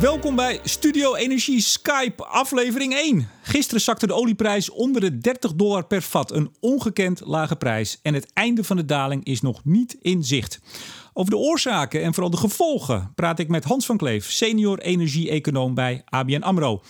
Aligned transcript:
Welkom 0.00 0.36
bij 0.36 0.60
Studio 0.64 1.14
Energie 1.14 1.60
Skype, 1.60 2.24
aflevering 2.24 2.94
1. 2.94 3.28
Gisteren 3.42 3.80
zakte 3.80 4.06
de 4.06 4.12
olieprijs 4.12 4.70
onder 4.70 5.00
de 5.00 5.18
30 5.18 5.54
dollar 5.54 5.86
per 5.86 6.02
vat, 6.02 6.32
een 6.32 6.54
ongekend 6.60 7.20
lage 7.24 7.56
prijs. 7.56 7.98
En 8.02 8.14
het 8.14 8.32
einde 8.32 8.64
van 8.64 8.76
de 8.76 8.84
daling 8.84 9.24
is 9.24 9.40
nog 9.40 9.64
niet 9.64 9.96
in 10.00 10.24
zicht. 10.24 10.60
Over 11.12 11.30
de 11.30 11.36
oorzaken 11.36 12.02
en 12.02 12.14
vooral 12.14 12.30
de 12.30 12.36
gevolgen 12.36 13.12
praat 13.14 13.38
ik 13.38 13.48
met 13.48 13.64
Hans 13.64 13.86
van 13.86 13.96
Kleef, 13.96 14.30
senior 14.30 14.78
energie-econoom 14.78 15.74
bij 15.74 16.02
ABN 16.04 16.42
AMRO. 16.42 16.82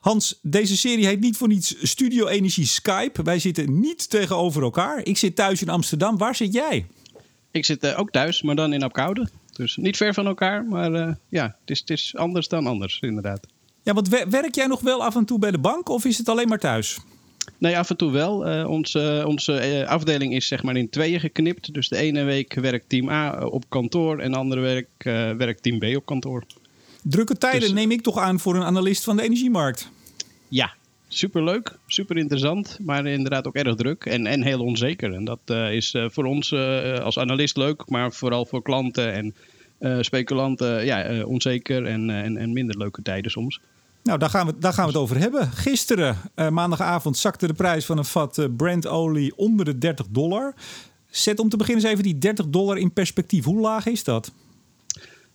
Hans, 0.00 0.38
deze 0.42 0.76
serie 0.76 1.06
heet 1.06 1.20
niet 1.20 1.36
voor 1.36 1.48
niets 1.48 1.76
Studio 1.82 2.26
Energie 2.26 2.66
Skype. 2.66 3.22
Wij 3.22 3.38
zitten 3.38 3.80
niet 3.80 4.10
tegenover 4.10 4.62
elkaar. 4.62 5.00
Ik 5.04 5.16
zit 5.16 5.36
thuis 5.36 5.62
in 5.62 5.68
Amsterdam. 5.68 6.18
Waar 6.18 6.34
zit 6.34 6.52
jij? 6.52 6.86
Ik 7.50 7.64
zit 7.64 7.84
uh, 7.84 7.98
ook 7.98 8.10
thuis, 8.10 8.42
maar 8.42 8.56
dan 8.56 8.72
in 8.72 8.82
Apkoude. 8.82 9.28
Dus 9.58 9.76
niet 9.76 9.96
ver 9.96 10.14
van 10.14 10.26
elkaar, 10.26 10.64
maar 10.64 10.92
uh, 10.92 11.14
ja, 11.28 11.56
het 11.60 11.70
is, 11.70 11.80
het 11.80 11.90
is 11.90 12.16
anders 12.16 12.48
dan 12.48 12.66
anders, 12.66 13.00
inderdaad. 13.00 13.46
Ja, 13.82 13.92
want 13.92 14.08
werk 14.08 14.54
jij 14.54 14.66
nog 14.66 14.80
wel 14.80 15.04
af 15.04 15.16
en 15.16 15.24
toe 15.24 15.38
bij 15.38 15.50
de 15.50 15.58
bank 15.58 15.88
of 15.88 16.04
is 16.04 16.18
het 16.18 16.28
alleen 16.28 16.48
maar 16.48 16.58
thuis? 16.58 16.98
Nee, 17.58 17.78
af 17.78 17.90
en 17.90 17.96
toe 17.96 18.10
wel. 18.10 18.48
Uh, 18.48 18.68
onze 18.68 19.24
onze 19.26 19.84
afdeling 19.88 20.34
is 20.34 20.46
zeg 20.46 20.62
maar 20.62 20.76
in 20.76 20.90
tweeën 20.90 21.20
geknipt. 21.20 21.74
Dus 21.74 21.88
de 21.88 21.96
ene 21.96 22.24
week 22.24 22.54
werkt 22.54 22.88
team 22.88 23.08
A 23.08 23.46
op 23.46 23.64
kantoor 23.68 24.18
en 24.18 24.30
de 24.30 24.36
andere 24.36 24.60
week 24.60 24.88
werkt 25.38 25.62
team 25.62 25.78
B 25.78 25.96
op 25.96 26.06
kantoor. 26.06 26.44
Drukke 27.02 27.38
tijden 27.38 27.60
dus, 27.60 27.72
neem 27.72 27.90
ik 27.90 28.02
toch 28.02 28.18
aan 28.18 28.40
voor 28.40 28.56
een 28.56 28.62
analist 28.62 29.04
van 29.04 29.16
de 29.16 29.22
energiemarkt. 29.22 29.90
Ja, 30.48 30.74
superleuk, 31.08 31.78
super 31.86 32.16
interessant, 32.16 32.78
maar 32.84 33.06
inderdaad 33.06 33.46
ook 33.46 33.54
erg 33.54 33.74
druk 33.74 34.04
en, 34.04 34.26
en 34.26 34.42
heel 34.42 34.60
onzeker. 34.60 35.14
En 35.14 35.24
dat 35.24 35.40
uh, 35.46 35.72
is 35.72 35.94
uh, 35.94 36.04
voor 36.08 36.24
ons 36.24 36.50
uh, 36.50 36.98
als 36.98 37.18
analist 37.18 37.56
leuk, 37.56 37.88
maar 37.88 38.12
vooral 38.12 38.46
voor 38.46 38.62
klanten 38.62 39.12
en 39.12 39.34
speculanten 40.00 40.84
ja, 40.84 41.24
onzeker 41.24 41.86
en, 41.86 42.10
en, 42.10 42.36
en 42.36 42.52
minder 42.52 42.78
leuke 42.78 43.02
tijden 43.02 43.30
soms. 43.30 43.60
Nou, 44.02 44.18
daar 44.18 44.30
gaan 44.30 44.46
we, 44.46 44.58
daar 44.58 44.72
gaan 44.72 44.84
we 44.84 44.90
het 44.90 45.00
over 45.00 45.18
hebben. 45.18 45.50
Gisteren, 45.50 46.16
maandagavond, 46.50 47.16
zakte 47.16 47.46
de 47.46 47.52
prijs 47.52 47.84
van 47.86 47.98
een 47.98 48.04
vat 48.04 48.48
Brent-olie 48.56 49.36
onder 49.36 49.64
de 49.64 49.78
30 49.78 50.06
dollar. 50.10 50.54
Zet 51.10 51.38
om 51.38 51.48
te 51.48 51.56
beginnen 51.56 51.84
eens 51.84 51.92
even 51.92 52.04
die 52.04 52.18
30 52.18 52.46
dollar 52.48 52.78
in 52.78 52.92
perspectief. 52.92 53.44
Hoe 53.44 53.60
laag 53.60 53.86
is 53.86 54.04
dat? 54.04 54.32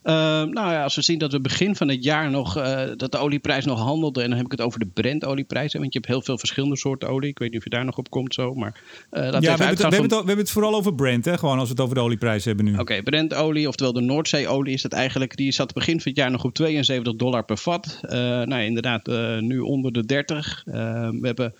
Uh, 0.03 0.13
nou 0.43 0.71
ja, 0.71 0.83
als 0.83 0.95
we 0.95 1.01
zien 1.01 1.17
dat 1.17 1.31
we 1.31 1.39
begin 1.39 1.75
van 1.75 1.87
het 1.87 2.03
jaar 2.03 2.29
nog 2.29 2.57
uh, 2.57 2.81
dat 2.95 3.11
de 3.11 3.17
olieprijs 3.17 3.65
nog 3.65 3.79
handelde, 3.79 4.21
en 4.21 4.27
dan 4.27 4.37
heb 4.37 4.45
ik 4.45 4.51
het 4.51 4.61
over 4.61 4.79
de 4.79 4.85
Brent-olieprijs, 4.85 5.73
want 5.73 5.93
je 5.93 5.99
hebt 5.99 6.11
heel 6.11 6.21
veel 6.21 6.37
verschillende 6.37 6.77
soorten 6.77 7.09
olie. 7.09 7.29
Ik 7.29 7.39
weet 7.39 7.49
niet 7.49 7.57
of 7.57 7.63
je 7.63 7.69
daar 7.69 7.85
nog 7.85 7.97
op 7.97 8.09
komt 8.09 8.33
zo, 8.33 8.53
maar 8.53 8.81
uh, 9.11 9.31
ja, 9.31 9.39
we, 9.39 9.47
hebben 9.47 9.67
het, 9.67 9.77
we, 9.77 9.83
hebben 9.83 10.01
het, 10.01 10.09
we 10.09 10.15
hebben 10.15 10.37
het 10.37 10.49
vooral 10.49 10.75
over 10.75 10.95
Brent, 10.95 11.25
hè? 11.25 11.37
gewoon 11.37 11.59
als 11.59 11.67
we 11.67 11.73
het 11.73 11.83
over 11.83 11.95
de 11.95 12.01
olieprijs 12.01 12.45
hebben 12.45 12.65
nu. 12.65 12.71
Oké, 12.71 12.81
okay, 12.81 13.03
Brent-olie, 13.03 13.67
oftewel 13.67 13.93
de 13.93 14.01
Noordzee-olie, 14.01 14.73
is 14.73 14.81
dat 14.81 14.93
eigenlijk, 14.93 15.35
die 15.35 15.51
zat 15.51 15.73
begin 15.73 16.01
van 16.01 16.11
het 16.11 16.19
jaar 16.19 16.31
nog 16.31 16.43
op 16.43 16.53
72 16.53 17.15
dollar 17.15 17.45
per 17.45 17.57
vat. 17.57 17.99
nou, 18.45 18.61
inderdaad, 18.61 19.07
nu 19.39 19.59
onder 19.59 19.91
de 19.91 20.05
30. 20.05 20.61
we 20.65 21.19
hebben 21.21 21.53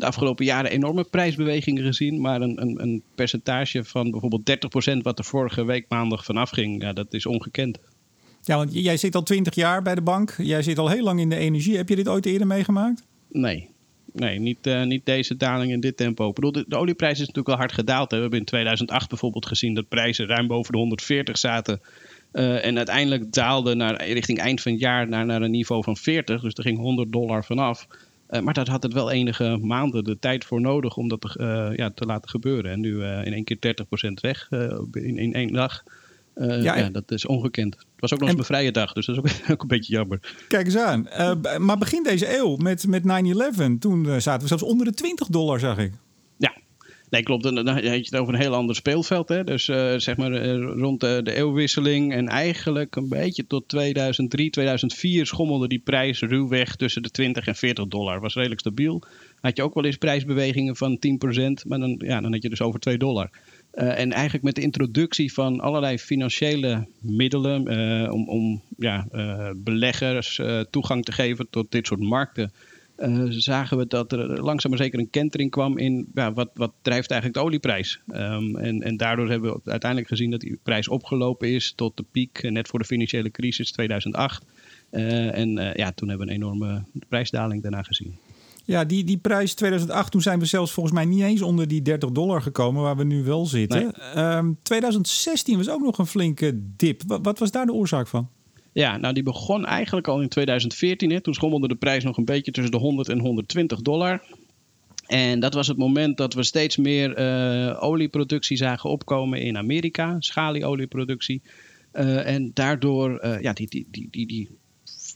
de 0.00 0.06
afgelopen 0.06 0.44
jaren 0.44 0.70
enorme 0.70 1.04
prijsbewegingen 1.04 1.84
gezien. 1.84 2.20
Maar 2.20 2.40
een, 2.40 2.60
een, 2.60 2.82
een 2.82 3.02
percentage 3.14 3.84
van 3.84 4.10
bijvoorbeeld 4.10 4.50
30% 4.96 5.02
wat 5.02 5.18
er 5.18 5.24
vorige 5.24 5.64
week 5.64 5.84
maandag 5.88 6.24
vanaf 6.24 6.50
ging, 6.50 6.82
ja, 6.82 6.92
dat 6.92 7.14
is 7.14 7.26
ongekend. 7.26 7.78
Ja, 8.42 8.56
want 8.56 8.74
jij 8.74 8.96
zit 8.96 9.14
al 9.14 9.22
20 9.22 9.54
jaar 9.54 9.82
bij 9.82 9.94
de 9.94 10.00
bank. 10.00 10.34
Jij 10.38 10.62
zit 10.62 10.78
al 10.78 10.88
heel 10.88 11.02
lang 11.02 11.20
in 11.20 11.28
de 11.28 11.36
energie. 11.36 11.76
Heb 11.76 11.88
je 11.88 11.96
dit 11.96 12.08
ooit 12.08 12.26
eerder 12.26 12.46
meegemaakt? 12.46 13.02
Nee. 13.28 13.68
Nee, 14.12 14.38
niet, 14.38 14.66
uh, 14.66 14.82
niet 14.82 15.06
deze 15.06 15.36
daling 15.36 15.72
in 15.72 15.80
dit 15.80 15.96
tempo. 15.96 16.28
Ik 16.28 16.34
bedoel, 16.34 16.52
de, 16.52 16.64
de, 16.68 16.76
olieprijs 16.76 17.12
is 17.12 17.18
natuurlijk 17.18 17.46
wel 17.46 17.56
hard 17.56 17.72
gedaald. 17.72 18.10
Hè. 18.10 18.16
We 18.16 18.22
hebben 18.22 18.38
in 18.40 18.44
2008 18.44 19.08
bijvoorbeeld 19.08 19.46
gezien 19.46 19.74
dat 19.74 19.88
prijzen 19.88 20.26
ruim 20.26 20.46
boven 20.46 20.72
de 20.72 20.78
140 20.78 21.38
zaten. 21.38 21.80
Uh, 22.32 22.64
en 22.64 22.76
uiteindelijk 22.76 23.32
daalde 23.32 23.74
naar, 23.74 24.04
richting 24.06 24.38
eind 24.38 24.60
van 24.60 24.72
het 24.72 24.80
jaar 24.80 25.08
naar, 25.08 25.26
naar 25.26 25.42
een 25.42 25.50
niveau 25.50 25.82
van 25.82 25.96
40. 25.96 26.40
Dus 26.40 26.54
er 26.54 26.62
ging 26.62 26.78
100 26.78 27.12
dollar 27.12 27.44
vanaf. 27.44 27.86
Uh, 28.30 28.40
maar 28.40 28.54
dat 28.54 28.68
had 28.68 28.82
het 28.82 28.92
wel 28.92 29.10
enige 29.10 29.58
maanden 29.62 30.04
de 30.04 30.18
tijd 30.18 30.44
voor 30.44 30.60
nodig 30.60 30.96
om 30.96 31.08
dat 31.08 31.20
te, 31.20 31.72
ja, 31.76 31.90
te 31.90 32.04
laten 32.04 32.30
gebeuren. 32.30 32.70
En 32.70 32.80
nu 32.80 33.04
in 33.04 33.32
één 33.32 33.44
keer 33.44 33.76
30% 34.08 34.12
weg 34.20 34.48
in, 34.92 35.18
in 35.18 35.34
één 35.34 35.52
dag. 35.52 35.82
Uh, 36.34 36.62
ja, 36.62 36.76
ja, 36.76 36.90
dat 36.90 37.10
is 37.10 37.26
ongekend. 37.26 37.74
Het 37.74 37.86
was 37.96 38.12
ook 38.12 38.18
nog 38.18 38.28
eens 38.28 38.36
mijn 38.36 38.48
vrije 38.48 38.72
dag, 38.72 38.92
dus 38.92 39.06
dat 39.06 39.24
is 39.24 39.42
ook, 39.42 39.50
ook 39.52 39.62
een 39.62 39.68
beetje 39.68 39.92
jammer. 39.92 40.20
Kijk 40.48 40.66
eens 40.66 40.76
aan. 40.76 41.08
Uh, 41.18 41.56
maar 41.58 41.78
begin 41.78 42.02
deze 42.02 42.36
eeuw 42.36 42.56
met, 42.56 42.86
met 42.86 43.02
9-11, 43.02 43.06
toen 43.78 44.20
zaten 44.20 44.42
we 44.42 44.48
zelfs 44.48 44.62
onder 44.62 44.86
de 44.86 44.92
20 44.92 45.26
dollar, 45.26 45.60
zag 45.60 45.78
ik. 45.78 45.92
Ja, 46.36 46.52
nee, 47.10 47.22
klopt. 47.22 47.42
Dan, 47.42 47.54
dan 47.54 47.66
heb 47.66 47.84
je 47.84 47.90
het 47.90 48.16
over 48.16 48.34
een 48.34 48.40
heel 48.40 48.54
ander 48.54 48.74
speelveld. 48.74 49.28
Hè? 49.28 49.44
Dus 49.44 49.64
zeg 49.96 50.16
maar 50.16 50.54
rond 50.58 51.00
de, 51.00 51.20
de, 51.22 51.34
eeuwwisseling 51.34 52.12
en 52.12 52.28
eigenlijk 52.28 52.96
een 52.96 53.08
beetje 53.08 53.46
tot 53.46 53.68
2003, 53.68 54.50
2004 54.50 55.26
schommelde 55.26 55.68
die 55.68 55.78
prijs 55.78 56.20
ruwweg 56.20 56.76
tussen 56.76 57.02
de 57.02 57.10
20 57.10 57.46
en 57.46 57.56
40 57.56 57.86
dollar. 57.86 58.20
Was 58.20 58.34
redelijk 58.34 58.60
stabiel. 58.60 59.02
Had 59.40 59.56
je 59.56 59.62
ook 59.62 59.74
wel 59.74 59.84
eens 59.84 59.96
prijsbewegingen 59.96 60.76
van 60.76 60.96
10%, 60.96 61.66
maar 61.66 61.78
dan, 61.78 61.94
ja, 61.98 62.20
dan 62.20 62.32
had 62.32 62.42
je 62.42 62.48
dus 62.48 62.62
over 62.62 62.80
2 62.80 62.98
dollar. 62.98 63.30
En 63.70 64.12
eigenlijk 64.12 64.44
met 64.44 64.54
de 64.54 64.62
introductie 64.62 65.32
van 65.32 65.60
allerlei 65.60 65.98
financiële 65.98 66.86
middelen 67.00 67.68
om, 68.12 68.28
om 68.28 68.62
ja, 68.78 69.06
beleggers 69.56 70.40
toegang 70.70 71.04
te 71.04 71.12
geven 71.12 71.46
tot 71.50 71.70
dit 71.70 71.86
soort 71.86 72.00
markten, 72.00 72.52
zagen 73.28 73.76
we 73.76 73.86
dat 73.86 74.12
er 74.12 74.42
langzaam 74.42 74.70
maar 74.70 74.80
zeker 74.80 74.98
een 74.98 75.10
kentering 75.10 75.50
kwam 75.50 75.78
in 75.78 76.08
ja, 76.14 76.32
wat, 76.32 76.50
wat 76.54 76.72
drijft 76.82 77.10
eigenlijk 77.10 77.40
de 77.40 77.46
olieprijs. 77.46 78.00
Um, 78.12 78.56
en, 78.56 78.82
en 78.82 78.96
daardoor 78.96 79.28
hebben 79.28 79.52
we 79.52 79.70
uiteindelijk 79.70 80.10
gezien 80.10 80.30
dat 80.30 80.40
die 80.40 80.58
prijs 80.62 80.88
opgelopen 80.88 81.48
is 81.48 81.72
tot 81.76 81.96
de 81.96 82.04
piek 82.10 82.50
net 82.50 82.68
voor 82.68 82.78
de 82.78 82.84
financiële 82.84 83.30
crisis 83.30 83.72
2008. 83.72 84.44
en 84.90 85.72
ja, 85.74 85.92
toen 85.92 86.08
hebben 86.08 86.26
we 86.26 86.32
een 86.32 86.38
enorme 86.42 86.82
prijsdaling 87.08 87.62
daarna 87.62 87.82
gezien. 87.82 88.18
Ja, 88.70 88.84
die, 88.84 89.04
die 89.04 89.18
prijs 89.18 89.54
2008, 89.54 90.10
toen 90.10 90.22
zijn 90.22 90.38
we 90.38 90.44
zelfs 90.44 90.72
volgens 90.72 90.94
mij 90.94 91.04
niet 91.04 91.22
eens 91.22 91.42
onder 91.42 91.68
die 91.68 91.82
30 91.82 92.10
dollar 92.10 92.42
gekomen 92.42 92.82
waar 92.82 92.96
we 92.96 93.04
nu 93.04 93.24
wel 93.24 93.46
zitten. 93.46 93.78
Nee. 93.78 93.86
Um, 93.86 94.18
ehm, 94.18 94.52
2016 94.62 95.56
was 95.56 95.68
ook 95.68 95.82
nog 95.82 95.98
een 95.98 96.06
flinke 96.06 96.60
dip. 96.76 97.02
Wat, 97.06 97.20
wat, 97.22 97.38
was 97.38 97.50
daar 97.50 97.66
de 97.66 97.72
oorzaak 97.72 98.06
van? 98.06 98.28
Ja, 98.72 98.96
nou 98.96 99.14
die 99.14 99.22
begon 99.22 99.66
eigenlijk 99.66 100.08
al 100.08 100.20
in 100.20 100.28
2014. 100.28 101.10
Hè. 101.10 101.20
Toen 101.20 101.34
schommelde 101.34 101.68
de 101.68 101.74
prijs 101.74 102.04
nog 102.04 102.16
een 102.16 102.24
beetje 102.24 102.52
tussen 102.52 102.72
de 102.72 102.78
100 102.78 103.08
en 103.08 103.18
120 103.18 103.80
dollar. 103.80 104.22
En 105.06 105.40
dat 105.40 105.54
was 105.54 105.66
het 105.66 105.76
moment 105.76 106.16
dat 106.16 106.34
we 106.34 106.42
steeds 106.42 106.76
meer 106.76 107.18
uh, 107.18 107.82
olieproductie 107.82 108.56
zagen 108.56 108.90
opkomen 108.90 109.40
in 109.40 109.56
Amerika, 109.56 110.16
schalieolieproductie. 110.18 111.42
Uh, 111.92 112.26
en 112.26 112.50
daardoor, 112.54 113.24
uh, 113.24 113.40
ja, 113.40 113.52
die, 113.52 113.68
die, 113.68 113.86
die, 113.90 114.08
die, 114.10 114.26
die 114.26 114.48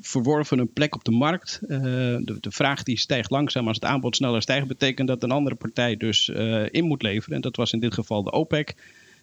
verworven 0.01 0.59
een 0.59 0.73
plek 0.73 0.95
op 0.95 1.05
de 1.05 1.11
markt. 1.11 1.59
De, 1.61 2.37
de, 2.41 2.51
vraag 2.51 2.83
die 2.83 2.99
stijgt 2.99 3.31
langzaam. 3.31 3.67
Als 3.67 3.77
het 3.77 3.85
aanbod 3.85 4.17
sneller 4.17 4.43
stijgt, 4.43 4.67
betekent 4.67 5.09
dat 5.09 5.23
een 5.23 5.31
andere 5.31 5.55
partij 5.55 5.97
dus 5.97 6.29
in 6.71 6.85
moet 6.85 7.03
leveren. 7.03 7.37
En 7.37 7.43
dat 7.43 7.57
was 7.57 7.73
in 7.73 7.81
dit 7.81 7.95
geval 7.95 8.23
de 8.23 8.33
OPEC. 8.33 8.75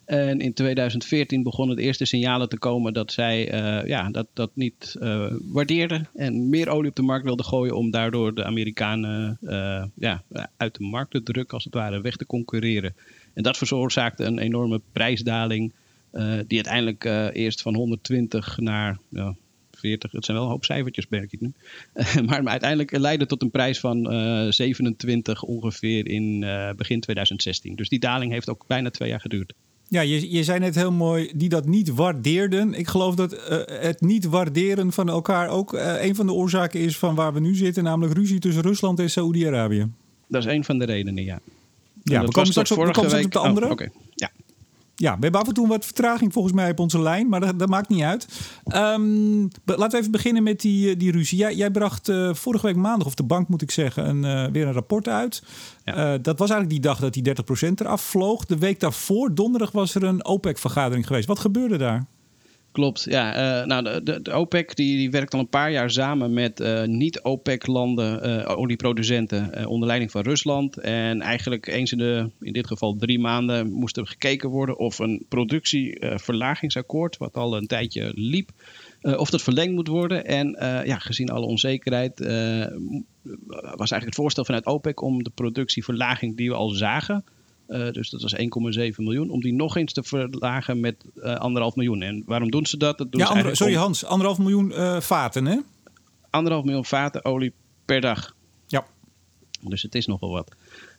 En 0.06 0.39
in 0.39 0.53
2014 0.53 1.44
begonnen 1.44 1.75
de 1.75 1.81
eerste 1.81 2.06
signalen 2.06 2.50
te 2.50 2.57
komen 2.57 2.94
dat 2.94 3.12
zij 3.12 3.53
uh, 3.53 3.88
ja, 3.88 4.09
dat, 4.09 4.28
dat 4.34 4.51
niet 4.53 4.95
waardeerden. 5.41 6.09
En 6.16 6.50
meer 6.50 6.69
olie 6.69 6.89
op 6.89 6.95
de 6.95 7.01
markt 7.01 7.25
wilden 7.25 7.45
gooien 7.45 7.75
om 7.75 7.91
daardoor 7.91 8.35
de 8.35 8.44
Amerikanen 8.44 9.38
ja, 9.95 10.23
uit 10.57 10.75
de 10.75 10.84
markt 10.84 11.11
te 11.11 11.23
drukken, 11.23 11.53
als 11.53 11.63
het 11.63 11.73
ware, 11.73 12.01
weg 12.01 12.16
te 12.16 12.25
concurreren. 12.25 12.95
En 13.34 13.44
dat 13.44 13.57
veroorzaakte 13.57 14.23
een 14.23 14.40
enorme 14.40 14.81
prijsdaling. 14.91 15.73
die 16.47 16.66
uiteindelijk 16.66 17.03
eerst 17.35 17.61
van 17.61 17.75
120 17.75 18.57
naar 18.57 18.97
40. 19.81 20.11
Het 20.11 20.25
zijn 20.25 20.38
wel 20.38 20.45
een 20.45 20.51
hoop 20.51 20.66
cijfertjes, 20.66 21.07
merk 21.09 21.31
ik 21.31 21.41
nu. 21.41 21.53
maar, 22.28 22.45
uiteindelijk 22.45 22.97
leidde 22.97 23.25
tot 23.25 23.41
een 23.41 23.51
prijs 23.51 23.79
van 23.79 24.13
uh, 24.13 24.45
eh, 24.45 24.51
27 24.51 25.44
ongeveer 25.44 26.07
in 26.07 26.41
uh, 26.41 26.69
begin 26.72 27.00
2016. 27.00 27.75
Dus 27.75 27.90
die 27.90 28.00
daling 28.00 28.31
heeft 28.31 28.50
ook 28.50 28.67
bijna 28.67 28.90
twee 28.90 29.09
jaar 29.09 29.19
geduurd. 29.19 29.53
Ja, 29.91 30.02
je, 30.02 30.31
je 30.31 30.44
zei 30.44 30.59
net 30.59 30.75
heel 30.75 30.91
mooi, 30.91 31.31
die 31.35 31.50
dat 31.50 31.66
niet 31.66 31.94
waardeerden. 31.94 32.74
Ik 32.74 32.88
geloof 32.88 33.16
dat 33.16 33.34
uh, 33.34 33.40
het 33.66 34.02
niet 34.02 34.26
waarderen 34.26 34.91
van 34.91 35.09
elkaar 35.09 35.49
ook 35.49 35.73
een 35.99 36.16
van 36.16 36.26
de 36.26 36.34
oorzaken 36.34 36.79
is 36.79 36.97
van 36.97 37.16
waar 37.16 37.34
we 37.34 37.40
nu 37.40 37.55
zitten, 37.55 37.84
namelijk 37.84 38.17
ruzie 38.17 38.40
tussen 38.40 38.61
Rusland 38.61 38.99
en 38.99 39.09
Saoedi-Arabië. 39.09 39.88
Dat 40.28 40.46
is 40.46 40.53
een 40.53 40.64
van 40.64 40.79
de 40.79 40.85
redenen, 40.85 41.23
ja. 41.23 41.40
Ja, 42.03 42.22
we 42.26 42.32
komen 42.32 42.52
straks 42.52 42.72
op, 42.72 42.78
we 42.78 42.91
komen 42.91 43.09
straks 43.09 43.26
op 43.26 43.32
de 43.32 43.40
andere. 43.40 43.66
Oh, 43.66 43.72
okay. 43.72 43.91
Ja. 45.01 45.15
We 45.15 45.21
hebben 45.21 45.41
af 45.41 45.47
en 45.47 45.53
toe 45.53 45.67
wat 45.67 45.85
vertraging 45.85 46.33
volgens 46.33 46.53
mij 46.53 46.71
op 46.71 46.79
onze 46.79 47.01
lijn, 47.01 47.29
maar 47.29 47.39
dat, 47.39 47.59
dat 47.59 47.69
maakt 47.69 47.89
niet 47.89 48.03
uit. 48.03 48.27
Um, 48.75 49.47
laten 49.65 49.91
we 49.91 49.97
even 49.97 50.11
beginnen 50.11 50.43
met 50.43 50.61
die, 50.61 50.89
eh, 50.89 50.99
die 50.99 51.11
ruzie. 51.11 51.37
Jij, 51.37 51.55
jij 51.55 51.71
bracht 51.71 52.09
uh, 52.09 52.33
vorige 52.33 52.65
week 52.65 52.75
maandag, 52.75 53.07
of 53.07 53.15
de 53.15 53.23
bank 53.23 53.47
moet 53.47 53.61
ik 53.61 53.71
zeggen, 53.71 54.09
een, 54.09 54.45
uh, 54.45 54.51
weer 54.51 54.67
een 54.67 54.73
rapport 54.73 55.07
uit. 55.07 55.43
Ja. 55.83 56.13
Uh, 56.13 56.19
dat 56.21 56.39
was 56.39 56.49
eigenlijk 56.49 56.69
die 56.69 56.91
dag 56.91 56.99
dat 56.99 57.13
die 57.13 57.23
30% 57.69 57.73
eraf 57.75 58.01
vloog. 58.01 58.45
De 58.45 58.57
week 58.57 58.79
daarvoor, 58.79 59.35
donderdag, 59.35 59.71
was 59.71 59.95
er 59.95 60.03
een 60.03 60.25
OPEC-vergadering 60.25 61.07
geweest. 61.07 61.27
Wat 61.27 61.39
gebeurde 61.39 61.77
daar? 61.77 62.05
Klopt, 62.72 63.06
ja. 63.09 63.59
Uh, 63.62 63.66
nou, 63.66 64.03
de, 64.03 64.22
de, 64.22 64.32
OPEC 64.32 64.76
die, 64.76 64.97
die, 64.97 65.12
werkt 65.12 65.34
al 65.34 65.40
een 65.40 65.50
paar 65.50 65.72
jaar 65.72 65.91
samen 65.91 66.34
met 66.34 66.59
uh, 66.59 66.84
niet-OPEC-landen, 66.84 68.29
uh, 68.29 68.58
olieproducenten, 68.58 69.68
onder 69.68 69.88
leiding 69.88 70.12
van 70.12 70.22
Rusland. 70.22 70.78
En 70.78 71.22
eigenlijk 71.22 71.68
eens 71.68 71.91
in 71.91 71.97
de, 71.97 72.29
in 72.40 72.53
dit 72.53 72.68
geval 72.68 72.96
drie 72.96 73.20
maanden, 73.20 73.72
moest 73.72 73.97
er 73.97 74.08
gekeken 74.08 74.50
worden 74.50 74.78
of 74.78 75.00
een 75.00 75.26
productieverlagingsakkoord, 75.29 77.18
wat 77.18 77.38
al 77.38 77.58
een 77.58 77.68
tijdje 77.68 78.12
liep, 78.16 78.50
of 79.02 79.29
dat 79.29 79.41
verlengd 79.41 79.73
moet 79.73 79.88
worden. 79.88 80.26
En 80.26 80.56
ja, 80.85 80.97
gezien 80.97 81.29
alle 81.29 81.46
onzekerheid 81.46 82.20
was 82.20 83.91
eigenlijk 83.91 84.06
het 84.06 84.16
voorstel 84.16 84.46
vanuit 84.46 84.66
OPEC 84.66 85.02
om 85.02 85.23
de 85.23 85.32
productieverlaging 85.35 86.38
die 86.38 86.50
we 86.50 86.56
al 86.56 86.70
zagen 86.70 87.23
uh, 87.72 87.91
dus 87.91 88.09
dat 88.09 88.22
was 88.22 88.35
1,7 88.35 88.96
miljoen. 88.96 89.29
Om 89.29 89.41
die 89.41 89.53
nog 89.53 89.78
eens 89.78 89.94
te 89.94 90.03
verlagen 90.03 90.79
met 90.79 91.06
uh, 91.16 91.35
anderhalf 91.35 91.76
miljoen. 91.76 92.02
En 92.02 92.23
waarom 92.26 92.52
doen 92.52 92.66
ze 92.66 92.78
dat? 92.78 92.97
dat 92.97 93.12
doen 93.12 93.22
ja, 93.22 93.53
sorry 93.53 93.76
Hans, 93.76 94.06
anderhalf 94.06 94.38
miljoen 94.38 94.72
uh, 94.72 95.00
vaten 95.00 95.46
hè? 95.46 95.58
Anderhalf 96.29 96.64
miljoen 96.64 96.85
vaten 96.85 97.26
olie 97.26 97.53
per 97.85 98.02
dag. 98.02 98.35
Ja. 98.68 98.85
Dus 99.62 99.82
het 99.82 99.96
is 99.96 100.06
nogal 100.06 100.29
wat. 100.29 100.56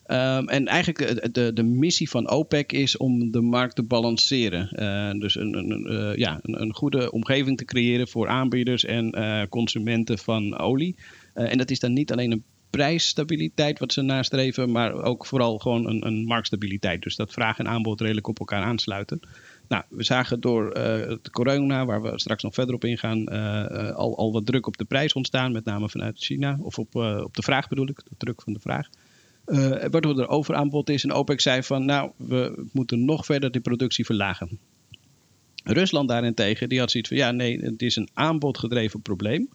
Um, 0.07 0.49
en 0.49 0.67
eigenlijk 0.67 1.35
de, 1.35 1.53
de 1.53 1.63
missie 1.63 2.11
van 2.11 2.31
OPEC 2.31 2.73
is 2.73 2.97
om 2.97 3.31
de 3.31 3.41
markt 3.41 3.75
te 3.75 3.83
balanceren. 3.83 4.69
Uh, 4.73 5.21
dus 5.21 5.37
een, 5.37 5.55
een, 5.55 5.93
uh, 5.93 6.17
ja, 6.17 6.39
een, 6.43 6.63
een, 6.63 6.75
goede 6.75 7.11
omgeving 7.11 7.57
te 7.57 7.65
creëren 7.65 8.09
voor 8.09 8.29
aanbieders 8.29 8.85
en 8.85 9.19
uh, 9.19 9.43
consumenten 9.49 10.19
van 10.19 10.59
olie. 10.59 10.97
en 11.35 11.59
dat 11.59 11.71
is 11.71 11.81
dan 11.81 11.93
niet 11.93 12.13
alleen 12.13 12.33
een 12.33 12.45
prijsstabiliteit 12.73 13.79
wat 13.79 13.93
ze 13.93 14.03
nastreven, 14.03 14.71
maar 14.71 14.93
ook 14.93 15.27
vooral 15.27 15.59
gewoon 15.59 15.87
een, 15.87 16.07
een 16.07 16.25
marktstabiliteit. 16.25 17.03
Dus 17.03 17.17
dat 17.17 17.33
vraag 17.33 17.59
en 17.59 17.69
aanbod 17.69 18.01
redelijk 18.01 18.29
op 18.29 18.39
elkaar 18.39 18.63
aansluiten. 18.63 19.21
Nou, 19.69 19.85
we 19.89 20.05
zagen 20.05 20.41
door 20.41 20.77
uh, 20.77 21.09
het 21.09 21.31
corona, 21.31 21.85
waar 21.85 22.03
we 22.03 22.13
straks 22.15 22.43
nog 22.43 22.55
verder 22.55 22.75
op 22.75 22.85
ingaan, 22.85 23.33
uh, 23.33 23.91
al, 23.91 24.17
al 24.17 24.33
wat 24.33 24.47
druk 24.47 24.67
op 24.67 24.77
de 24.77 24.85
prijs 24.85 25.13
ontstaan, 25.13 25.53
met 25.53 25.65
name 25.65 25.89
vanuit 25.89 26.19
China, 26.19 26.59
of 26.61 26.79
op, 26.79 26.95
op 26.95 27.35
de 27.35 27.43
vraag 27.43 27.69
bedoel 27.69 27.89
ik, 27.89 28.01
de 28.05 28.15
druk 28.17 28.43
van 28.43 28.53
de 28.53 28.61
vraag. 28.61 28.89
waardoor 29.91 30.21
er 30.21 30.29
overaanbod 30.29 30.91
is 30.91 31.05
en 31.05 31.13
OPEC 31.13 31.41
zei 31.41 31.63
van, 31.63 31.85
nou, 31.85 32.11
we 32.17 32.69
moeten 32.73 33.05
nog 33.05 33.25
verder 33.25 33.51
de 33.51 33.61
productie 33.61 34.05
verlagen. 34.05 34.59
Rusland 35.65 36.09
daarentegen, 36.09 36.69
die 36.69 36.79
had 36.79 36.91
zoiets 36.91 37.09
van, 37.09 37.19
ja 37.19 37.31
nee, 37.31 37.61
het 37.61 37.83
is 37.83 37.97
een 37.97 38.09
aanbodgedreven 38.13 39.03
probleem. 39.03 39.49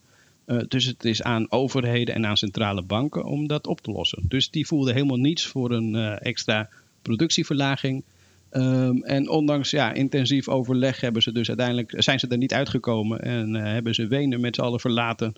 Uh, 0.48 0.62
dus 0.68 0.86
het 0.86 1.06
is 1.06 1.24
aan 1.24 1.52
overheden 1.52 2.16
en 2.16 2.26
aan 2.26 2.38
centrale 2.38 2.82
banken 2.82 3.26
om 3.26 3.48
dat 3.48 3.68
op 3.68 3.82
te 3.82 3.92
lossen. 3.92 4.24
Dus 4.28 4.50
die 4.50 4.68
voelden 4.68 4.94
helemaal 4.94 5.18
niets 5.18 5.46
voor 5.46 5.72
een 5.72 5.94
uh, 5.94 6.26
extra 6.26 6.70
productieverlaging. 7.02 8.04
Um, 8.52 9.04
en 9.04 9.30
ondanks 9.30 9.70
ja, 9.70 9.94
intensief 9.94 10.48
overleg 10.48 11.02
hebben 11.02 11.22
ze 11.22 11.32
dus 11.32 11.48
uiteindelijk, 11.48 11.94
zijn 11.98 12.20
ze 12.20 12.28
er 12.28 12.38
niet 12.38 12.54
uitgekomen 12.54 13.22
en 13.22 13.56
uh, 13.56 13.64
hebben 13.64 13.96
ze 13.96 14.08
Wenen 14.08 14.42
met 14.42 14.56
z'n 14.56 14.62
allen 14.62 14.80
verlaten 14.80 15.34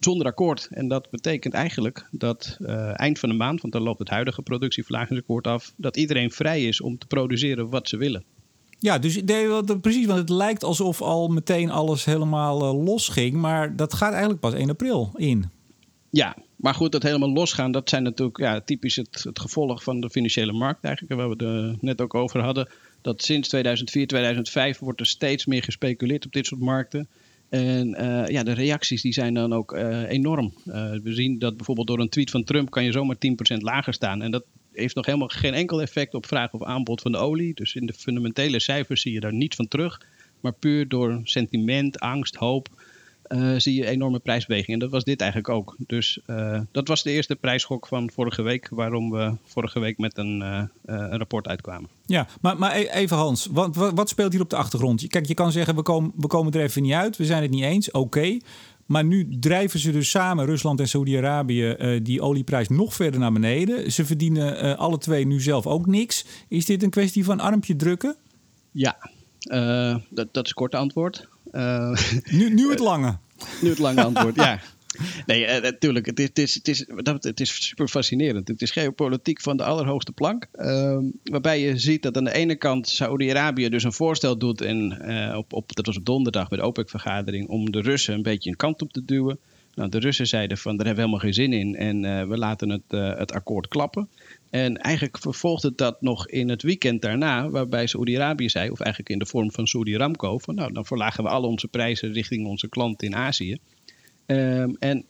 zonder 0.00 0.26
akkoord. 0.26 0.68
En 0.70 0.88
dat 0.88 1.10
betekent 1.10 1.54
eigenlijk 1.54 2.08
dat 2.10 2.58
eind 2.94 3.18
van 3.18 3.28
de 3.28 3.34
maand, 3.34 3.60
want 3.60 3.72
dan 3.72 3.82
loopt 3.82 3.98
het 3.98 4.08
huidige 4.08 4.42
productieverlagingsakkoord 4.42 5.46
af, 5.46 5.72
dat 5.76 5.96
iedereen 5.96 6.30
vrij 6.30 6.64
is 6.64 6.80
om 6.80 6.98
te 6.98 7.06
produceren 7.06 7.68
wat 7.68 7.88
ze 7.88 7.96
willen. 7.96 8.24
Ja, 8.78 8.98
dus 8.98 9.22
precies, 9.80 10.06
want 10.06 10.18
het 10.18 10.28
lijkt 10.28 10.64
alsof 10.64 11.02
al 11.02 11.28
meteen 11.28 11.70
alles 11.70 12.04
helemaal 12.04 12.62
uh, 12.62 12.84
los 12.84 13.08
ging. 13.08 13.34
Maar 13.34 13.76
dat 13.76 13.94
gaat 13.94 14.10
eigenlijk 14.10 14.40
pas 14.40 14.54
1 14.54 14.70
april 14.70 15.10
in. 15.16 15.50
Ja, 16.10 16.36
maar 16.56 16.74
goed, 16.74 16.92
dat 16.92 17.02
helemaal 17.02 17.32
losgaan, 17.32 17.72
dat 17.72 17.88
zijn 17.88 18.02
natuurlijk 18.02 18.38
ja, 18.38 18.60
typisch 18.60 18.96
het, 18.96 19.22
het 19.22 19.40
gevolg 19.40 19.82
van 19.82 20.00
de 20.00 20.10
financiële 20.10 20.52
markt 20.52 20.84
eigenlijk. 20.84 21.20
Waar 21.20 21.36
we 21.36 21.44
het 21.44 21.82
net 21.82 22.00
ook 22.00 22.14
over 22.14 22.40
hadden. 22.40 22.68
Dat 23.02 23.22
sinds 23.22 23.48
2004, 23.48 24.06
2005 24.06 24.78
wordt 24.78 25.00
er 25.00 25.06
steeds 25.06 25.46
meer 25.46 25.62
gespeculeerd 25.62 26.26
op 26.26 26.32
dit 26.32 26.46
soort 26.46 26.60
markten. 26.60 27.08
En 27.48 27.88
uh, 27.88 28.26
ja, 28.28 28.42
de 28.42 28.52
reacties 28.52 29.02
die 29.02 29.12
zijn 29.12 29.34
dan 29.34 29.52
ook 29.52 29.72
enorm. 30.08 30.52
We 31.02 31.12
zien 31.12 31.38
dat 31.38 31.56
bijvoorbeeld 31.56 31.86
door 31.86 32.00
een 32.00 32.08
tweet 32.08 32.30
van 32.30 32.44
Trump 32.44 32.70
kan 32.70 32.84
je 32.84 32.92
zomaar 32.92 33.16
10% 33.16 33.56
lager 33.56 33.94
staan. 33.94 34.22
En 34.22 34.30
dat 34.30 34.44
heeft 34.74 34.94
nog 34.94 35.06
helemaal 35.06 35.28
geen 35.28 35.54
enkel 35.54 35.82
effect 35.82 36.14
op 36.14 36.26
vraag 36.26 36.52
of 36.52 36.62
aanbod 36.62 37.00
van 37.00 37.12
de 37.12 37.18
olie. 37.18 37.54
Dus 37.54 37.74
in 37.74 37.86
de 37.86 37.92
fundamentele 37.92 38.60
cijfers 38.60 39.00
zie 39.00 39.12
je 39.12 39.20
daar 39.20 39.34
niets 39.34 39.56
van 39.56 39.68
terug. 39.68 40.00
Maar 40.40 40.52
puur 40.52 40.88
door 40.88 41.20
sentiment, 41.24 42.00
angst, 42.00 42.34
hoop 42.34 42.68
uh, 43.28 43.54
zie 43.56 43.74
je 43.74 43.86
enorme 43.86 44.18
prijsbewegingen. 44.18 44.72
En 44.72 44.78
dat 44.78 44.90
was 44.90 45.04
dit 45.04 45.20
eigenlijk 45.20 45.52
ook. 45.52 45.76
Dus 45.78 46.18
uh, 46.26 46.60
dat 46.72 46.88
was 46.88 47.02
de 47.02 47.10
eerste 47.10 47.36
prijsschok 47.36 47.86
van 47.86 48.10
vorige 48.10 48.42
week, 48.42 48.68
waarom 48.70 49.10
we 49.10 49.34
vorige 49.44 49.80
week 49.80 49.98
met 49.98 50.18
een, 50.18 50.40
uh, 50.40 50.62
een 50.84 51.18
rapport 51.18 51.48
uitkwamen. 51.48 51.90
Ja, 52.06 52.26
maar, 52.40 52.58
maar 52.58 52.76
e-, 52.76 52.88
even 52.88 53.16
Hans, 53.16 53.48
wat, 53.50 53.76
wat, 53.76 54.08
speelt 54.08 54.32
hier 54.32 54.42
op 54.42 54.50
de 54.50 54.56
achtergrond? 54.56 55.06
Kijk, 55.06 55.26
je 55.26 55.34
kan 55.34 55.52
zeggen, 55.52 55.74
we 55.74 55.82
komen, 55.82 56.12
we 56.16 56.26
komen 56.26 56.52
er 56.52 56.62
even 56.62 56.82
niet 56.82 56.92
uit, 56.92 57.16
we 57.16 57.24
zijn 57.24 57.42
het 57.42 57.50
niet 57.50 57.64
eens, 57.64 57.90
oké. 57.90 58.38
Maar 58.86 59.04
nu 59.04 59.38
drijven 59.38 59.80
ze 59.80 59.92
dus 59.92 60.10
samen, 60.10 60.46
Rusland 60.46 60.80
en 60.80 60.88
Saudi-Arabië, 60.88 61.76
uh, 61.78 62.00
die 62.02 62.20
olieprijs 62.20 62.68
nog 62.68 62.94
verder 62.94 63.20
naar 63.20 63.32
beneden. 63.32 63.92
Ze 63.92 64.04
verdienen 64.04 64.64
uh, 64.64 64.74
alle 64.74 64.98
twee 64.98 65.26
nu 65.26 65.40
zelf 65.40 65.66
ook 65.66 65.86
niks. 65.86 66.24
Is 66.48 66.66
dit 66.66 66.82
een 66.82 66.90
kwestie 66.90 67.24
van 67.24 67.40
armpje 67.40 67.76
drukken? 67.76 68.16
Ja, 68.70 68.96
uh, 69.52 69.96
dat, 70.10 70.28
dat 70.32 70.44
is 70.44 70.50
het 70.50 70.52
korte 70.52 70.76
antwoord. 70.76 71.28
nu, 72.30 72.54
nu 72.54 72.70
het 72.70 72.78
lange. 72.90 73.18
nu 73.60 73.68
het 73.68 73.78
lange 73.78 74.04
antwoord, 74.04 74.34
ja. 74.34 74.60
Nee, 75.26 75.60
natuurlijk. 75.60 76.06
Het 76.06 76.18
is, 76.18 76.54
het, 76.54 76.68
is, 76.68 76.78
het, 76.86 77.08
is, 77.08 77.14
het 77.20 77.40
is 77.40 77.66
super 77.66 77.88
fascinerend. 77.88 78.48
Het 78.48 78.62
is 78.62 78.70
geopolitiek 78.70 79.40
van 79.40 79.56
de 79.56 79.64
allerhoogste 79.64 80.12
plank. 80.12 80.46
Uh, 80.54 80.98
waarbij 81.22 81.60
je 81.60 81.78
ziet 81.78 82.02
dat 82.02 82.16
aan 82.16 82.24
de 82.24 82.34
ene 82.34 82.56
kant 82.56 82.88
Saudi-Arabië 82.88 83.68
dus 83.68 83.84
een 83.84 83.92
voorstel 83.92 84.38
doet. 84.38 84.60
En, 84.60 84.98
uh, 85.02 85.36
op, 85.36 85.52
op, 85.52 85.74
dat 85.74 85.86
was 85.86 85.96
op 85.96 86.04
donderdag 86.04 86.48
bij 86.48 86.58
de 86.58 86.64
OPEC-vergadering. 86.64 87.48
Om 87.48 87.70
de 87.70 87.80
Russen 87.80 88.14
een 88.14 88.22
beetje 88.22 88.50
een 88.50 88.56
kant 88.56 88.82
op 88.82 88.92
te 88.92 89.04
duwen. 89.04 89.38
Nou, 89.74 89.88
de 89.88 89.98
Russen 89.98 90.26
zeiden 90.26 90.58
van 90.58 90.76
daar 90.76 90.86
hebben 90.86 91.04
we 91.04 91.10
helemaal 91.10 91.32
geen 91.32 91.44
zin 91.44 91.52
in. 91.52 91.76
En 91.76 92.04
uh, 92.04 92.28
we 92.28 92.38
laten 92.38 92.70
het, 92.70 93.18
het 93.18 93.32
akkoord 93.32 93.68
klappen. 93.68 94.08
En 94.50 94.76
eigenlijk 94.76 95.18
vervolgde 95.18 95.72
dat 95.74 96.02
nog 96.02 96.28
in 96.28 96.48
het 96.48 96.62
weekend 96.62 97.02
daarna. 97.02 97.48
Waarbij 97.48 97.86
Saudi-Arabië 97.86 98.48
zei, 98.48 98.70
of 98.70 98.80
eigenlijk 98.80 99.10
in 99.10 99.18
de 99.18 99.26
vorm 99.26 99.52
van 99.52 99.66
Saudi 99.66 99.96
Ramco. 99.96 100.38
Van 100.38 100.54
nou, 100.54 100.72
dan 100.72 100.86
verlagen 100.86 101.24
we 101.24 101.30
al 101.30 101.42
onze 101.42 101.68
prijzen 101.68 102.12
richting 102.12 102.46
onze 102.46 102.68
klanten 102.68 103.06
in 103.06 103.16
Azië. 103.16 103.58
Um, 104.26 104.76
en 104.78 105.04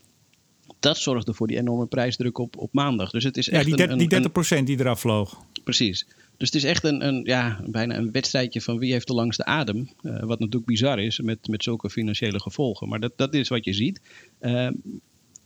dat 0.81 0.99
zorgde 0.99 1.35
voor 1.35 1.47
die 1.47 1.57
enorme 1.57 1.87
prijsdruk 1.87 2.39
op, 2.39 2.57
op 2.57 2.73
maandag. 2.73 3.11
Dus 3.11 3.25
het 3.25 3.37
is 3.37 3.49
echt 3.49 3.67
ja, 3.67 3.77
die, 3.77 3.89
een, 3.89 3.99
die 3.99 4.09
30 4.09 4.33
procent 4.33 4.67
die 4.67 4.81
eraf 4.81 5.01
vloog. 5.01 5.41
Precies. 5.65 6.07
Dus 6.37 6.49
het 6.49 6.55
is 6.55 6.65
echt 6.65 6.85
een, 6.85 7.07
een, 7.07 7.25
ja, 7.25 7.61
bijna 7.67 7.97
een 7.97 8.13
wedstrijdje 8.13 8.61
van 8.61 8.79
wie 8.79 8.93
heeft 8.93 9.07
de 9.07 9.15
langste 9.15 9.45
adem. 9.45 9.89
Uh, 10.03 10.23
wat 10.23 10.39
natuurlijk 10.39 10.67
bizar 10.67 10.99
is 10.99 11.21
met, 11.21 11.49
met 11.49 11.63
zulke 11.63 11.91
financiële 11.91 12.41
gevolgen. 12.41 12.89
Maar 12.89 13.01
dat, 13.01 13.13
dat 13.17 13.35
is 13.35 13.49
wat 13.49 13.65
je 13.65 13.73
ziet. 13.73 14.01
Uh, 14.41 14.69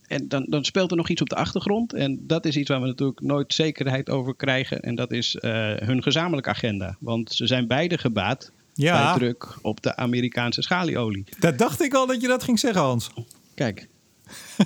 en 0.07 0.29
dan, 0.29 0.47
dan 0.49 0.65
speelt 0.65 0.91
er 0.91 0.97
nog 0.97 1.09
iets 1.09 1.21
op 1.21 1.29
de 1.29 1.37
achtergrond. 1.37 1.93
En 1.93 2.21
dat 2.27 2.47
is 2.47 2.57
iets 2.57 2.69
waar 2.69 2.81
we 2.81 2.87
natuurlijk 2.87 3.21
nooit 3.21 3.55
zekerheid 3.55 4.11
over 4.11 4.37
krijgen. 4.37 4.81
En 4.81 4.95
dat 4.95 5.13
is 5.13 5.35
uh, 5.35 5.75
hun 5.77 6.03
gezamenlijke 6.03 6.51
agenda. 6.51 6.97
Want 7.01 7.33
ze 7.33 7.47
zijn 7.47 7.67
beide 7.67 7.99
gebaat 7.99 8.53
ja. 8.75 9.09
bij 9.09 9.19
druk 9.19 9.59
op 9.63 9.83
de 9.83 9.97
Amerikaanse 9.97 10.63
schalieolie. 10.63 11.25
Dat 11.39 11.59
dacht 11.59 11.83
ik 11.83 11.95
al 11.95 12.07
dat 12.07 12.21
je 12.21 12.27
dat 12.27 12.43
ging 12.43 12.59
zeggen, 12.59 12.83
Hans. 12.83 13.11
Kijk. 13.59 13.89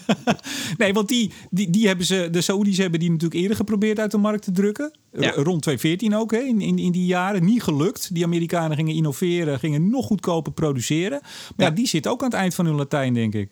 nee, 0.78 0.92
want 0.92 1.08
die, 1.08 1.32
die, 1.50 1.70
die 1.70 1.86
hebben 1.86 2.06
ze, 2.06 2.28
de 2.30 2.40
Saoedi's 2.40 2.78
hebben 2.78 3.00
die 3.00 3.10
natuurlijk 3.10 3.40
eerder 3.40 3.56
geprobeerd 3.56 3.98
uit 3.98 4.10
de 4.10 4.18
markt 4.18 4.42
te 4.42 4.50
drukken. 4.52 4.92
Ja. 5.12 5.30
Rond 5.30 5.62
2014 5.62 6.14
ook, 6.14 6.30
hè, 6.30 6.38
in, 6.38 6.60
in, 6.60 6.78
in 6.78 6.92
die 6.92 7.06
jaren. 7.06 7.44
Niet 7.44 7.62
gelukt. 7.62 8.14
Die 8.14 8.24
Amerikanen 8.24 8.76
gingen 8.76 8.94
innoveren, 8.94 9.58
gingen 9.58 9.90
nog 9.90 10.06
goedkoper 10.06 10.52
produceren. 10.52 11.20
Maar 11.20 11.52
ja. 11.56 11.64
ja, 11.64 11.70
die 11.70 11.86
zit 11.86 12.06
ook 12.06 12.22
aan 12.22 12.30
het 12.30 12.38
eind 12.38 12.54
van 12.54 12.66
hun 12.66 12.74
Latijn, 12.74 13.14
denk 13.14 13.34
ik. 13.34 13.50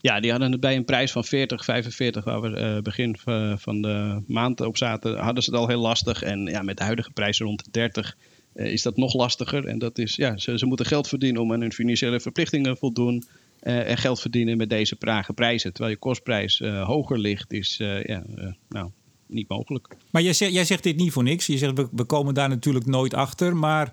Ja, 0.00 0.20
die 0.20 0.30
hadden 0.30 0.52
het 0.52 0.60
bij 0.60 0.76
een 0.76 0.84
prijs 0.84 1.12
van 1.12 1.24
40, 1.24 1.64
45, 1.64 2.24
waar 2.24 2.40
we 2.40 2.48
uh, 2.48 2.82
begin 2.82 3.16
van 3.58 3.82
de 3.82 4.22
maand 4.26 4.60
op 4.60 4.76
zaten, 4.76 5.18
hadden 5.18 5.42
ze 5.42 5.50
het 5.50 5.58
al 5.58 5.68
heel 5.68 5.80
lastig. 5.80 6.22
En 6.22 6.46
ja, 6.46 6.62
met 6.62 6.76
de 6.76 6.84
huidige 6.84 7.10
prijzen 7.10 7.46
rond 7.46 7.64
de 7.64 7.70
30 7.70 8.16
uh, 8.54 8.72
is 8.72 8.82
dat 8.82 8.96
nog 8.96 9.14
lastiger. 9.14 9.66
En 9.66 9.78
dat 9.78 9.98
is, 9.98 10.16
ja, 10.16 10.36
ze, 10.36 10.58
ze 10.58 10.66
moeten 10.66 10.86
geld 10.86 11.08
verdienen 11.08 11.42
om 11.42 11.52
aan 11.52 11.60
hun 11.60 11.72
financiële 11.72 12.20
verplichtingen 12.20 12.76
voldoen. 12.76 13.24
Uh, 13.62 13.90
en 13.90 13.96
geld 13.96 14.20
verdienen 14.20 14.56
met 14.56 14.70
deze 14.70 14.96
prage 14.96 15.32
prijzen. 15.32 15.72
Terwijl 15.72 15.94
je 15.94 16.00
kostprijs 16.00 16.60
uh, 16.60 16.86
hoger 16.86 17.18
ligt, 17.18 17.52
is 17.52 17.78
uh, 17.80 18.04
ja, 18.04 18.24
nou, 18.68 18.90
niet 19.26 19.48
mogelijk. 19.48 19.96
Maar 20.10 20.22
jij 20.22 20.32
zegt, 20.32 20.52
jij 20.52 20.64
zegt 20.64 20.82
dit 20.82 20.96
niet 20.96 21.12
voor 21.12 21.22
niks. 21.22 21.46
Je 21.46 21.58
zegt 21.58 21.76
we, 21.76 21.88
we 21.92 22.04
komen 22.04 22.34
daar 22.34 22.48
natuurlijk 22.48 22.86
nooit 22.86 23.14
achter. 23.14 23.56
Maar 23.56 23.92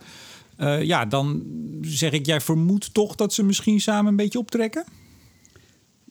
ja, 0.81 1.05
dan 1.05 1.43
zeg 1.81 2.11
ik, 2.11 2.25
jij 2.25 2.41
vermoedt 2.41 2.93
toch 2.93 3.15
dat 3.15 3.33
ze 3.33 3.43
misschien 3.43 3.79
samen 3.79 4.09
een 4.09 4.15
beetje 4.15 4.39
optrekken? 4.39 4.85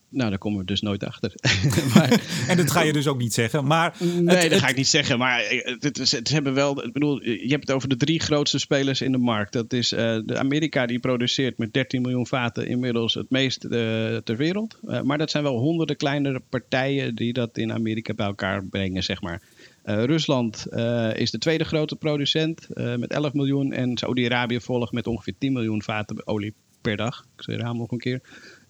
Nou, 0.09 0.31
daar 0.31 0.39
komen 0.39 0.59
we 0.59 0.65
dus 0.65 0.81
nooit 0.81 1.05
achter. 1.05 1.33
maar, 1.95 2.21
en 2.49 2.57
dat 2.57 2.71
ga 2.71 2.81
je 2.81 2.93
dus 2.93 3.07
ook 3.07 3.19
niet 3.19 3.35
zeggen. 3.35 3.65
Maar 3.65 3.95
nee, 3.99 4.37
het, 4.37 4.51
dat 4.51 4.61
ga 4.61 4.69
ik 4.69 4.77
niet 4.77 4.89
zeggen. 4.89 5.19
Maar 5.19 5.41
het, 5.49 5.99
het, 5.99 6.11
het, 6.11 6.29
hebben 6.29 6.55
wel. 6.55 6.85
Ik 6.85 6.93
bedoel, 6.93 7.23
je 7.25 7.49
hebt 7.49 7.67
het 7.67 7.77
over 7.77 7.89
de 7.89 7.97
drie 7.97 8.21
grootste 8.21 8.59
spelers 8.59 9.01
in 9.01 9.13
de 9.13 9.19
markt. 9.19 9.53
Dat 9.53 9.73
is 9.73 9.93
uh, 9.93 9.99
de 10.25 10.39
Amerika 10.39 10.87
die 10.87 10.99
produceert 10.99 11.59
met 11.59 11.73
13 11.73 12.03
miljoen 12.03 12.27
vaten 12.27 12.67
inmiddels 12.67 13.15
het 13.15 13.31
meest 13.31 13.65
uh, 13.65 13.71
ter 14.17 14.37
wereld. 14.37 14.79
Uh, 14.85 15.01
maar 15.01 15.19
dat 15.19 15.31
zijn 15.31 15.43
wel 15.43 15.59
honderden 15.59 15.97
kleinere 15.97 16.43
partijen 16.49 17.15
die 17.15 17.33
dat 17.33 17.59
in 17.59 17.73
Amerika 17.73 18.15
bij 18.15 18.27
elkaar 18.27 18.65
brengen, 18.65 19.03
zeg 19.03 19.21
maar. 19.21 19.43
Rusland 19.83 20.67
is 21.15 21.31
de 21.31 21.39
tweede 21.39 21.65
grote 21.65 21.97
producent 21.97 22.69
met 22.75 23.13
11 23.13 23.33
miljoen. 23.33 23.73
En 23.73 23.97
Saudi-Arabië 23.97 24.61
volgt 24.61 24.93
met 24.93 25.07
ongeveer 25.07 25.35
10 25.39 25.53
miljoen 25.53 25.83
vaten 25.83 26.27
olie 26.27 26.55
per 26.81 26.97
dag. 26.97 27.27
Ik 27.37 27.43
zeg 27.43 27.57
het 27.57 27.77
nog 27.77 27.91
een 27.91 27.99
keer. 27.99 28.21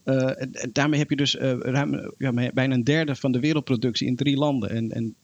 En, 0.07 0.71
daarmee 0.73 0.99
heb 0.99 1.11
je 1.11 1.17
dus 1.17 1.35
ruim, 1.35 2.13
ja, 2.19 2.33
bijna 2.33 2.75
een 2.75 2.85
derde 2.85 3.15
van 3.15 3.33
de 3.33 3.41
wereldproductie 3.41 4.07
in 4.07 4.17
drie 4.17 4.37
landen. 4.37 4.71
En, 4.71 4.91
en 4.91 5.17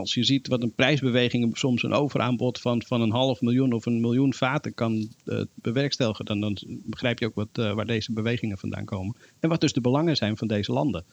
als 0.00 0.14
je 0.14 0.24
ziet 0.24 0.48
wat 0.48 0.62
een 0.62 0.74
prijsbeweging 0.74 1.58
soms 1.58 1.82
een 1.82 1.92
overaanbod 1.92 2.60
van, 2.60 2.82
van 2.86 3.00
een 3.00 3.10
half 3.10 3.40
miljoen 3.40 3.72
of 3.72 3.86
een 3.86 4.00
miljoen 4.00 4.34
vaten 4.34 4.74
kan 4.74 5.08
uh, 5.24 5.42
bewerkstelligen, 5.54 6.24
dan, 6.24 6.40
dan 6.40 6.58
begrijp 6.66 7.18
je 7.18 7.26
ook 7.26 7.34
wat, 7.34 7.48
uh, 7.54 7.72
waar 7.72 7.86
deze 7.86 8.12
bewegingen 8.12 8.58
vandaan 8.58 8.84
komen. 8.84 9.16
En 9.40 9.48
wat 9.48 9.60
dus 9.60 9.72
de 9.72 9.80
belangen 9.80 10.16
zijn 10.16 10.36
van 10.36 10.48
deze 10.48 10.72
landen. 10.72 11.04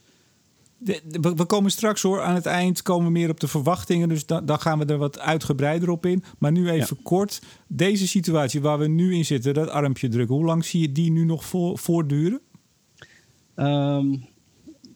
De, 0.80 1.02
de, 1.08 1.34
we 1.36 1.46
komen 1.46 1.72
straks 1.72 2.02
hoor, 2.02 2.22
aan 2.22 2.36
het 2.36 2.46
eind 2.46 2.82
komen 2.82 3.06
we 3.06 3.12
meer 3.12 3.30
op 3.30 3.40
de 3.40 3.48
verwachtingen. 3.48 4.10
Dus 4.10 4.26
da, 4.26 4.42
dan 4.42 4.60
gaan 4.60 4.80
we 4.80 4.86
er 4.86 4.98
wat 4.98 5.20
uitgebreider 5.20 5.90
op 5.90 6.06
in. 6.06 6.24
Maar 6.38 6.52
nu 6.52 6.70
even 6.70 6.96
ja. 6.98 7.04
kort. 7.04 7.42
Deze 7.68 8.08
situatie 8.08 8.62
waar 8.62 8.80
we 8.80 8.88
nu 8.88 9.16
in 9.16 9.26
zitten, 9.26 9.54
dat 9.54 9.70
armpje 9.70 10.08
drukken. 10.08 10.36
Hoe 10.36 10.46
lang 10.46 10.66
zie 10.66 10.82
je 10.82 10.92
die 10.92 11.12
nu 11.12 11.26
nog 11.26 11.46
voor, 11.46 11.78
voortduren? 11.78 12.42
Um, 13.60 14.26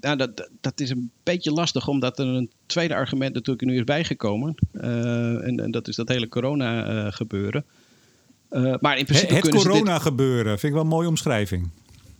nou, 0.02 0.18
dat, 0.18 0.50
dat 0.62 0.80
is 0.80 0.90
een 0.90 1.12
beetje 1.24 1.52
lastig, 1.52 1.88
omdat 1.88 2.20
er 2.20 2.26
een 2.26 2.50
tweede 2.66 2.96
argument 2.96 3.34
natuurlijk 3.34 3.66
nu 3.68 3.78
is 3.78 3.84
bijgekomen. 3.84 4.56
Uh, 4.74 5.48
en, 5.48 5.60
en, 5.60 5.72
dat 5.72 5.88
is 5.88 5.96
dat 5.96 6.08
hele 6.08 6.28
corona-gebeuren. 6.28 7.66
Uh, 8.52 8.62
uh, 8.64 8.76
maar 8.80 8.98
in 8.98 9.06
principe 9.06 9.34
het 9.34 9.50
corona-gebeuren, 9.50 10.60
vind 10.60 10.64
ik 10.64 10.74
wel 10.74 10.82
een 10.82 10.88
mooie 10.88 11.08
omschrijving. 11.08 11.70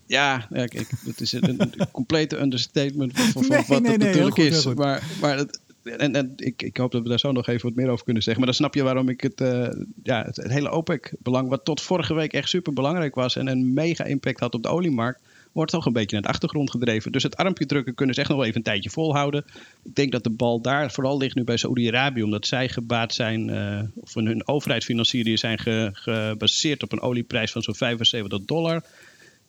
Ja, 0.06 0.48
ja 0.50 0.66
kijk, 0.66 0.90
dat 1.06 1.20
is 1.20 1.32
een, 1.32 1.62
een 1.62 1.74
complete 1.92 2.40
understatement 2.40 3.14
van, 3.14 3.32
van 3.32 3.42
nee, 3.48 3.64
wat 3.68 3.82
nee, 3.82 3.92
het 3.92 4.00
nee, 4.02 4.08
natuurlijk 4.08 4.36
goed, 4.36 4.46
is. 4.46 4.74
Maar, 4.74 5.04
maar 5.22 5.38
het, 5.38 5.60
en, 5.84 6.16
en 6.16 6.34
ik, 6.36 6.62
ik, 6.62 6.78
hoop 6.78 6.92
dat 6.92 7.04
we 7.04 7.10
daar 7.10 7.20
zo 7.20 7.32
nog 7.32 7.48
even 7.48 7.68
wat 7.68 7.76
meer 7.76 7.90
over 7.90 8.04
kunnen 8.04 8.24
zeggen. 8.24 8.44
Maar 8.44 8.52
dan 8.52 8.62
snap 8.62 8.76
je 8.76 8.84
waarom 8.84 9.10
ik 9.10 9.22
het, 9.22 9.42
uh, 9.42 9.68
ja, 10.04 10.24
het, 10.26 10.36
het 10.36 10.52
hele 10.52 10.72
OPEC-belang, 10.72 11.50
wat 11.50 11.66
tot 11.66 11.82
vorige 11.82 12.14
week 12.14 12.34
echt 12.34 12.50
super 12.50 12.74
belangrijk 12.74 13.16
was 13.16 13.36
en 13.36 13.48
een 13.48 13.74
mega 13.74 14.04
impact 14.04 14.40
had 14.40 14.54
op 14.54 14.64
de 14.64 14.70
oliemarkt, 14.70 15.22
wordt 15.52 15.72
toch 15.72 15.86
een 15.86 15.94
beetje 15.94 16.16
naar 16.16 16.22
de 16.22 16.30
achtergrond 16.30 16.72
gedreven. 16.72 17.12
Dus 17.12 17.24
het 17.24 17.36
armpje 17.36 17.66
drukken 17.66 17.96
kunnen 17.96 18.16
ze 18.16 18.22
echt 18.22 18.30
nog 18.30 18.40
wel 18.40 18.48
even 18.48 18.60
een 18.60 18.66
tijdje 18.66 18.90
volhouden. 18.90 19.46
Ik 19.84 19.96
denk 19.96 20.12
dat 20.12 20.24
de 20.24 20.30
bal 20.30 20.62
daar 20.62 20.92
vooral 20.92 21.18
ligt 21.18 21.36
nu 21.36 21.44
bij 21.44 21.58
Saoedi-Arabië, 21.58 22.24
omdat 22.24 22.48
zij 22.48 22.70
gebaat 22.70 23.14
zijn, 23.14 23.48
uh, 23.48 23.82
of 23.96 24.14
hun 24.14 24.48
overheidsfinancieren 24.48 25.38
zijn 25.38 25.60
ge, 25.60 25.90
gebaseerd 25.94 26.84
op 26.84 26.92
een 26.92 27.02
olieprijs 27.02 27.52
van 27.52 27.62
zo'n 27.62 27.76
75 27.76 28.46
dollar. 28.46 28.84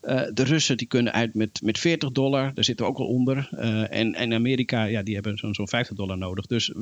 Uh, 0.03 0.23
de 0.35 0.43
Russen 0.43 0.77
die 0.77 0.87
kunnen 0.87 1.13
uit 1.13 1.35
met, 1.35 1.61
met 1.63 1.79
40 1.79 2.13
dollar, 2.13 2.55
daar 2.55 2.65
zitten 2.65 2.87
we 2.87 2.93
ook 2.93 2.99
al 2.99 3.07
onder. 3.07 3.49
Uh, 3.53 3.93
en, 3.93 4.15
en 4.15 4.33
Amerika, 4.33 4.85
ja, 4.85 5.03
die 5.03 5.15
hebben 5.15 5.39
zo'n 5.39 5.55
zo'n 5.55 5.69
50 5.69 5.97
dollar 5.97 6.19
nodig. 6.19 6.47
Dus 6.47 6.73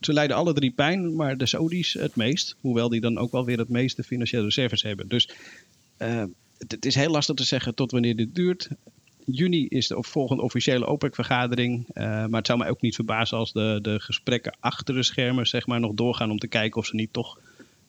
ze 0.00 0.12
lijden 0.12 0.36
alle 0.36 0.52
drie 0.52 0.70
pijn, 0.70 1.14
maar 1.14 1.36
de 1.36 1.46
Saudis 1.46 1.92
het 1.92 2.16
meest. 2.16 2.56
Hoewel 2.60 2.88
die 2.88 3.00
dan 3.00 3.18
ook 3.18 3.32
wel 3.32 3.44
weer 3.44 3.58
het 3.58 3.68
meeste 3.68 4.02
financiële 4.02 4.44
reserves 4.44 4.82
hebben. 4.82 5.08
Dus 5.08 5.28
het 6.68 6.86
is 6.86 6.94
heel 6.94 7.10
lastig 7.10 7.36
te 7.36 7.44
zeggen 7.44 7.74
tot 7.74 7.90
wanneer 7.90 8.16
dit 8.16 8.34
duurt. 8.34 8.68
Juni 9.24 9.66
is 9.66 9.88
de 9.88 9.96
volgende 9.98 10.42
officiële 10.42 10.86
OPEC-vergadering. 10.86 11.88
Uh, 11.94 12.04
maar 12.04 12.28
het 12.30 12.46
zou 12.46 12.58
mij 12.58 12.70
ook 12.70 12.80
niet 12.80 12.94
verbazen 12.94 13.38
als 13.38 13.52
de, 13.52 13.78
de 13.82 14.00
gesprekken 14.00 14.56
achter 14.60 14.94
de 14.94 15.02
schermen 15.02 15.46
zeg 15.46 15.66
maar, 15.66 15.80
nog 15.80 15.94
doorgaan 15.94 16.30
om 16.30 16.38
te 16.38 16.48
kijken 16.48 16.80
of 16.80 16.86
ze 16.86 16.94
niet 16.94 17.12
toch 17.12 17.40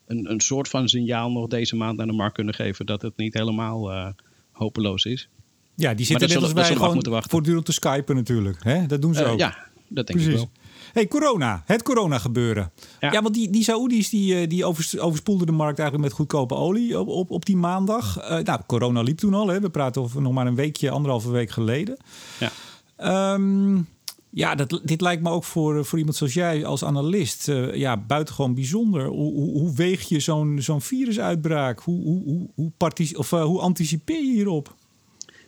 een, 0.07 0.31
een 0.31 0.39
soort 0.39 0.67
van 0.67 0.89
signaal 0.89 1.31
nog 1.31 1.47
deze 1.47 1.75
maand 1.75 1.99
aan 1.99 2.07
de 2.07 2.13
markt 2.13 2.35
kunnen 2.35 2.53
geven 2.53 2.85
dat 2.85 3.01
het 3.01 3.17
niet 3.17 3.33
helemaal 3.33 3.91
uh, 3.91 4.07
hopeloos 4.51 5.05
is. 5.05 5.29
Ja, 5.75 5.93
die 5.93 6.05
zitten 6.05 6.27
net 6.27 6.37
als 6.37 6.53
wij 6.53 6.75
gewoon 6.75 7.23
voortdurend 7.29 7.65
te 7.65 7.71
skypen 7.71 8.15
natuurlijk. 8.15 8.63
Hè? 8.63 8.85
Dat 8.85 9.01
doen 9.01 9.13
ze 9.13 9.23
uh, 9.23 9.31
ook. 9.31 9.39
Ja, 9.39 9.67
dat 9.87 10.07
denk 10.07 10.19
Precies. 10.19 10.41
ik 10.41 10.49
wel 10.49 10.49
hey, 10.93 11.07
corona. 11.07 11.63
Het 11.65 11.83
corona 11.83 12.17
gebeuren. 12.17 12.71
Ja, 12.99 13.11
ja 13.11 13.21
want 13.21 13.33
die, 13.33 13.49
die 13.49 13.63
Saoedi's 13.63 14.09
die, 14.09 14.35
eh, 14.35 14.49
die 14.49 14.65
overspoelden 14.65 15.45
de 15.47 15.53
markt 15.53 15.79
eigenlijk 15.79 16.09
met 16.09 16.17
goedkope 16.17 16.55
olie 16.55 16.99
op, 16.99 17.07
op, 17.07 17.31
op 17.31 17.45
die 17.45 17.57
maandag. 17.57 18.17
Uh, 18.17 18.37
nou, 18.37 18.59
corona 18.67 19.01
liep 19.01 19.17
toen 19.17 19.33
al. 19.33 19.47
Hè. 19.47 19.59
We 19.59 19.69
praten 19.69 20.01
over 20.01 20.21
nog 20.21 20.33
maar 20.33 20.47
een 20.47 20.55
weekje, 20.55 20.89
anderhalve 20.89 21.31
week 21.31 21.49
geleden. 21.49 21.97
Ja. 22.39 23.33
Um, 23.33 23.87
ja, 24.33 24.55
dat, 24.55 24.81
dit 24.83 25.01
lijkt 25.01 25.23
me 25.23 25.29
ook 25.29 25.43
voor, 25.43 25.85
voor 25.85 25.97
iemand 25.97 26.17
zoals 26.17 26.33
jij 26.33 26.65
als 26.65 26.83
analist 26.83 27.47
uh, 27.47 27.75
ja, 27.75 27.97
buitengewoon 27.97 28.53
bijzonder. 28.53 29.05
Hoe, 29.05 29.33
hoe, 29.33 29.59
hoe 29.59 29.75
weeg 29.75 30.01
je 30.01 30.19
zo'n 30.19 30.57
zo'n 30.61 30.81
virusuitbraak? 30.81 31.79
Hoe, 31.79 32.03
hoe, 32.03 32.23
hoe, 32.23 32.49
hoe, 32.55 32.71
of, 33.15 33.31
uh, 33.31 33.43
hoe 33.43 33.59
anticipeer 33.59 34.25
je 34.25 34.31
hierop? 34.31 34.75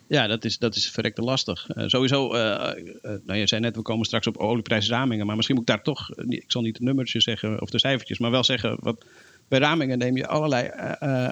Ja, 0.07 0.27
dat 0.27 0.45
is, 0.45 0.57
dat 0.57 0.75
is 0.75 0.89
verrekte 0.89 1.21
lastig. 1.21 1.67
Uh, 1.75 1.83
sowieso, 1.87 2.35
uh, 2.35 2.41
nou, 3.01 3.39
je 3.39 3.47
zei 3.47 3.61
net, 3.61 3.75
we 3.75 3.81
komen 3.81 4.05
straks 4.05 4.27
op 4.27 4.37
olieprijsramingen. 4.37 5.25
Maar 5.25 5.35
misschien 5.35 5.57
moet 5.57 5.69
ik 5.69 5.75
daar 5.75 5.83
toch, 5.83 6.09
ik 6.27 6.51
zal 6.51 6.61
niet 6.61 6.77
de 6.77 6.83
nummertjes 6.83 7.23
zeggen 7.23 7.61
of 7.61 7.69
de 7.69 7.79
cijfertjes, 7.79 8.19
maar 8.19 8.31
wel 8.31 8.43
zeggen, 8.43 8.77
wat, 8.79 9.05
bij 9.47 9.59
ramingen 9.59 9.97
neem 9.97 10.17
je 10.17 10.27
allerlei 10.27 10.69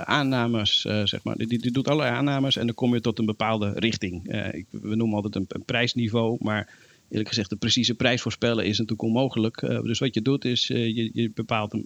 aannames, 0.05 0.81
zeg 0.81 1.23
maar. 1.23 1.35
Die, 1.35 1.47
die 1.47 1.71
doet 1.71 1.87
allerlei 1.87 2.15
aannames 2.15 2.57
en 2.57 2.65
dan 2.65 2.75
kom 2.75 2.93
je 2.93 3.01
tot 3.01 3.19
een 3.19 3.25
bepaalde 3.25 3.71
richting. 3.75 4.33
Ik, 4.51 4.65
we 4.69 4.95
noemen 4.95 5.15
altijd 5.15 5.35
een, 5.35 5.45
een 5.47 5.65
prijsniveau, 5.65 6.37
maar 6.39 6.69
eerlijk 7.11 7.29
gezegd, 7.29 7.49
de 7.49 7.55
precieze 7.55 7.95
prijs 7.95 8.21
voorspellen 8.21 8.65
is 8.65 8.77
natuurlijk 8.77 9.01
onmogelijk. 9.01 9.61
Uh, 9.61 9.81
dus 9.81 9.99
wat 9.99 10.13
je 10.13 10.21
doet 10.21 10.45
is, 10.45 10.69
uh, 10.69 10.95
je, 10.95 11.09
je, 11.13 11.31
bepaalt 11.33 11.73
een 11.73 11.85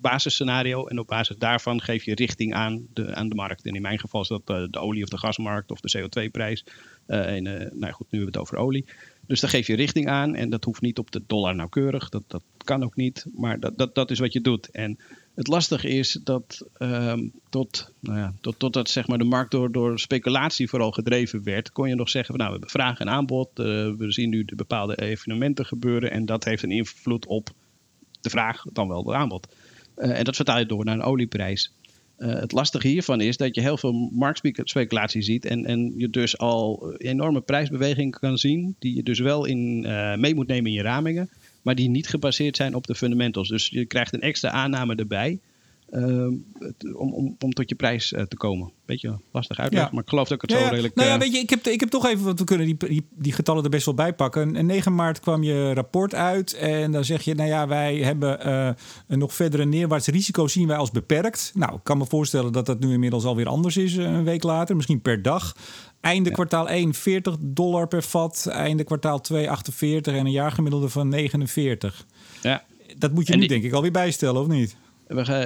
basisscenario 0.00 0.86
en 0.86 0.98
op 0.98 1.06
basis 1.06 1.36
daarvan 1.36 1.80
geef 1.80 2.04
je 2.04 2.14
richting 2.14 2.54
aan 2.54 2.86
de, 2.92 3.14
aan 3.14 3.28
de 3.28 3.34
markt. 3.34 3.64
En 3.64 3.74
in 3.74 3.82
mijn 3.82 3.98
geval 3.98 4.20
is 4.20 4.28
dat 4.28 4.50
uh, 4.50 4.64
de 4.70 4.78
olie- 4.78 5.02
of 5.02 5.08
de 5.08 5.18
gasmarkt 5.18 5.70
of 5.70 5.80
de 5.80 5.98
CO2-prijs. 5.98 6.64
en 7.06 7.42
nou 7.74 7.92
goed, 7.92 8.06
nu 8.10 8.18
hebben 8.18 8.20
we 8.20 8.24
het 8.24 8.36
over 8.36 8.56
olie. 8.56 8.84
Dus 9.28 9.40
daar 9.40 9.50
geef 9.50 9.66
je 9.66 9.76
richting 9.76 10.08
aan 10.08 10.34
en 10.34 10.50
dat 10.50 10.64
hoeft 10.64 10.80
niet 10.80 10.98
op 10.98 11.10
de 11.10 11.22
dollar 11.26 11.54
nauwkeurig. 11.54 12.08
Dat, 12.08 12.22
dat 12.26 12.42
kan 12.64 12.84
ook 12.84 12.96
niet, 12.96 13.26
maar 13.34 13.60
dat, 13.60 13.78
dat, 13.78 13.94
dat 13.94 14.10
is 14.10 14.18
wat 14.18 14.32
je 14.32 14.40
doet. 14.40 14.70
En 14.70 14.98
het 15.34 15.46
lastige 15.46 15.88
is 15.88 16.20
dat 16.24 16.66
um, 16.78 17.32
tot, 17.48 17.92
nou 18.00 18.18
ja, 18.18 18.34
tot, 18.40 18.58
totdat 18.58 18.90
zeg 18.90 19.06
maar, 19.06 19.18
de 19.18 19.24
markt 19.24 19.50
door, 19.50 19.72
door 19.72 19.98
speculatie 19.98 20.68
vooral 20.68 20.90
gedreven 20.90 21.42
werd, 21.42 21.72
kon 21.72 21.88
je 21.88 21.94
nog 21.94 22.08
zeggen 22.08 22.34
nou, 22.36 22.46
we 22.46 22.52
hebben 22.52 22.70
vraag 22.70 22.98
en 22.98 23.08
aanbod. 23.08 23.48
Uh, 23.58 23.64
we 23.96 24.12
zien 24.12 24.30
nu 24.30 24.44
de 24.44 24.54
bepaalde 24.54 25.00
evenementen 25.00 25.66
gebeuren 25.66 26.10
en 26.10 26.26
dat 26.26 26.44
heeft 26.44 26.62
een 26.62 26.70
invloed 26.70 27.26
op 27.26 27.50
de 28.20 28.30
vraag, 28.30 28.62
dan 28.72 28.88
wel 28.88 29.04
het 29.04 29.14
aanbod. 29.14 29.48
Uh, 29.96 30.18
en 30.18 30.24
dat 30.24 30.36
vertaal 30.36 30.58
je 30.58 30.66
door 30.66 30.84
naar 30.84 30.94
een 30.94 31.02
olieprijs. 31.02 31.72
Uh, 32.18 32.34
het 32.34 32.52
lastige 32.52 32.88
hiervan 32.88 33.20
is 33.20 33.36
dat 33.36 33.54
je 33.54 33.60
heel 33.60 33.76
veel 33.76 33.92
marktspeculatie 34.12 35.22
ziet 35.22 35.44
en, 35.44 35.64
en 35.64 35.92
je 35.96 36.10
dus 36.10 36.38
al 36.38 36.94
enorme 36.96 37.40
prijsbewegingen 37.40 38.20
kan 38.20 38.38
zien, 38.38 38.76
die 38.78 38.94
je 38.94 39.02
dus 39.02 39.18
wel 39.18 39.44
in, 39.44 39.80
mee 40.20 40.34
moet 40.34 40.46
nemen 40.46 40.70
in 40.70 40.76
je 40.76 40.82
ramingen 40.82 41.28
maar 41.68 41.76
die 41.76 41.88
niet 41.88 42.08
gebaseerd 42.08 42.56
zijn 42.56 42.74
op 42.74 42.86
de 42.86 42.94
fundamentals. 42.94 43.48
Dus 43.48 43.68
je 43.68 43.86
krijgt 43.86 44.12
een 44.12 44.20
extra 44.20 44.50
aanname 44.50 44.94
erbij. 44.94 45.38
Uh, 45.90 46.26
om, 46.94 47.12
om, 47.12 47.36
om 47.38 47.52
tot 47.52 47.68
je 47.68 47.74
prijs 47.74 48.12
uh, 48.12 48.22
te 48.22 48.36
komen. 48.36 48.72
Beetje 48.86 49.18
lastig 49.32 49.58
uitleggen, 49.58 49.94
maar 49.94 50.02
ik 50.02 50.08
geloof 50.08 50.28
dat 50.28 50.42
ik 50.42 50.50
het 50.50 50.58
ja, 50.58 50.64
zo 50.64 50.70
redelijk... 50.70 50.94
Nou 50.94 51.08
ja, 51.08 51.14
uh... 51.14 51.20
weet 51.20 51.32
je, 51.32 51.38
ik 51.38 51.50
heb, 51.50 51.66
ik 51.66 51.80
heb 51.80 51.88
toch 51.88 52.06
even, 52.06 52.24
want 52.24 52.38
we 52.38 52.44
kunnen 52.44 52.66
die, 52.66 52.76
die, 52.76 53.06
die, 53.10 53.32
getallen 53.32 53.64
er 53.64 53.70
best 53.70 53.84
wel 53.84 53.94
bij 53.94 54.14
pakken. 54.14 54.56
En 54.56 54.66
9 54.66 54.94
maart 54.94 55.20
kwam 55.20 55.42
je 55.42 55.72
rapport 55.72 56.14
uit 56.14 56.54
en 56.54 56.92
dan 56.92 57.04
zeg 57.04 57.22
je... 57.22 57.34
nou 57.34 57.48
ja, 57.48 57.68
wij 57.68 57.96
hebben 57.96 58.48
een 59.06 59.18
nog 59.18 59.34
verdere 59.34 59.64
neerwaarts 59.64 60.06
risico 60.06 60.46
zien 60.46 60.66
wij 60.66 60.76
als 60.76 60.90
beperkt. 60.90 61.52
Nou, 61.54 61.74
ik 61.74 61.84
kan 61.84 61.98
me 61.98 62.06
voorstellen 62.06 62.52
dat 62.52 62.66
dat 62.66 62.80
nu 62.80 62.92
inmiddels 62.92 63.24
alweer 63.24 63.48
anders 63.48 63.76
is 63.76 63.96
een 63.96 64.24
week 64.24 64.42
later. 64.42 64.76
Misschien 64.76 65.00
per 65.00 65.22
dag. 65.22 65.56
Einde 66.00 66.28
ja. 66.28 66.34
kwartaal 66.34 66.68
1, 66.68 66.94
40 66.94 67.36
dollar 67.40 67.88
per 67.88 68.02
vat. 68.02 68.46
Einde 68.50 68.84
kwartaal 68.84 69.20
2, 69.20 69.50
48 69.50 70.14
en 70.14 70.26
een 70.26 70.32
jaargemiddelde 70.32 70.88
van 70.88 71.08
49. 71.08 72.06
Ja. 72.42 72.64
Dat 72.98 73.12
moet 73.12 73.26
je 73.26 73.32
en 73.32 73.38
nu 73.38 73.46
die... 73.46 73.54
denk 73.54 73.68
ik 73.68 73.72
alweer 73.72 73.90
bijstellen, 73.90 74.40
of 74.40 74.46
niet? 74.46 74.76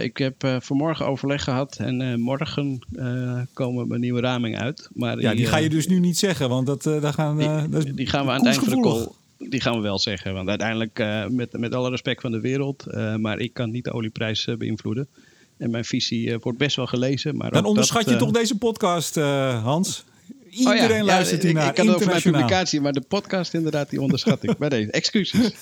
Ik 0.00 0.16
heb 0.16 0.45
uh, 0.45 0.57
vanmorgen 0.61 1.07
overleg 1.07 1.45
gehad 1.45 1.76
en 1.76 2.00
uh, 2.00 2.14
morgen 2.14 2.78
uh, 2.92 3.40
komen 3.52 3.88
mijn 3.88 4.00
nieuwe 4.00 4.21
raming 4.21 4.59
uit. 4.59 4.88
Maar 4.92 5.21
ja, 5.21 5.28
die, 5.28 5.37
die 5.37 5.47
ga 5.47 5.57
je 5.57 5.69
dus 5.69 5.87
nu 5.87 5.99
niet 5.99 6.19
zeggen, 6.19 6.49
want 6.49 6.66
dat, 6.66 6.83
daar 6.83 7.12
gaan, 7.12 7.38
die, 7.38 7.69
dat 7.69 7.87
die 7.95 8.07
gaan 8.07 8.25
we 8.25 8.31
aan 8.31 8.37
het 8.37 8.47
eind 8.47 8.64
van 8.64 8.83
de 8.83 8.88
call. 8.88 9.09
Die 9.38 9.61
gaan 9.61 9.75
we 9.75 9.81
wel 9.81 9.99
zeggen, 9.99 10.35
want 10.35 10.49
uiteindelijk, 10.49 11.04
met, 11.28 11.59
met 11.59 11.75
alle 11.75 11.90
respect 11.90 12.21
van 12.21 12.31
de 12.31 12.40
wereld, 12.40 12.87
maar 13.19 13.38
ik 13.38 13.54
kan 13.54 13.71
niet 13.71 13.85
de 13.85 13.92
olieprijs 13.92 14.49
beïnvloeden. 14.59 15.09
En 15.57 15.71
mijn 15.71 15.85
visie 15.85 16.38
wordt 16.38 16.59
best 16.59 16.76
wel 16.76 16.87
gelezen. 16.87 17.37
Maar 17.37 17.50
Dan 17.50 17.64
onderschat 17.64 18.04
dat, 18.04 18.12
je 18.12 18.19
toch 18.19 18.31
deze 18.31 18.59
podcast, 18.59 19.14
Hans? 19.62 20.04
Iedereen 20.54 20.90
oh 20.90 20.97
ja, 20.97 21.04
luistert 21.04 21.42
ja, 21.42 21.49
hiernaar. 21.49 21.68
Ik, 21.68 21.78
ik 21.78 21.87
had 21.87 21.94
over 21.94 22.06
mijn 22.06 22.23
publicatie, 22.23 22.80
maar 22.80 22.92
de 22.92 23.00
podcast 23.00 23.54
inderdaad, 23.54 23.90
die 23.90 24.00
onderschat 24.00 24.42
ik. 24.42 24.59
Bij 24.59 24.68
deze. 24.68 24.90
Excuses. 24.90 25.52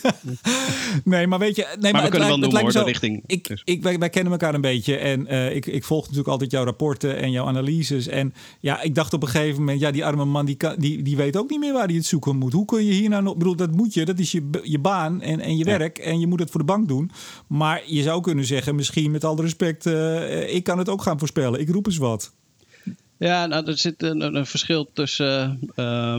nee, 1.05 1.27
maar 1.27 1.39
weet 1.39 1.57
je... 1.57 1.63
Nee, 1.63 1.79
maar, 1.81 1.93
maar 1.93 2.03
we 2.03 2.09
kunnen 2.09 2.29
het, 2.29 2.41
wel 2.41 2.51
noemen, 2.51 2.73
zo, 2.73 2.79
de 2.79 2.85
richting. 2.85 3.23
Ik, 3.27 3.49
dus. 3.49 3.63
ik, 3.65 3.83
wij, 3.83 3.99
wij, 3.99 4.09
kennen 4.09 4.33
elkaar 4.33 4.55
een 4.55 4.61
beetje. 4.61 4.97
En 4.97 5.27
uh, 5.31 5.55
ik, 5.55 5.67
ik 5.67 5.85
volg 5.85 6.03
natuurlijk 6.03 6.29
altijd 6.29 6.51
jouw 6.51 6.65
rapporten 6.65 7.17
en 7.17 7.31
jouw 7.31 7.47
analyses. 7.47 8.07
En 8.07 8.35
ja, 8.61 8.83
ik 8.83 8.95
dacht 8.95 9.13
op 9.13 9.23
een 9.23 9.29
gegeven 9.29 9.59
moment... 9.59 9.81
Ja, 9.81 9.91
die 9.91 10.05
arme 10.05 10.25
man, 10.25 10.47
die, 10.47 10.57
kan, 10.57 10.75
die, 10.79 11.03
die 11.03 11.17
weet 11.17 11.37
ook 11.37 11.51
niet 11.51 11.61
meer 11.61 11.73
waar 11.73 11.87
hij 11.87 11.97
het 11.97 12.07
zoeken 12.07 12.37
moet. 12.37 12.53
Hoe 12.53 12.65
kun 12.65 12.85
je 12.85 12.93
hier 12.93 13.09
nou 13.09 13.23
nog... 13.23 13.33
Ik 13.33 13.39
bedoel, 13.39 13.57
dat 13.57 13.73
moet 13.73 13.95
je. 13.95 14.05
Dat 14.05 14.19
is 14.19 14.33
je, 14.33 14.49
je 14.63 14.79
baan 14.79 15.23
en, 15.23 15.41
en 15.41 15.57
je 15.57 15.65
ja. 15.65 15.79
werk. 15.79 15.99
En 15.99 16.21
je 16.21 16.27
moet 16.27 16.41
het 16.41 16.51
voor 16.51 16.61
de 16.61 16.67
bank 16.67 16.89
doen. 16.89 17.11
Maar 17.47 17.83
je 17.87 18.03
zou 18.03 18.21
kunnen 18.21 18.45
zeggen, 18.45 18.75
misschien 18.75 19.11
met 19.11 19.25
alle 19.25 19.43
respect... 19.43 19.87
Uh, 19.87 20.55
ik 20.55 20.65
kan 20.65 20.79
het 20.79 20.89
ook 20.89 21.03
gaan 21.03 21.19
voorspellen. 21.19 21.61
Ik 21.61 21.69
roep 21.69 21.87
eens 21.87 21.97
wat. 21.97 22.33
Ja, 23.21 23.47
nou, 23.47 23.67
er 23.67 23.79
zit 23.79 24.03
een, 24.03 24.37
een 24.37 24.47
verschil 24.47 24.91
tussen. 24.93 25.61
Uh, 25.77 26.17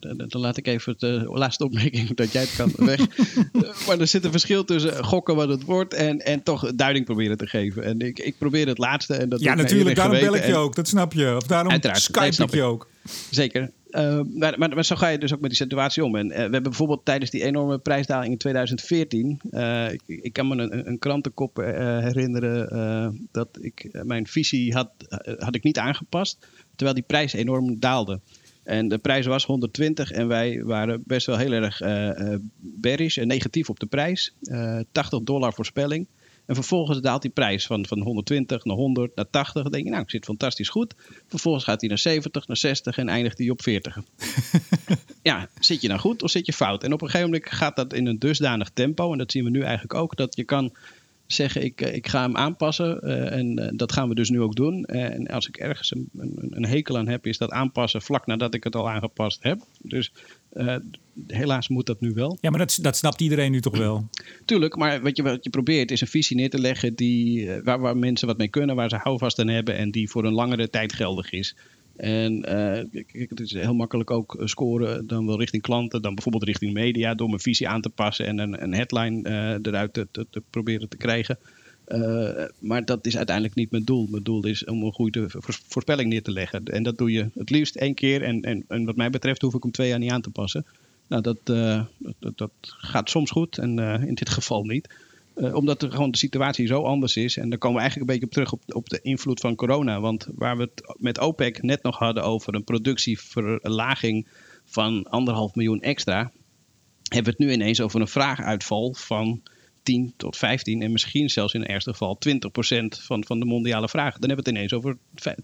dan 0.00 0.40
laat 0.40 0.56
ik 0.56 0.66
even 0.66 0.94
de 0.98 1.30
laatste 1.32 1.64
opmerking 1.64 2.14
dat 2.14 2.32
jij 2.32 2.42
het 2.42 2.54
kan 2.56 2.72
weg. 2.76 3.00
maar 3.86 4.00
er 4.00 4.06
zit 4.06 4.24
een 4.24 4.30
verschil 4.30 4.64
tussen 4.64 5.04
gokken 5.04 5.36
wat 5.36 5.48
het 5.48 5.64
wordt 5.64 5.94
en, 5.94 6.18
en 6.18 6.42
toch 6.42 6.72
duiding 6.74 7.04
proberen 7.04 7.36
te 7.36 7.46
geven. 7.46 7.84
En 7.84 8.00
ik, 8.00 8.18
ik 8.18 8.38
probeer 8.38 8.66
het 8.66 8.78
laatste. 8.78 9.14
En 9.14 9.28
dat 9.28 9.40
ja, 9.40 9.54
natuurlijk, 9.54 9.96
daarom 9.96 10.18
bel 10.18 10.34
ik 10.34 10.46
je 10.46 10.56
ook, 10.56 10.74
dat 10.74 10.88
snap 10.88 11.12
je. 11.12 11.36
Of 11.36 11.46
daarom 11.46 11.72
Skype 11.92 12.42
ik 12.42 12.54
je 12.54 12.62
ook. 12.62 12.88
Zeker. 13.30 13.70
Uh, 13.90 14.20
maar, 14.34 14.58
maar, 14.58 14.84
zo 14.84 14.96
ga 14.96 15.08
je 15.08 15.18
dus 15.18 15.34
ook 15.34 15.40
met 15.40 15.50
die 15.50 15.58
situatie 15.58 16.04
om. 16.04 16.16
En 16.16 16.26
uh, 16.26 16.34
we 16.34 16.40
hebben 16.40 16.62
bijvoorbeeld 16.62 17.04
tijdens 17.04 17.30
die 17.30 17.42
enorme 17.42 17.78
prijsdaling 17.78 18.32
in 18.32 18.38
2014. 18.38 19.40
Uh, 19.50 19.92
ik, 20.06 20.32
kan 20.32 20.48
me 20.48 20.56
een, 20.56 20.88
een 20.88 20.98
krantenkop 20.98 21.56
herinneren 21.56 23.28
dat 23.32 23.48
ik 23.60 24.02
mijn 24.04 24.26
visie 24.26 24.74
had, 24.74 24.90
had 25.38 25.54
ik 25.54 25.62
niet 25.62 25.78
aangepast. 25.78 26.46
Terwijl 26.76 26.94
die 26.94 27.06
prijs 27.06 27.32
enorm 27.32 27.80
daalde. 27.80 28.20
En 28.62 28.88
de 28.88 28.98
prijs 28.98 29.26
was 29.26 29.44
120 29.44 30.10
en 30.10 30.28
wij 30.28 30.62
waren 30.64 31.02
best 31.06 31.26
wel 31.26 31.36
heel 31.36 31.52
erg 31.52 31.80
bearish 32.56 33.18
en 33.18 33.26
negatief 33.26 33.70
op 33.70 33.80
de 33.80 33.86
prijs. 33.86 34.34
80 34.92 35.22
dollar 35.22 35.52
voorspelling. 35.52 36.06
En 36.50 36.56
vervolgens 36.56 37.00
daalt 37.00 37.22
die 37.22 37.30
prijs 37.30 37.66
van, 37.66 37.86
van 37.86 38.00
120 38.00 38.64
naar 38.64 38.76
100 38.76 39.16
naar 39.16 39.30
80. 39.30 39.62
Dan 39.62 39.72
denk 39.72 39.84
je, 39.84 39.90
nou, 39.90 40.02
ik 40.02 40.10
zit 40.10 40.24
fantastisch 40.24 40.68
goed. 40.68 40.94
Vervolgens 41.28 41.64
gaat 41.64 41.80
hij 41.80 41.88
naar 41.88 41.98
70, 41.98 42.46
naar 42.46 42.56
60 42.56 42.98
en 42.98 43.08
eindigt 43.08 43.38
hij 43.38 43.50
op 43.50 43.62
40. 43.62 43.98
ja, 45.22 45.48
zit 45.60 45.80
je 45.80 45.88
nou 45.88 46.00
goed 46.00 46.22
of 46.22 46.30
zit 46.30 46.46
je 46.46 46.52
fout? 46.52 46.84
En 46.84 46.92
op 46.92 47.02
een 47.02 47.10
gegeven 47.10 47.30
moment 47.30 47.52
gaat 47.52 47.76
dat 47.76 47.92
in 47.92 48.06
een 48.06 48.18
dusdanig 48.18 48.70
tempo. 48.74 49.12
En 49.12 49.18
dat 49.18 49.32
zien 49.32 49.44
we 49.44 49.50
nu 49.50 49.60
eigenlijk 49.60 49.94
ook. 49.94 50.16
Dat 50.16 50.36
je 50.36 50.44
kan 50.44 50.72
zeggen, 51.32 51.64
ik, 51.64 51.80
eh, 51.80 51.94
ik 51.94 52.08
ga 52.08 52.22
hem 52.22 52.36
aanpassen. 52.36 53.00
Uh, 53.02 53.32
en 53.32 53.60
uh, 53.60 53.68
dat 53.72 53.92
gaan 53.92 54.08
we 54.08 54.14
dus 54.14 54.30
nu 54.30 54.40
ook 54.40 54.54
doen. 54.54 54.84
En 54.84 55.26
als 55.26 55.48
ik 55.48 55.56
ergens 55.56 55.94
een, 55.94 56.08
een, 56.18 56.48
een, 56.50 56.66
hekel 56.66 56.98
aan 56.98 57.08
heb, 57.08 57.26
is 57.26 57.38
dat 57.38 57.50
aanpassen 57.50 58.02
vlak 58.02 58.26
nadat 58.26 58.54
ik 58.54 58.64
het 58.64 58.76
al 58.76 58.90
aangepast 58.90 59.42
heb. 59.42 59.58
Dus 59.82 60.12
helaas 61.26 61.68
moet 61.68 61.86
dat 61.86 62.00
nu 62.00 62.12
wel. 62.12 62.38
Ja, 62.40 62.50
maar 62.50 62.58
dat, 62.58 62.78
dat 62.82 62.96
snapt 62.96 63.20
iedereen 63.20 63.50
nu 63.50 63.60
toch 63.60 63.76
wel? 63.76 64.08
Tuurlijk, 64.44 64.76
maar 64.76 65.02
wat 65.02 65.16
je, 65.16 65.22
wat 65.22 65.44
je 65.44 65.50
probeert 65.50 65.90
is 65.90 66.00
een 66.00 66.06
visie 66.06 66.36
neer 66.36 66.50
te 66.50 66.60
leggen 66.60 66.94
die, 66.94 67.50
waar, 67.62 67.80
waar 67.80 67.96
mensen 67.96 68.26
wat 68.26 68.38
mee 68.38 68.48
kunnen, 68.48 68.76
waar 68.76 68.88
ze 68.88 68.96
houvast 68.96 69.38
aan 69.38 69.48
hebben 69.48 69.76
en 69.76 69.90
die 69.90 70.10
voor 70.10 70.24
een 70.24 70.32
langere 70.32 70.70
tijd 70.70 70.92
geldig 70.92 71.30
is. 71.30 71.54
En 72.00 72.32
uh, 72.48 73.02
het 73.28 73.40
is 73.40 73.52
heel 73.52 73.74
makkelijk 73.74 74.10
ook 74.10 74.40
scoren, 74.44 75.06
dan 75.06 75.26
wel 75.26 75.38
richting 75.38 75.62
klanten, 75.62 76.02
dan 76.02 76.14
bijvoorbeeld 76.14 76.44
richting 76.44 76.72
media, 76.72 77.14
door 77.14 77.28
mijn 77.28 77.40
visie 77.40 77.68
aan 77.68 77.80
te 77.80 77.90
passen 77.90 78.26
en 78.26 78.38
een, 78.38 78.62
een 78.62 78.74
headline 78.74 79.28
uh, 79.28 79.72
eruit 79.72 79.92
te, 79.92 80.08
te, 80.10 80.26
te, 80.30 80.42
proberen 80.50 80.88
te 80.88 80.96
krijgen. 80.96 81.38
Maar 82.58 82.84
dat 82.84 83.06
is 83.06 83.16
uiteindelijk 83.16 83.56
niet 83.56 83.70
mijn 83.70 83.84
doel. 83.84 84.06
Mijn 84.10 84.22
doel 84.22 84.46
is 84.46 84.64
om 84.64 84.82
een 84.82 84.92
goede 84.92 85.26
voorspelling 85.68 86.10
neer 86.10 86.22
te 86.22 86.32
leggen. 86.32 86.64
En 86.64 86.82
dat 86.82 86.98
doe 86.98 87.12
je 87.12 87.30
het 87.34 87.50
liefst 87.50 87.76
één 87.76 87.94
keer. 87.94 88.22
En, 88.22 88.42
en, 88.42 88.64
en 88.68 88.84
wat 88.84 88.96
mij 88.96 89.10
betreft 89.10 89.42
hoef 89.42 89.54
ik 89.54 89.62
hem 89.62 89.72
twee 89.72 89.88
jaar 89.88 89.98
niet 89.98 90.10
aan 90.10 90.20
te 90.20 90.30
passen. 90.30 90.66
Nou, 91.06 91.22
dat, 91.22 91.38
dat, 92.18 92.32
dat 92.38 92.52
gaat 92.62 93.10
soms 93.10 93.30
goed 93.30 93.58
en 93.58 93.78
in 93.78 94.14
dit 94.14 94.30
geval 94.30 94.64
niet. 94.64 94.88
Uh, 95.40 95.54
omdat 95.54 95.82
er 95.82 95.90
gewoon 95.90 96.10
de 96.10 96.18
situatie 96.18 96.66
zo 96.66 96.82
anders 96.82 97.16
is. 97.16 97.36
En 97.36 97.48
daar 97.48 97.58
komen 97.58 97.76
we 97.76 97.82
eigenlijk 97.82 98.10
een 98.10 98.18
beetje 98.18 98.28
op 98.28 98.48
terug 98.48 98.52
op, 98.52 98.74
op 98.74 98.88
de 98.88 99.00
invloed 99.02 99.40
van 99.40 99.54
corona. 99.54 100.00
Want 100.00 100.26
waar 100.34 100.56
we 100.56 100.62
het 100.62 100.96
met 100.98 101.18
OPEC 101.18 101.62
net 101.62 101.82
nog 101.82 101.98
hadden 101.98 102.24
over 102.24 102.54
een 102.54 102.64
productieverlaging 102.64 104.28
van 104.64 105.04
anderhalf 105.04 105.54
miljoen 105.54 105.80
extra, 105.80 106.32
hebben 107.08 107.32
we 107.32 107.38
het 107.38 107.48
nu 107.48 107.52
ineens 107.52 107.80
over 107.80 108.00
een 108.00 108.08
vraaguitval 108.08 108.94
van 108.94 109.42
10 109.82 110.14
tot 110.16 110.36
15 110.36 110.82
en 110.82 110.92
misschien 110.92 111.28
zelfs 111.28 111.54
in 111.54 111.60
het 111.60 111.70
ergste 111.70 111.90
geval 111.90 112.18
20 112.18 112.50
procent 112.50 113.00
van, 113.00 113.24
van 113.24 113.38
de 113.38 113.44
mondiale 113.44 113.88
vraag. 113.88 114.18
Dan 114.18 114.28
hebben 114.28 114.44
we 114.44 114.50
het 114.50 114.58
ineens 114.58 114.72
over 114.72 114.96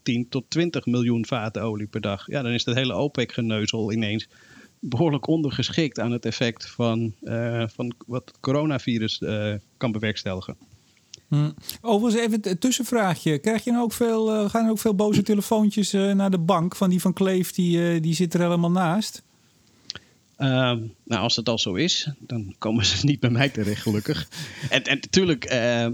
10 0.03 0.29
tot 0.29 0.51
20 0.51 0.87
miljoen 0.87 1.27
vaten 1.27 1.63
olie 1.63 1.87
per 1.87 2.01
dag. 2.01 2.27
Ja, 2.27 2.43
dan 2.43 2.53
is 2.53 2.65
het 2.65 2.75
hele 2.75 2.95
OPEC-geneuzel 2.95 3.93
ineens 3.93 4.29
behoorlijk 4.89 5.27
ondergeschikt 5.27 6.01
aan 6.01 6.13
het 6.13 6.25
effect 6.25 6.71
van, 6.71 7.15
uh, 7.23 7.65
van 7.69 7.95
wat 8.07 8.23
het 8.25 8.41
coronavirus 8.41 9.21
uh, 9.21 9.55
kan 9.77 9.93
bewerkstelligen. 9.93 10.57
Hmm. 11.29 11.55
Overigens 11.81 12.25
even 12.25 12.51
een 12.51 12.59
tussenvraagje. 12.59 13.39
Krijg 13.39 13.65
je 13.65 13.71
nou 13.71 13.83
ook 13.83 13.93
veel, 13.93 14.35
uh, 14.35 14.51
gaan 14.51 14.65
er 14.65 14.71
ook 14.71 14.79
veel 14.79 14.95
boze 14.95 15.23
telefoontjes 15.23 15.93
naar 15.93 16.31
de 16.31 16.39
bank 16.39 16.77
van 16.77 16.91
die 16.91 17.01
van 17.01 17.13
Kleef, 17.13 17.53
die, 17.53 18.01
die 18.01 18.15
zit 18.15 18.35
er 18.35 18.41
helemaal 18.41 18.71
naast? 18.71 19.23
Ehm, 20.37 20.81
nou, 21.05 21.23
als 21.23 21.37
het 21.37 21.49
al 21.49 21.59
zo 21.59 21.75
is, 21.75 22.11
dan 22.19 22.55
komen 22.59 22.85
ze 22.85 23.07
niet 23.07 23.21
bij 23.21 23.31
mij 23.31 23.49
terecht, 23.49 23.83
gelukkig. 23.83 24.29
en, 24.71 24.83
en 24.83 24.99
natuurlijk, 25.01 25.41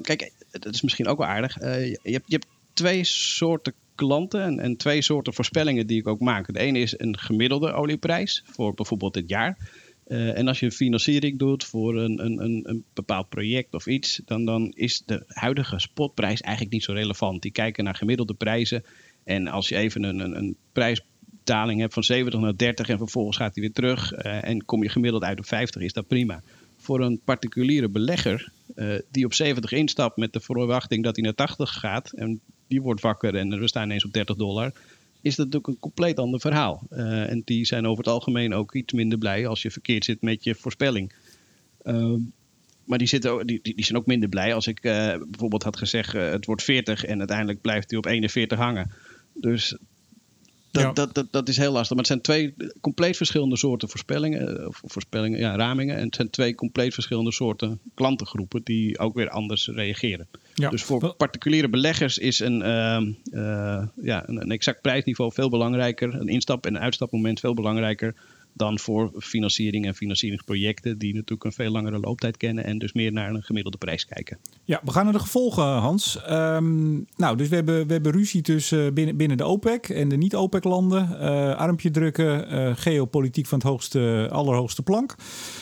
kijk, 0.03 0.33
dat 0.51 0.75
is 0.75 0.83
misschien 0.83 1.07
ook 1.07 1.19
wel 1.19 1.27
aardig. 1.27 1.61
je, 1.61 1.99
hebt, 2.03 2.25
je 2.27 2.35
hebt 2.35 2.47
twee 2.73 3.05
soorten 3.05 3.75
klanten 3.95 4.43
en, 4.43 4.61
en, 4.61 4.77
twee 4.77 5.03
soorten 5.03 5.35
voorspellingen 5.35 5.87
die 5.87 5.99
ik 5.99 6.07
ook 6.07 6.21
maak. 6.21 6.53
De 6.53 6.59
ene 6.59 6.79
is 6.79 6.99
een 6.99 7.19
gemiddelde 7.19 7.73
olieprijs 7.73 8.43
voor 8.47 8.75
bijvoorbeeld 8.75 9.15
dit 9.15 9.29
jaar. 9.29 9.59
Uh, 10.07 10.39
en 10.39 10.49
als 10.49 10.61
je 10.61 10.71
financiering 10.71 11.39
doet 11.39 11.65
voor 11.65 11.97
een, 11.97 12.25
een, 12.25 12.69
een, 12.69 12.85
bepaald 12.95 13.29
project 13.29 13.75
of 13.75 13.87
iets, 13.87 14.21
dan, 14.25 14.45
dan 14.45 14.73
is 14.75 15.03
de 15.07 15.25
huidige 15.27 15.79
spotprijs 15.79 16.41
eigenlijk 16.41 16.75
niet 16.75 16.85
zo 16.85 16.93
relevant. 16.93 17.43
Die 17.43 17.51
kijken 17.51 17.85
naar 17.85 17.95
gemiddelde 17.95 18.35
prijzen. 18.35 18.85
En 19.25 19.49
als 19.49 19.69
je 19.69 19.77
even 19.77 20.03
een, 20.03 20.19
een, 20.19 20.37
een 20.37 20.57
prijsdaling 20.73 21.81
hebt 21.81 21.95
van 21.95 22.03
70 22.03 22.41
naar 22.41 22.57
30 22.57 22.89
en 22.89 22.99
vervolgens 22.99 23.37
gaat 23.37 23.55
die 23.55 23.63
weer 23.63 23.73
terug 23.73 24.13
uh, 24.13 24.49
en 24.49 24.65
kom 24.65 24.83
je 24.83 24.89
gemiddeld 24.89 25.23
uit 25.23 25.39
op 25.39 25.47
50, 25.47 25.83
is 25.83 25.93
dat 25.93 26.07
prima. 26.07 26.43
Voor 26.77 27.01
een 27.01 27.21
particuliere 27.25 27.89
belegger 27.89 28.53
uh, 28.75 28.95
die 29.11 29.25
op 29.25 29.35
70 29.35 29.73
instapt 29.73 30.17
met 30.17 30.33
de 30.33 30.41
verwachting 30.41 31.05
dat 31.05 31.17
hij 31.17 31.25
naar 31.25 31.35
80 31.35 31.71
gaat 31.71 32.11
en 32.11 32.41
die 32.73 32.83
wordt 32.83 33.01
wakker 33.01 33.35
en 33.35 33.61
we 33.61 33.69
staan 33.69 33.85
ineens 33.85 34.05
op 34.05 34.13
30 34.13 34.37
dollar. 34.37 34.73
Is 35.21 35.37
dat 35.37 35.47
natuurlijk 35.47 35.67
een 35.67 35.81
compleet 35.81 36.19
ander 36.19 36.41
verhaal. 36.41 36.83
Uh, 36.91 37.31
en 37.31 37.43
die 37.45 37.65
zijn 37.67 37.87
over 37.87 38.05
het 38.05 38.13
algemeen 38.13 38.55
ook 38.55 38.75
iets 38.75 38.93
minder 38.93 39.19
blij 39.19 39.47
als 39.47 39.63
je 39.63 39.71
verkeerd 39.71 40.05
zit 40.05 40.23
met 40.23 40.45
je 40.45 40.55
voorspelling. 40.55 41.13
Uh, 41.85 42.15
maar 42.85 42.99
die, 42.99 43.07
zitten, 43.07 43.47
die, 43.47 43.61
die, 43.63 43.85
zijn 43.85 43.99
ook 43.99 44.07
minder 44.07 44.29
blij 44.29 44.55
als 44.55 44.67
ik 44.67 44.85
uh, 44.85 44.93
bijvoorbeeld 45.31 45.63
had 45.63 45.77
gezegd: 45.77 46.13
het 46.13 46.47
wordt 46.47 46.63
40 46.63 47.05
en 47.05 47.19
uiteindelijk 47.19 47.61
blijft 47.61 47.91
hij 47.91 47.99
op 47.99 48.07
41 48.07 48.59
hangen. 48.59 48.91
Dus 49.35 49.77
dat, 50.73 50.83
ja. 50.83 50.93
dat, 50.93 51.15
dat, 51.15 51.27
dat, 51.31 51.49
is 51.49 51.57
heel 51.57 51.73
lastig. 51.73 51.89
Maar 51.97 51.99
het 51.99 52.07
zijn 52.07 52.21
twee 52.21 52.55
compleet 52.81 53.17
verschillende 53.17 53.57
soorten 53.57 53.89
voorspellingen, 53.89 54.67
of 54.67 54.83
voorspellingen, 54.85 55.39
ja, 55.39 55.57
ramingen. 55.57 55.97
En 55.97 56.05
het 56.05 56.15
zijn 56.15 56.31
twee 56.31 56.55
compleet 56.55 56.95
verschillende 56.95 57.33
soorten 57.33 57.81
klantengroepen 57.95 58.61
die 58.65 58.99
ook 58.99 59.15
weer 59.15 59.31
anders 59.31 59.69
reageren. 59.69 60.29
Ja. 60.55 60.71
Dus 60.71 60.83
voor 60.83 61.15
particuliere 61.15 61.69
beleggers 61.69 62.19
is 62.19 62.39
een, 62.39 62.61
uh, 62.61 63.01
uh, 63.33 63.87
ja, 64.03 64.29
een, 64.29 64.41
een, 64.41 64.51
exact 64.51 64.81
prijsniveau 64.81 65.33
veel 65.33 65.51
belangrijker. 65.51 66.15
Een 66.15 66.29
instap- 66.29 66.67
en 66.67 66.79
uitstapmoment 66.79 67.41
veel 67.41 67.55
belangrijker 67.55 68.15
dan 68.53 68.79
voor 68.79 69.11
financiering 69.19 69.87
en 69.87 69.95
financieringsprojecten 69.95 70.99
die 70.99 71.15
natuurlijk 71.15 71.45
een 71.45 71.53
veel 71.53 71.71
langere 71.71 71.99
looptijd 71.99 72.37
kennen 72.37 72.65
en 72.65 72.79
dus 72.79 72.93
meer 72.93 73.13
naar 73.13 73.31
een 73.31 73.43
gemiddelde 73.43 73.79
prijs 73.79 74.07
kijken. 74.07 74.39
Ja, 74.65 74.81
we 74.85 74.91
gaan 74.91 75.05
naar 75.05 75.13
de 75.13 75.19
gevolgen, 75.19 75.65
Hans. 75.65 76.19
Um, 76.31 77.07
nou, 77.17 77.37
dus 77.37 77.49
we 77.49 77.55
hebben, 77.55 77.87
we 77.87 77.93
hebben 77.93 78.13
ruzie 78.13 78.43
tussen 78.43 78.95
binnen, 78.95 79.17
binnen 79.17 79.37
de 79.37 79.45
OPEC 79.45 79.89
en 79.89 80.09
de 80.09 80.17
niet-OPEC-landen. 80.17 81.09
Uh, 81.13 81.55
armpje 81.55 81.91
drukken, 81.91 82.55
uh, 82.55 82.77
geopolitiek 82.77 83.47
van 83.47 83.59
het 83.59 83.67
hoogste, 83.67 84.29
allerhoogste 84.31 84.83
plank. 84.83 85.15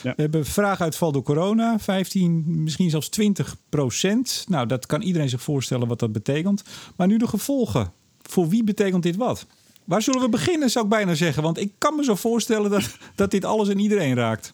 Ja. 0.03 0.13
We 0.15 0.21
hebben 0.21 0.45
vraaguitval 0.45 1.11
door 1.11 1.23
corona, 1.23 1.79
15, 1.79 2.63
misschien 2.63 2.89
zelfs 2.89 3.09
20 3.09 3.55
procent. 3.69 4.45
Nou, 4.47 4.67
dat 4.67 4.85
kan 4.85 5.01
iedereen 5.01 5.29
zich 5.29 5.41
voorstellen 5.41 5.87
wat 5.87 5.99
dat 5.99 6.11
betekent. 6.11 6.63
Maar 6.95 7.07
nu 7.07 7.17
de 7.17 7.27
gevolgen. 7.27 7.91
Voor 8.21 8.49
wie 8.49 8.63
betekent 8.63 9.03
dit 9.03 9.15
wat? 9.15 9.47
Waar 9.91 10.01
zullen 10.01 10.21
we 10.21 10.29
beginnen, 10.29 10.69
zou 10.69 10.85
ik 10.85 10.91
bijna 10.91 11.13
zeggen? 11.13 11.43
Want 11.43 11.59
ik 11.59 11.71
kan 11.77 11.95
me 11.95 12.03
zo 12.03 12.15
voorstellen 12.15 12.69
dat, 12.69 12.97
dat 13.15 13.31
dit 13.31 13.45
alles 13.45 13.69
en 13.69 13.79
iedereen 13.79 14.15
raakt. 14.15 14.53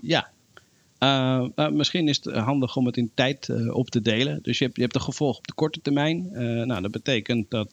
Ja. 0.00 0.30
Uh, 0.98 1.48
uh, 1.56 1.68
misschien 1.68 2.08
is 2.08 2.20
het 2.22 2.34
handig 2.34 2.76
om 2.76 2.86
het 2.86 2.96
in 2.96 3.10
tijd 3.14 3.48
uh, 3.48 3.74
op 3.74 3.90
te 3.90 4.00
delen. 4.00 4.38
Dus 4.42 4.58
je 4.58 4.64
hebt, 4.64 4.76
je 4.76 4.82
hebt 4.82 4.94
de 4.94 5.00
gevolgen 5.00 5.38
op 5.38 5.46
de 5.46 5.54
korte 5.54 5.80
termijn. 5.80 6.28
nou, 6.66 6.82
dat 6.82 6.90
betekent 6.90 7.50
dat, 7.50 7.72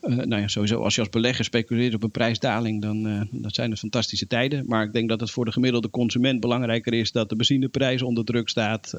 nou 0.00 0.36
ja, 0.36 0.48
sowieso 0.48 0.82
als 0.82 0.94
je 0.94 1.00
als 1.00 1.10
belegger 1.10 1.44
speculeert 1.44 1.94
op 1.94 2.02
een 2.02 2.10
prijsdaling, 2.10 2.82
dan 2.82 3.28
dat 3.30 3.54
zijn 3.54 3.70
het 3.70 3.78
fantastische 3.78 4.26
tijden. 4.26 4.64
Maar 4.66 4.84
ik 4.84 4.92
denk 4.92 5.08
dat 5.08 5.20
het 5.20 5.30
voor 5.30 5.44
de 5.44 5.52
gemiddelde 5.52 5.90
consument 5.90 6.40
belangrijker 6.40 6.94
is 6.94 7.12
dat 7.12 7.28
de 7.28 7.36
benzineprijs 7.36 8.02
onder 8.02 8.24
druk 8.24 8.48
staat, 8.48 8.90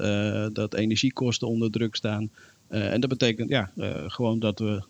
dat 0.52 0.74
energiekosten 0.74 1.48
onder 1.48 1.70
druk 1.70 1.94
staan. 1.94 2.30
Uh, 2.70 2.92
en 2.92 3.00
dat 3.00 3.10
betekent 3.10 3.48
ja, 3.48 3.70
uh, 3.76 3.94
gewoon 4.06 4.38
dat 4.38 4.58
we, 4.58 4.82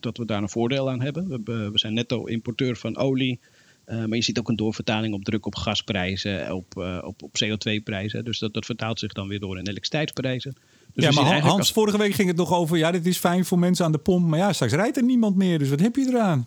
dat 0.00 0.16
we 0.16 0.24
daar 0.24 0.42
een 0.42 0.48
voordeel 0.48 0.90
aan 0.90 1.00
hebben. 1.00 1.28
We, 1.28 1.70
we 1.70 1.78
zijn 1.78 1.94
netto 1.94 2.24
importeur 2.24 2.76
van 2.76 2.96
olie. 2.96 3.38
Uh, 3.86 4.04
maar 4.04 4.16
je 4.16 4.22
ziet 4.22 4.38
ook 4.38 4.48
een 4.48 4.56
doorvertaling 4.56 5.14
op 5.14 5.24
druk 5.24 5.46
op 5.46 5.54
gasprijzen, 5.54 6.54
op, 6.54 6.76
op, 7.02 7.22
op 7.22 7.30
CO2-prijzen. 7.44 8.24
Dus 8.24 8.38
dat, 8.38 8.54
dat 8.54 8.64
vertaalt 8.64 8.98
zich 8.98 9.12
dan 9.12 9.28
weer 9.28 9.40
door 9.40 9.58
in 9.58 9.66
elektriciteitsprijzen. 9.66 10.56
Dus 10.94 11.04
ja, 11.04 11.22
maar 11.22 11.40
Hans, 11.40 11.72
vorige 11.72 11.98
week 11.98 12.12
ging 12.12 12.28
het 12.28 12.36
nog 12.36 12.52
over... 12.52 12.76
ja, 12.76 12.90
dit 12.90 13.06
is 13.06 13.18
fijn 13.18 13.44
voor 13.44 13.58
mensen 13.58 13.84
aan 13.84 13.92
de 13.92 13.98
pomp. 13.98 14.26
Maar 14.26 14.38
ja, 14.38 14.52
straks 14.52 14.72
rijdt 14.72 14.96
er 14.96 15.02
niemand 15.02 15.36
meer. 15.36 15.58
Dus 15.58 15.68
wat 15.68 15.80
heb 15.80 15.96
je 15.96 16.06
eraan? 16.08 16.46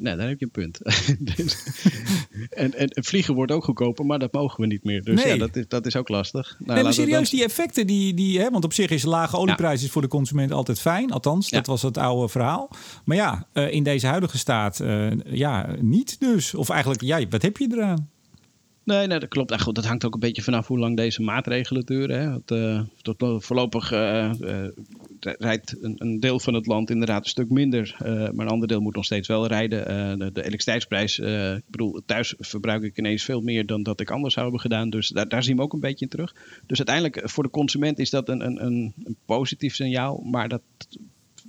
Nee, 0.00 0.16
daar 0.16 0.28
heb 0.28 0.38
je 0.38 0.44
een 0.44 0.50
punt. 0.50 0.78
Dus- 1.36 1.64
en, 2.50 2.74
en, 2.74 3.04
vliegen 3.04 3.34
wordt 3.34 3.52
ook 3.52 3.64
goedkoper, 3.64 4.06
maar 4.06 4.18
dat 4.18 4.32
mogen 4.32 4.60
we 4.60 4.66
niet 4.66 4.84
meer. 4.84 5.02
Dus 5.02 5.22
ja, 5.22 5.36
dat 5.36 5.56
is, 5.56 5.64
dat 5.68 5.86
is 5.86 5.96
ook 5.96 6.08
lastig. 6.08 6.56
Nou, 6.58 6.74
nee, 6.74 6.82
maar 6.82 6.92
serieus, 6.92 7.30
die 7.30 7.44
effecten, 7.44 7.86
die, 7.86 8.14
die, 8.14 8.40
hè, 8.40 8.50
want 8.50 8.64
op 8.64 8.72
zich 8.72 8.90
is 8.90 9.02
lage 9.02 9.36
olieprijs 9.36 9.82
is 9.82 9.90
voor 9.90 10.02
de 10.02 10.08
consument 10.08 10.52
altijd 10.52 10.80
fijn. 10.80 11.10
Althans, 11.10 11.50
dat 11.50 11.66
was 11.66 11.82
het 11.82 11.98
oude 11.98 12.28
verhaal. 12.28 12.70
Maar 13.04 13.16
ja, 13.16 13.46
uh, 13.52 13.72
in 13.72 13.82
deze 13.82 14.06
huidige 14.06 14.38
staat, 14.38 14.80
uh, 14.80 15.10
ja, 15.24 15.74
niet 15.80 16.20
dus. 16.20 16.54
Of 16.54 16.68
eigenlijk, 16.68 17.02
ja, 17.02 17.28
wat 17.28 17.42
heb 17.42 17.56
je 17.56 17.68
eraan? 17.72 18.09
Nee, 18.90 19.06
nee, 19.06 19.18
dat 19.18 19.28
klopt. 19.28 19.50
Nou, 19.50 19.62
goed, 19.62 19.74
dat 19.74 19.84
hangt 19.84 20.04
ook 20.04 20.14
een 20.14 20.20
beetje 20.20 20.42
vanaf 20.42 20.66
hoe 20.66 20.78
lang 20.78 20.96
deze 20.96 21.22
maatregelen 21.22 21.86
duren. 21.86 22.20
Hè. 22.20 22.32
Het, 22.32 22.50
uh, 22.50 22.82
tot, 23.02 23.44
voorlopig 23.44 23.92
uh, 23.92 24.32
uh, 24.40 24.66
rijdt 25.20 25.76
een, 25.80 25.94
een, 25.98 26.20
deel 26.20 26.40
van 26.40 26.54
het 26.54 26.66
land 26.66 26.90
inderdaad 26.90 27.24
een 27.24 27.30
stuk 27.30 27.50
minder. 27.50 27.96
maar 27.98 28.46
een 28.46 28.48
ander 28.48 28.68
deel 28.68 28.80
moet 28.80 28.94
nog 28.94 29.04
steeds 29.04 29.28
wel 29.28 29.46
rijden. 29.46 29.84
de, 30.18 30.32
de 30.32 30.40
elektriciteitsprijs, 30.40 31.18
ik 31.18 31.62
bedoel, 31.66 32.00
thuis 32.06 32.34
verbruik 32.38 32.82
ik 32.82 32.98
ineens 32.98 33.24
veel 33.24 33.40
meer 33.40 33.66
dan 33.66 33.82
dat 33.82 34.00
ik 34.00 34.10
anders 34.10 34.34
zou 34.34 34.46
hebben 34.46 34.62
gedaan. 34.70 34.90
Dus 34.90 35.08
daar, 35.08 35.28
daar 35.28 35.42
zien 35.42 35.56
we 35.56 35.62
ook 35.62 35.72
een 35.72 35.80
beetje 35.80 36.04
in 36.04 36.10
terug. 36.10 36.34
Dus 36.66 36.78
uiteindelijk 36.78 37.30
voor 37.30 37.42
de 37.42 37.50
consument 37.50 37.98
is 37.98 38.10
dat 38.10 38.28
een, 38.28 38.44
een, 38.46 38.64
een, 38.64 38.92
een 39.04 39.16
positief 39.24 39.74
signaal. 39.74 40.16
Maar 40.16 40.48
dat 40.48 40.62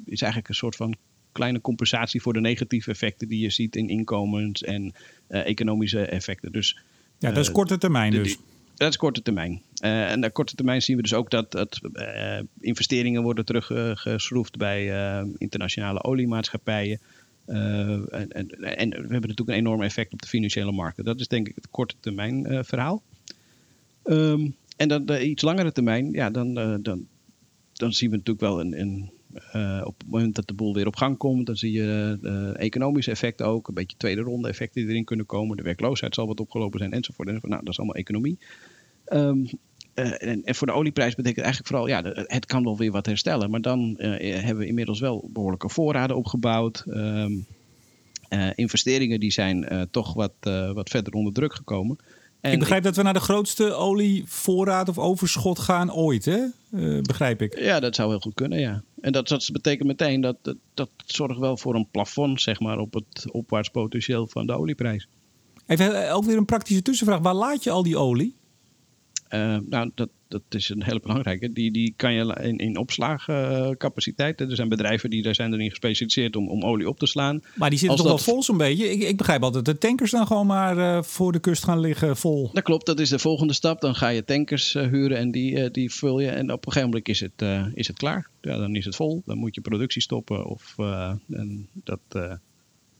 is 0.05 0.21
eigenlijk 0.21 0.49
een 0.49 0.55
soort 0.55 0.75
van 0.75 0.95
kleine 1.31 1.61
compensatie 1.61 2.21
voor 2.21 2.33
de 2.33 2.41
negatieve 2.41 2.91
effecten 2.91 3.27
die 3.27 3.39
je 3.39 3.49
ziet 3.49 3.75
in 3.75 3.89
inkomens 3.89 4.63
en 4.63 4.93
economische 5.27 6.05
effecten. 6.05 6.51
Dus 6.51 6.77
ja, 7.21 7.29
dat 7.29 7.37
is 7.37 7.47
eh, 7.47 7.53
korte 7.53 7.77
termijn 7.77 8.11
dus. 8.11 8.37
Dat 8.75 8.89
is 8.89 8.97
korte 8.97 9.21
termijn. 9.21 9.61
Uh, 9.83 10.11
en 10.11 10.25
op 10.25 10.31
korte 10.31 10.55
termijn 10.55 10.81
zien 10.81 10.95
we 10.95 11.01
dus 11.01 11.13
ook 11.13 11.29
dat, 11.29 11.51
dat 11.51 11.79
uh, 11.93 12.39
investeringen 12.59 13.23
worden 13.23 13.45
teruggeschroefd 13.45 14.57
bij 14.57 14.85
uh, 14.89 15.27
internationale 15.37 16.03
oliemaatschappijen. 16.03 16.99
En, 17.45 18.07
en, 18.09 18.49
en, 18.59 18.89
we 18.89 18.95
hebben 18.95 19.21
natuurlijk 19.21 19.49
een 19.49 19.53
enorm 19.53 19.81
effect 19.81 20.13
op 20.13 20.21
de 20.21 20.27
financiële 20.27 20.71
markten. 20.71 21.05
Dat 21.05 21.19
is 21.19 21.27
denk 21.27 21.47
ik 21.47 21.55
het 21.55 21.67
korte 21.71 21.95
termijn 21.99 22.65
verhaal. 22.65 23.01
Um, 24.03 24.55
en 24.77 24.87
dan 24.87 25.05
de 25.05 25.25
iets 25.25 25.43
langere 25.43 25.71
termijn, 25.71 26.11
ja, 26.11 26.29
dan, 26.29 26.53
dan, 26.81 27.07
dan 27.73 27.93
zien 27.93 28.09
we 28.09 28.15
natuurlijk 28.15 28.45
wel 28.45 28.59
een, 28.59 28.79
een 28.79 29.11
uh, 29.55 29.81
op 29.83 29.97
het 29.97 30.09
moment 30.09 30.35
dat 30.35 30.47
de 30.47 30.53
boel 30.53 30.73
weer 30.73 30.87
op 30.87 30.95
gang 30.95 31.17
komt, 31.17 31.45
dan 31.45 31.55
zie 31.55 31.71
je 31.71 32.17
uh, 32.21 32.63
economische 32.63 33.11
effecten 33.11 33.45
ook. 33.45 33.67
Een 33.67 33.73
beetje 33.73 33.97
tweede 33.97 34.21
ronde 34.21 34.47
effecten 34.47 34.81
die 34.81 34.89
erin 34.89 35.03
kunnen 35.03 35.25
komen. 35.25 35.57
De 35.57 35.63
werkloosheid 35.63 36.15
zal 36.15 36.27
wat 36.27 36.39
opgelopen 36.39 36.79
zijn 36.79 36.91
enzovoort. 36.91 37.27
Nou, 37.27 37.63
dat 37.63 37.67
is 37.67 37.77
allemaal 37.77 37.95
economie. 37.95 38.37
Um, 39.13 39.45
uh, 39.95 40.23
en, 40.23 40.43
en, 40.43 40.55
voor 40.55 40.67
de 40.67 40.73
olieprijs 40.73 41.15
betekent 41.15 41.45
eigenlijk 41.45 41.67
vooral, 41.67 41.87
ja, 41.87 42.23
het 42.27 42.45
kan 42.45 42.63
wel 42.63 42.77
weer 42.77 42.91
wat 42.91 43.05
herstellen. 43.05 43.49
Maar 43.49 43.61
dan 43.61 43.95
hebben 43.97 44.57
we 44.57 44.67
inmiddels 44.67 44.99
wel 44.99 45.29
behoorlijke 45.33 45.69
voorraden 45.69 46.15
opgebouwd. 46.15 46.83
Um, 46.87 47.45
investeringen 48.55 49.19
die 49.19 49.31
zijn 49.31 49.87
toch 49.91 50.13
wat, 50.13 50.33
wat 50.73 50.89
verder 50.89 51.13
onder 51.13 51.33
druk 51.33 51.53
gekomen. 51.53 51.97
En 52.41 52.51
ik 52.51 52.59
begrijp 52.59 52.83
dat 52.83 52.95
we 52.95 53.01
naar 53.01 53.13
de 53.13 53.19
grootste 53.19 53.73
olievoorraad 53.73 54.89
of 54.89 54.97
overschot 54.97 55.59
gaan 55.59 55.93
ooit, 55.93 56.25
hè? 56.25 56.39
Uh, 56.71 57.01
begrijp 57.01 57.41
ik. 57.41 57.59
Ja, 57.59 57.79
dat 57.79 57.95
zou 57.95 58.09
heel 58.09 58.19
goed 58.19 58.33
kunnen, 58.33 58.59
ja. 58.59 58.83
En 59.01 59.11
dat, 59.11 59.27
dat 59.27 59.49
betekent 59.51 59.87
meteen 59.87 60.21
dat, 60.21 60.37
dat, 60.41 60.57
dat 60.73 60.89
zorgt 61.05 61.39
wel 61.39 61.57
voor 61.57 61.75
een 61.75 61.87
plafond, 61.91 62.41
zeg 62.41 62.59
maar, 62.59 62.77
op 62.77 62.93
het 62.93 63.31
opwaarts 63.31 63.69
potentieel 63.69 64.27
van 64.27 64.47
de 64.47 64.53
olieprijs. 64.53 65.07
Even 65.65 66.07
eh, 66.07 66.15
ook 66.15 66.23
weer 66.23 66.37
een 66.37 66.45
praktische 66.45 66.81
tussenvraag. 66.81 67.19
Waar 67.19 67.33
laat 67.33 67.63
je 67.63 67.69
al 67.69 67.83
die 67.83 67.97
olie? 67.97 68.35
Uh, 69.33 69.57
nou, 69.69 69.91
dat, 69.95 70.09
dat 70.27 70.41
is 70.49 70.69
een 70.69 70.83
hele 70.83 70.99
belangrijke. 70.99 71.51
Die, 71.53 71.71
die 71.71 71.93
kan 71.95 72.13
je 72.13 72.37
in, 72.41 72.57
in 72.57 72.77
opslagcapaciteit. 72.77 74.41
er 74.41 74.55
zijn 74.55 74.69
bedrijven 74.69 75.09
die 75.09 75.21
daar 75.21 75.35
zijn 75.35 75.53
erin 75.53 75.69
gespecialiseerd 75.69 76.35
om, 76.35 76.49
om 76.49 76.63
olie 76.63 76.89
op 76.89 76.99
te 76.99 77.05
slaan. 77.05 77.43
Maar 77.55 77.69
die 77.69 77.79
zitten 77.79 77.97
toch 77.97 78.07
wel 78.07 78.17
vol 78.17 78.43
zo'n 78.43 78.57
beetje? 78.57 78.89
Ik, 78.89 79.01
ik 79.01 79.17
begrijp 79.17 79.43
altijd 79.43 79.65
dat 79.65 79.73
de 79.73 79.87
tankers 79.87 80.11
dan 80.11 80.27
gewoon 80.27 80.47
maar 80.47 80.77
uh, 80.77 81.03
voor 81.03 81.31
de 81.31 81.39
kust 81.39 81.63
gaan 81.63 81.79
liggen 81.79 82.17
vol. 82.17 82.49
Dat 82.53 82.63
klopt, 82.63 82.85
dat 82.85 82.99
is 82.99 83.09
de 83.09 83.19
volgende 83.19 83.53
stap. 83.53 83.81
Dan 83.81 83.95
ga 83.95 84.07
je 84.07 84.23
tankers 84.23 84.75
uh, 84.75 84.87
huren 84.87 85.17
en 85.17 85.31
die, 85.31 85.71
die 85.71 85.93
vul 85.93 86.19
je. 86.19 86.29
En 86.29 86.51
op 86.51 86.65
een 86.65 86.71
gegeven 86.71 86.89
moment 86.89 87.07
is 87.07 87.19
het, 87.19 87.71
is 87.73 87.87
het 87.87 87.97
klaar. 87.97 88.29
Ja, 88.41 88.57
dan 88.57 88.75
is 88.75 88.85
het 88.85 88.95
vol. 88.95 89.21
Dan 89.25 89.37
moet 89.37 89.55
je 89.55 89.61
productie 89.61 90.01
stoppen. 90.01 90.45
Of, 90.45 90.75
en 91.29 91.67
dat 91.73 91.99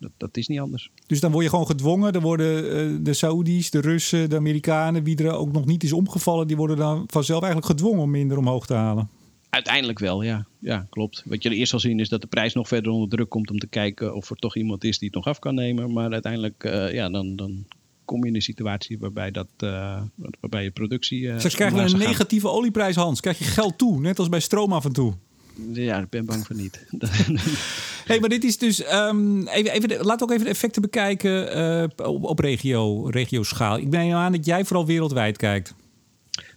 dat, 0.02 0.12
dat 0.18 0.38
is 0.38 0.48
niet 0.48 0.60
anders. 0.60 0.92
Dus 1.08 1.20
dan 1.20 1.32
word 1.32 1.44
je 1.44 1.50
gewoon 1.50 1.66
gedwongen. 1.66 2.14
Dan 2.14 2.22
worden 2.22 2.64
uh, 2.92 2.98
de 3.02 3.14
Saoedi's, 3.14 3.70
de 3.70 3.82
Russen, 3.82 4.30
de 4.30 4.36
Amerikanen, 4.36 5.04
wie 5.04 5.18
er 5.18 5.32
ook 5.32 5.52
nog 5.52 5.66
niet 5.66 5.84
is 5.84 5.94
omgevallen, 5.94 6.48
die 6.48 6.58
worden 6.58 6.78
dan 6.78 7.04
vanzelf 7.08 7.44
eigenlijk 7.44 7.72
gedwongen 7.72 8.02
om 8.02 8.12
minder 8.12 8.38
omhoog 8.38 8.66
te 8.66 8.74
halen. 8.74 9.10
Uiteindelijk 9.50 10.00
wel, 10.00 10.22
ja. 10.22 10.46
Ja, 10.60 10.88
klopt. 10.90 11.24
Wat 11.26 11.44
je 11.44 11.50
er 11.50 11.56
eerst 11.56 11.70
zal 11.70 11.80
zien 11.80 12.00
is 12.00 12.10
dat 12.10 12.22
de 12.22 12.28
prijs 12.28 12.54
nog 12.54 12.68
verder 12.68 12.92
onder 12.92 13.10
druk 13.10 13.30
komt 13.30 13.50
om 13.50 13.58
te 13.58 13.68
kijken 13.68 14.16
of 14.16 14.30
er 14.30 14.36
toch 14.36 14.56
iemand 14.56 14.84
is 14.84 15.00
die 15.00 15.08
het 15.08 15.18
nog 15.18 15.26
af 15.26 15.40
kan 15.40 15.56
nemen. 15.56 15.94
Maar 15.94 16.12
uiteindelijk, 16.12 16.64
uh, 16.64 16.94
ja, 16.94 17.10
dan, 17.10 17.36
dan 17.36 17.66
kom 18.06 18.24
je 18.24 18.30
in 18.30 18.36
een 18.36 18.42
situatie 18.42 19.00
waarbij, 19.00 19.32
dat, 19.32 19.48
uh, 19.64 20.02
waarbij 20.40 20.64
je 20.64 20.72
productie. 20.72 21.22
Uh, 21.22 21.38
Straks 21.38 21.56
krijgen 21.56 21.78
we 21.78 21.92
een 21.92 21.98
negatieve 21.98 22.50
olieprijs, 22.50 22.96
Hans. 22.96 23.20
Krijg 23.20 23.38
je 23.38 23.44
geld 23.44 23.78
toe, 23.78 24.00
net 24.00 24.20
als 24.20 24.30
bij 24.30 24.40
stroom 24.40 24.74
af 24.74 24.86
en 24.86 24.94
toe. 24.94 25.14
Ja, 25.74 26.00
ik 26.00 26.10
ben 26.10 26.26
bang 26.26 26.46
voor 26.46 26.56
niet. 26.56 26.86
hey, 28.12 28.20
maar 28.20 28.30
dit 28.30 28.44
is 28.44 28.58
dus. 28.58 28.94
Um, 28.94 29.48
even, 29.48 29.72
even, 29.72 30.06
laat 30.06 30.24
ook 30.24 30.32
even 30.32 30.44
de 30.44 30.50
effecten 30.50 30.82
bekijken 30.82 31.58
uh, 31.58 32.08
op, 32.08 32.24
op 32.24 32.40
regio, 32.40 33.06
regio-schaal. 33.06 33.78
Ik 33.78 33.90
ben 33.90 34.14
aan 34.14 34.32
dat 34.32 34.46
jij 34.46 34.66
vooral 34.66 34.86
wereldwijd 34.86 35.38
kijkt. 35.38 35.76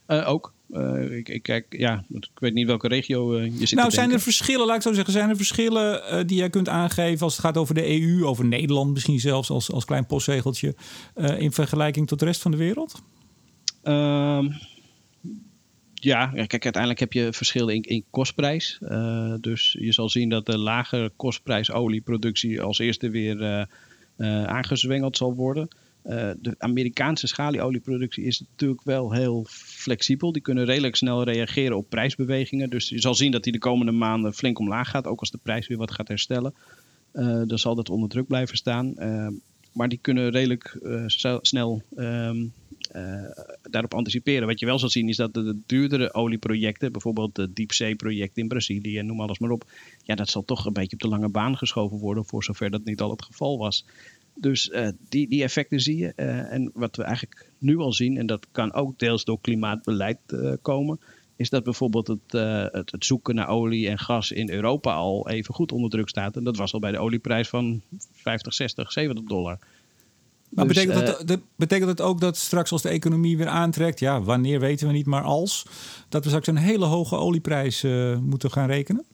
Uh, 0.08 0.28
ook. 0.28 0.52
Uh, 0.70 1.16
ik, 1.16 1.28
ik, 1.28 1.42
kijk, 1.42 1.66
ja, 1.68 2.04
ik 2.08 2.28
weet 2.34 2.54
niet 2.54 2.66
welke 2.66 2.88
regio 2.88 3.40
je 3.40 3.66
zit. 3.66 3.78
Nou, 3.78 3.90
zijn 3.90 4.12
er 4.12 4.20
verschillen, 4.20 4.66
laat 4.66 4.76
ik 4.76 4.82
zo 4.82 4.92
zeggen, 4.92 5.12
zijn 5.12 5.28
er 5.28 5.36
verschillen 5.36 6.26
die 6.26 6.38
jij 6.38 6.50
kunt 6.50 6.68
aangeven 6.68 7.24
als 7.24 7.32
het 7.32 7.44
gaat 7.44 7.56
over 7.56 7.74
de 7.74 8.00
EU, 8.00 8.24
over 8.24 8.44
Nederland 8.44 8.92
misschien 8.92 9.20
zelfs 9.20 9.50
als, 9.50 9.70
als 9.70 9.84
klein 9.84 10.06
postzegeltje, 10.06 10.74
in 11.38 11.52
vergelijking 11.52 12.06
tot 12.06 12.18
de 12.18 12.24
rest 12.24 12.42
van 12.42 12.50
de 12.50 12.56
wereld? 12.56 13.02
Ja, 16.04 16.26
kijk, 16.26 16.64
uiteindelijk 16.64 17.00
heb 17.00 17.12
je 17.12 17.32
verschillen 17.32 17.74
in, 17.74 17.82
in 17.82 18.04
kostprijs. 18.10 18.78
Uh, 18.82 19.34
dus 19.40 19.76
je 19.78 19.92
zal 19.92 20.08
zien 20.08 20.28
dat 20.28 20.46
de 20.46 20.58
lage 20.58 21.12
kostprijs 21.16 21.70
olieproductie 21.70 22.62
als 22.62 22.78
eerste 22.78 23.10
weer 23.10 23.40
uh, 24.16 24.44
aangezwengeld 24.44 25.16
zal 25.16 25.34
worden. 25.34 25.68
de 26.02 26.54
Amerikaanse 26.58 27.26
schalieolieproductie 27.26 28.24
is 28.24 28.40
natuurlijk 28.40 28.84
wel 28.84 29.12
heel 29.12 29.46
flexibel. 29.48 30.32
Die 30.32 30.42
kunnen 30.42 30.64
redelijk 30.64 30.96
snel 30.96 31.24
reageren 31.24 31.76
op 31.76 31.88
prijsbewegingen. 31.88 32.70
Dus 32.70 32.88
je 32.88 33.00
zal 33.00 33.14
zien 33.14 33.30
dat 33.30 33.42
die 33.42 33.52
de 33.52 33.58
komende 33.58 33.92
maanden 33.92 34.34
flink 34.34 34.58
omlaag 34.58 34.90
gaat, 34.90 35.06
ook 35.06 35.20
als 35.20 35.30
de 35.30 35.38
prijs 35.42 35.66
weer 35.66 35.78
wat 35.78 35.92
gaat 35.92 36.08
herstellen. 36.08 36.54
dan 37.46 37.58
zal 37.58 37.74
dat 37.74 37.90
onder 37.90 38.08
druk 38.08 38.26
blijven 38.26 38.56
staan. 38.56 38.94
maar 39.72 39.88
die 39.88 39.98
kunnen 40.02 40.30
redelijk 40.30 40.78
snel 41.40 41.82
uh, 41.96 42.30
daarop 43.62 43.94
anticiperen. 43.94 44.46
Wat 44.46 44.60
je 44.60 44.66
wel 44.66 44.78
zal 44.78 44.88
zien 44.88 45.08
is 45.08 45.16
dat 45.16 45.34
de, 45.34 45.60
duurdere 45.66 46.14
olieprojecten, 46.14 46.92
bijvoorbeeld 46.92 47.34
de 47.34 47.52
diepzeeproject 47.52 48.36
in 48.36 48.48
Brazilië, 48.48 49.02
noem 49.02 49.20
alles 49.20 49.38
maar 49.38 49.50
op, 49.50 49.64
ja, 50.02 50.14
dat 50.14 50.28
zal 50.28 50.44
toch 50.44 50.66
een 50.66 50.72
beetje 50.72 50.96
op 50.96 51.02
de 51.02 51.08
lange 51.08 51.28
baan 51.28 51.56
geschoven 51.56 51.98
worden, 51.98 52.24
voor 52.24 52.44
zover 52.44 52.70
dat 52.70 52.84
niet 52.84 53.00
al 53.00 53.10
het 53.10 53.24
geval 53.24 53.58
was. 53.58 53.86
Dus 54.34 54.68
uh, 54.68 54.88
die, 55.08 55.28
die 55.28 55.42
effecten 55.42 55.80
zie 55.80 55.96
je. 55.96 56.12
Uh, 56.16 56.52
en 56.52 56.70
wat 56.74 56.96
we 56.96 57.02
eigenlijk 57.02 57.50
nu 57.58 57.78
al 57.78 57.92
zien, 57.92 58.16
en 58.18 58.26
dat 58.26 58.46
kan 58.52 58.72
ook 58.72 58.98
deels 58.98 59.24
door 59.24 59.40
klimaatbeleid 59.40 60.18
komen, 60.62 60.98
is 61.36 61.50
dat 61.50 61.64
bijvoorbeeld 61.64 62.06
het, 62.06 62.32
het, 62.72 62.90
het, 62.90 63.04
zoeken 63.04 63.34
naar 63.34 63.48
olie 63.48 63.88
en 63.88 63.98
gas 63.98 64.30
in 64.30 64.50
Europa 64.50 64.94
al 64.94 65.28
even 65.28 65.54
goed 65.54 65.72
onder 65.72 65.90
druk 65.90 66.08
staat. 66.08 66.36
En 66.36 66.44
dat 66.44 66.56
was 66.56 66.72
al 66.72 66.80
bij 66.80 66.92
de 66.92 66.98
olieprijs 66.98 67.48
van 67.48 67.82
50, 68.12 68.54
60, 68.54 68.92
70 68.92 69.24
dollar. 69.24 69.58
Maar 70.54 70.66
dus, 70.66 70.84
betekent, 70.84 71.06
dat, 71.06 71.30
uh, 71.30 71.36
betekent 71.56 72.00
ook 72.00 72.20
dat 72.20 72.36
straks 72.36 72.72
als 72.72 72.82
de 72.82 72.88
economie 72.88 73.36
weer 73.36 73.48
aantrekt, 73.48 74.00
ja, 74.00 74.22
wanneer 74.22 74.60
weten 74.60 74.86
we 74.86 74.92
niet, 74.92 75.06
maar 75.06 75.22
als, 75.22 75.66
dat 76.08 76.22
we 76.22 76.28
straks 76.28 76.46
een 76.46 76.56
hele 76.56 76.84
hoge 76.84 77.16
olieprijs 77.16 77.84
uh, 77.84 78.18
moeten 78.18 78.50
gaan 78.50 78.66
rekenen? 78.66 79.04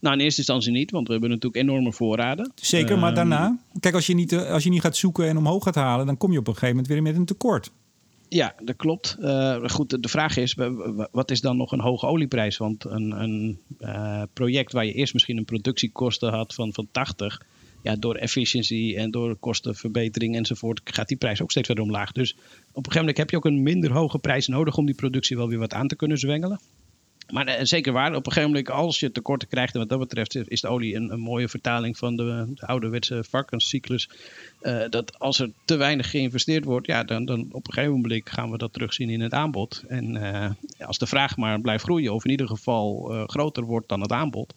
Nou, 0.00 0.16
in 0.16 0.22
eerste 0.22 0.38
instantie 0.38 0.72
niet, 0.72 0.90
want 0.90 1.06
we 1.06 1.12
hebben 1.12 1.30
natuurlijk 1.30 1.62
enorme 1.62 1.92
voorraden. 1.92 2.52
Zeker, 2.54 2.98
maar 2.98 3.06
ehm, 3.06 3.14
daarna? 3.14 3.58
Kijk, 3.80 3.94
als 3.94 4.06
je, 4.06 4.14
niet, 4.14 4.32
eh, 4.32 4.50
als 4.50 4.64
je 4.64 4.70
niet 4.70 4.80
gaat 4.80 4.96
zoeken 4.96 5.28
en 5.28 5.36
omhoog 5.36 5.62
gaat 5.62 5.74
halen, 5.74 6.06
dan 6.06 6.16
kom 6.16 6.32
je 6.32 6.38
op 6.38 6.46
een 6.46 6.52
gegeven 6.52 6.74
moment 6.74 6.92
weer 6.92 7.02
met 7.02 7.16
een 7.16 7.24
tekort. 7.24 7.70
Ja, 8.28 8.54
dat 8.62 8.76
klopt. 8.76 9.16
Uh, 9.20 9.56
goed, 9.64 10.02
de 10.02 10.08
vraag 10.08 10.36
is, 10.36 10.56
wat 11.12 11.30
is 11.30 11.40
dan 11.40 11.56
nog 11.56 11.72
een 11.72 11.80
hoge 11.80 12.06
olieprijs? 12.06 12.56
Want 12.56 12.84
een, 12.84 13.10
een 13.10 13.60
uh, 13.80 14.22
project 14.32 14.72
waar 14.72 14.84
je 14.84 14.92
eerst 14.92 15.12
misschien 15.12 15.36
een 15.36 15.44
productiekosten 15.44 16.32
had 16.32 16.54
van, 16.54 16.72
van 16.72 16.88
80 16.92 17.42
ja, 17.82 17.96
door 17.96 18.14
efficiëntie 18.14 18.96
en 18.96 19.10
door 19.10 19.36
kostenverbetering 19.36 20.36
enzovoort 20.36 20.80
gaat 20.84 21.08
die 21.08 21.16
prijs 21.16 21.42
ook 21.42 21.50
steeds 21.50 21.66
verder 21.66 21.84
omlaag. 21.84 22.12
Dus 22.12 22.32
op 22.32 22.38
een 22.40 22.72
gegeven 22.74 22.98
moment 22.98 23.16
heb 23.16 23.30
je 23.30 23.36
ook 23.36 23.44
een 23.44 23.62
minder 23.62 23.92
hoge 23.92 24.18
prijs 24.18 24.46
nodig 24.46 24.76
om 24.76 24.86
die 24.86 24.94
productie 24.94 25.36
wel 25.36 25.48
weer 25.48 25.58
wat 25.58 25.74
aan 25.74 25.88
te 25.88 25.96
kunnen 25.96 26.18
zwengelen. 26.18 26.60
Maar 27.32 27.46
eh, 27.46 27.64
zeker 27.64 27.92
waar, 27.92 28.14
op 28.14 28.26
een 28.26 28.32
gegeven 28.32 28.50
moment 28.50 28.70
als 28.70 29.00
je 29.00 29.12
tekorten 29.12 29.48
krijgt, 29.48 29.74
en 29.74 29.80
wat 29.80 29.88
dat 29.88 29.98
betreft 29.98 30.50
is 30.50 30.60
de 30.60 30.68
olie 30.68 30.94
een, 30.94 31.12
een 31.12 31.20
mooie 31.20 31.48
vertaling 31.48 31.98
van 31.98 32.16
de, 32.16 32.52
de 32.54 32.66
ouderwetse 32.66 33.24
varkenscyclus. 33.24 34.10
Uh, 34.62 34.88
dat 34.88 35.18
als 35.18 35.38
er 35.38 35.50
te 35.64 35.76
weinig 35.76 36.10
geïnvesteerd 36.10 36.64
wordt, 36.64 36.86
ja, 36.86 37.04
dan, 37.04 37.24
dan 37.24 37.40
op 37.50 37.66
een 37.66 37.72
gegeven 37.72 38.00
moment 38.00 38.30
gaan 38.30 38.50
we 38.50 38.58
dat 38.58 38.72
terugzien 38.72 39.10
in 39.10 39.20
het 39.20 39.32
aanbod. 39.32 39.84
En 39.88 40.14
uh, 40.14 40.50
als 40.86 40.98
de 40.98 41.06
vraag 41.06 41.36
maar 41.36 41.60
blijft 41.60 41.84
groeien, 41.84 42.14
of 42.14 42.24
in 42.24 42.30
ieder 42.30 42.48
geval 42.48 43.12
groter 43.26 43.64
wordt 43.64 43.88
dan 43.88 44.00
het 44.00 44.12
aanbod, 44.12 44.54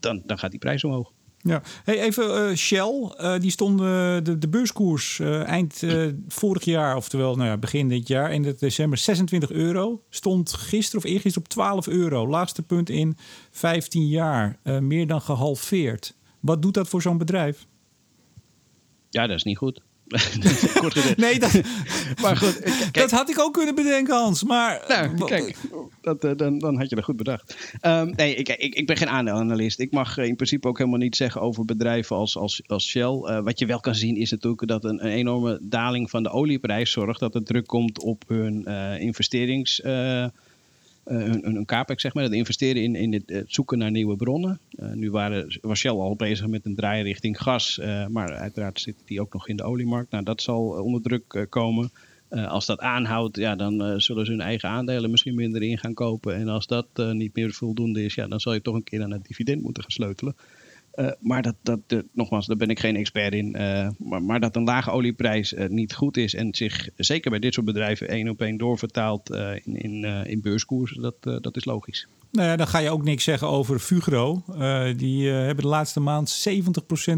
dan, 0.00 0.22
dan 0.26 0.38
gaat 0.38 0.50
die 0.50 0.60
prijs 0.60 0.84
omhoog. 0.84 1.12
Ja, 1.46 1.62
hey, 1.84 2.00
even 2.00 2.50
uh, 2.50 2.56
Shell. 2.56 3.12
Uh, 3.20 3.38
die 3.38 3.50
stond 3.50 3.80
uh, 3.80 3.86
de, 4.22 4.38
de 4.38 4.48
beurskoers 4.48 5.18
eind 5.44 5.82
vorig 6.28 6.64
jaar, 6.64 6.96
oftewel 6.96 7.34
nou 7.34 7.48
ja, 7.48 7.56
begin 7.56 7.88
dit 7.88 8.08
jaar, 8.08 8.32
in 8.32 8.56
december 8.58 8.98
26 8.98 9.50
euro. 9.50 10.02
Stond 10.10 10.52
gisteren 10.52 11.04
of 11.04 11.10
eergisteren 11.10 11.48
op 11.48 11.48
12 11.48 11.86
euro. 11.88 12.28
Laagste 12.28 12.62
punt 12.62 12.90
in 12.90 13.16
15 13.50 14.08
jaar. 14.08 14.58
meer 14.80 15.06
dan 15.06 15.20
gehalveerd. 15.20 16.14
Wat 16.40 16.62
doet 16.62 16.74
dat 16.74 16.88
voor 16.88 17.02
zo'n 17.02 17.18
bedrijf? 17.18 17.66
Ja, 19.10 19.26
dat 19.26 19.36
is 19.36 19.42
niet 19.42 19.58
goed. 19.58 19.80
nee, 21.16 21.38
dat, 21.38 21.60
maar 22.22 22.36
goed, 22.36 22.60
kijk, 22.60 22.94
dat 22.94 23.10
had 23.10 23.30
ik 23.30 23.40
ook 23.40 23.52
kunnen 23.52 23.74
bedenken, 23.74 24.14
Hans. 24.14 24.42
Maar 24.42 24.84
nou, 24.88 25.24
kijk, 25.24 25.56
dat, 26.00 26.24
uh, 26.24 26.30
dan, 26.36 26.58
dan 26.58 26.76
had 26.76 26.88
je 26.88 26.94
dat 26.94 27.04
goed 27.04 27.16
bedacht. 27.16 27.56
Um, 27.82 28.12
nee, 28.16 28.34
ik, 28.34 28.48
ik, 28.48 28.74
ik 28.74 28.86
ben 28.86 28.96
geen 28.96 29.08
aandeelanalist. 29.08 29.78
Ik 29.78 29.90
mag 29.90 30.18
uh, 30.18 30.24
in 30.24 30.36
principe 30.36 30.68
ook 30.68 30.78
helemaal 30.78 30.98
niet 30.98 31.16
zeggen 31.16 31.40
over 31.40 31.64
bedrijven 31.64 32.16
als, 32.16 32.36
als, 32.36 32.62
als 32.66 32.88
Shell. 32.88 33.02
Uh, 33.02 33.40
wat 33.40 33.58
je 33.58 33.66
wel 33.66 33.80
kan 33.80 33.94
zien 33.94 34.16
is 34.16 34.30
natuurlijk 34.30 34.66
dat 34.66 34.84
een, 34.84 35.04
een, 35.04 35.12
enorme 35.12 35.58
daling 35.62 36.10
van 36.10 36.22
de 36.22 36.30
olieprijs 36.30 36.90
zorgt 36.90 37.20
dat 37.20 37.34
er 37.34 37.44
druk 37.44 37.66
komt 37.66 38.02
op 38.02 38.24
hun 38.26 38.66
investerings 39.00 39.82
een, 41.04 41.42
eh, 41.44 41.52
een, 41.52 41.64
capex, 41.64 42.02
zeg 42.02 42.14
maar, 42.14 42.24
dat 42.24 42.32
investeren 42.32 42.82
in, 42.82 42.94
in 42.94 43.12
het, 43.12 43.44
zoeken 43.46 43.78
naar 43.78 43.90
nieuwe 43.90 44.16
bronnen. 44.16 44.60
Uh, 44.70 44.92
nu 44.92 45.10
waren, 45.10 45.58
was 45.60 45.78
Shell 45.78 45.90
al 45.90 46.16
bezig 46.16 46.46
met 46.46 46.64
een 46.64 46.74
draai 46.74 47.02
richting 47.02 47.42
gas, 47.42 47.78
uh, 47.78 48.06
maar 48.06 48.32
uiteraard 48.32 48.80
zit 48.80 48.96
die 49.04 49.20
ook 49.20 49.32
nog 49.32 49.48
in 49.48 49.56
de 49.56 49.62
oliemarkt. 49.62 50.10
Nou, 50.10 50.24
dat 50.24 50.42
zal 50.42 50.68
onder 50.68 51.02
druk 51.02 51.46
komen. 51.48 51.90
als 52.28 52.66
dat 52.66 52.80
aanhoudt, 52.80 53.36
ja, 53.36 53.56
dan 53.56 54.00
zullen 54.00 54.26
ze 54.26 54.32
hun 54.32 54.40
eigen 54.40 54.68
aandelen 54.68 55.10
misschien 55.10 55.34
minder 55.34 55.62
in 55.62 55.78
gaan 55.78 55.94
kopen. 55.94 56.34
En 56.34 56.48
als 56.48 56.66
dat 56.66 56.86
niet 57.12 57.34
meer 57.34 57.52
voldoende 57.52 58.04
is, 58.04 58.14
ja, 58.14 58.26
dan 58.26 58.40
zal 58.40 58.52
je 58.52 58.62
toch 58.62 58.74
een 58.74 58.84
keer 58.84 59.02
aan 59.02 59.12
het 59.12 59.24
dividend 59.24 59.62
moeten 59.62 59.82
gaan 59.82 59.92
sleutelen. 59.92 60.36
Uh, 60.96 61.10
maar 61.20 61.42
dat, 61.42 61.54
dat, 61.62 62.04
nogmaals, 62.12 62.46
daar 62.46 62.56
ben 62.56 62.68
ik 62.68 62.80
geen 62.80 62.96
expert 62.96 63.32
in. 63.34 63.56
Uh, 63.56 63.88
maar, 63.98 64.22
maar, 64.22 64.40
dat 64.40 64.56
een 64.56 64.64
lage 64.64 64.90
olieprijs 64.90 65.52
uh, 65.52 65.68
niet 65.68 65.94
goed 65.94 66.16
is 66.16 66.34
en 66.34 66.54
zich 66.54 66.88
zeker 66.96 67.30
bij 67.30 67.38
dit 67.38 67.54
soort 67.54 67.66
bedrijven 67.66 68.08
één 68.08 68.28
op 68.28 68.40
één 68.40 68.56
doorvertaalt 68.56 69.30
in, 69.64 69.76
in, 69.76 70.04
in 70.04 70.40
beurskoers, 70.40 70.98
dat, 71.00 71.42
dat 71.42 71.56
is 71.56 71.64
logisch. 71.64 72.06
Nou 72.30 72.48
ja, 72.48 72.56
dan 72.56 72.66
ga 72.66 72.78
je 72.78 72.90
ook 72.90 73.04
niks 73.04 73.24
zeggen 73.24 73.48
over 73.48 73.78
Fugro. 73.78 74.42
die 74.96 75.28
hebben 75.28 75.64
de 75.64 75.70
laatste 75.70 76.00
maand 76.00 76.46
70% 76.48 76.52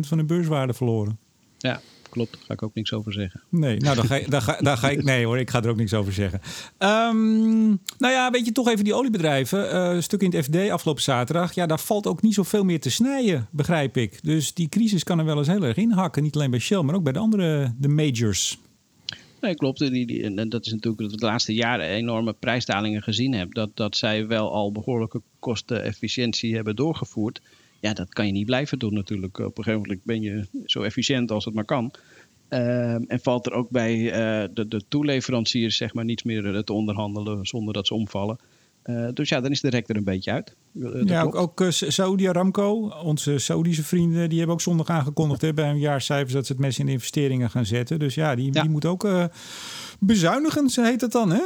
van 0.01 0.19
de 0.19 0.25
beurswaarde 0.25 0.75
verloren. 0.75 1.19
Ja, 1.59 1.81
klopt. 2.17 2.33
Daar 2.33 2.43
ga 2.47 2.53
ik 2.53 2.63
ook 2.63 2.75
niks 2.75 2.93
over 2.93 3.13
zeggen. 3.13 3.43
Nee, 3.49 3.77
nou, 3.77 3.97
dan 3.97 4.05
ga, 4.05 4.21
dan 4.29 4.43
ga, 4.43 4.59
dan 4.61 4.79
ga 4.79 4.91
ik. 4.91 5.03
Nee 5.03 5.25
hoor, 5.25 5.39
ik 5.39 5.51
ga 5.51 5.63
er 5.63 5.69
ook 5.69 5.77
niks 5.77 5.95
over 5.95 6.13
zeggen. 6.13 6.41
Um, 6.79 7.81
nou 7.99 8.13
ja, 8.13 8.31
weet 8.31 8.45
je 8.45 8.53
toch 8.53 8.69
even 8.69 8.85
die 8.85 8.95
oliebedrijven. 8.95 9.65
Uh, 9.65 9.95
een 9.95 10.03
stuk 10.03 10.23
in 10.23 10.35
het 10.35 10.45
FD 10.45 10.71
afgelopen 10.71 11.03
zaterdag. 11.03 11.55
Ja, 11.55 11.67
daar 11.67 11.81
valt 11.81 12.07
ook 12.07 12.23
niet 12.23 12.35
zoveel 12.35 12.65
meer 12.65 12.81
te 12.81 12.91
snijden, 12.91 13.49
begrijp 13.51 13.97
ik. 13.97 14.19
Dus 14.23 14.55
die 14.55 14.69
crisis 14.69 15.05
kan 15.05 15.19
er 15.19 15.25
wel 15.25 15.39
eens 15.39 15.47
heel 15.47 15.63
erg 15.63 15.77
inhakken. 15.77 16.23
Niet 16.23 16.35
alleen 16.35 16.51
bij 16.51 16.61
Shell, 16.61 16.83
maar 16.83 16.95
ook 16.95 17.03
bij 17.03 17.13
de 17.13 17.19
andere 17.19 17.75
de 17.79 17.89
majors. 17.89 18.59
Nee, 19.41 19.55
klopt. 19.55 19.79
Die, 19.79 20.07
die, 20.07 20.23
en 20.23 20.49
dat 20.49 20.67
is 20.67 20.73
natuurlijk 20.73 21.03
dat 21.03 21.11
we 21.11 21.17
de 21.17 21.27
laatste 21.27 21.55
jaren 21.55 21.87
enorme 21.87 22.33
prijsdalingen 22.33 23.03
gezien 23.03 23.33
hebben. 23.33 23.55
Dat, 23.55 23.71
dat 23.75 23.97
zij 23.97 24.27
wel 24.27 24.53
al 24.53 24.73
behoorlijke 24.73 25.23
kostenefficiëntie 25.39 26.55
hebben 26.55 26.77
doorgevoerd 26.77 27.41
ja, 27.81 27.93
dat 27.93 28.09
kan 28.09 28.27
je 28.27 28.33
niet 28.33 28.47
blijven 28.47 28.79
doen 28.79 28.95
natuurlijk. 28.95 29.39
Op 29.39 29.59
een 29.59 29.65
gegeven 29.65 29.81
moment 29.81 30.05
ben 30.05 30.23
je 30.23 30.47
zo 30.65 30.83
efficiënt 30.83 31.31
als 31.31 31.45
het 31.45 31.55
maar 31.55 31.65
kan. 31.65 31.93
Ehm, 32.49 33.03
en 33.07 33.21
valt 33.21 33.47
er 33.47 33.53
ook 33.53 33.71
bij 33.71 33.97
uh, 33.97 34.49
de, 34.55 34.69
de 34.69 34.83
toeleveranciers 34.89 35.77
zeg 35.77 35.95
maar 35.95 36.05
niets 36.05 36.23
meer 36.23 36.55
eh, 36.55 36.61
te 36.61 36.73
onderhandelen 36.73 37.47
zonder 37.47 37.75
dat 37.75 37.87
ze 37.87 37.95
omvallen. 37.95 38.39
Uh, 38.85 39.09
dus 39.15 39.29
ja, 39.29 39.41
dan 39.41 39.51
is 39.51 39.61
de 39.61 39.71
rek 39.71 39.89
er 39.89 39.97
een 39.97 40.05
beetje 40.05 40.33
uit. 40.33 40.57
ja, 41.05 41.23
ook, 41.23 41.35
ook 41.35 41.65
Saudi 41.69 42.29
Aramco, 42.29 42.89
onze 43.03 43.39
Saudische 43.39 43.83
vrienden, 43.83 44.29
die 44.29 44.39
hebben 44.39 44.57
ook 44.57 44.63
zondag 44.63 44.89
aangekondigd 44.89 45.41
hè, 45.41 45.55
bij 45.55 45.69
hun 45.69 45.79
jaarcijfers 45.79 46.33
dat 46.33 46.47
ze 46.47 46.53
het 46.53 46.61
mes 46.61 46.79
in 46.79 46.89
investeringen 46.89 47.51
gaan 47.51 47.67
zetten. 47.67 47.99
Dus 47.99 48.15
ja, 48.15 48.35
die, 48.35 48.51
die 48.51 48.69
moet 48.69 48.85
ook 48.85 49.09
bezuinigen, 49.99 50.85
heet 50.85 51.01
dat 51.01 51.13
dan, 51.13 51.31
hè? 51.31 51.43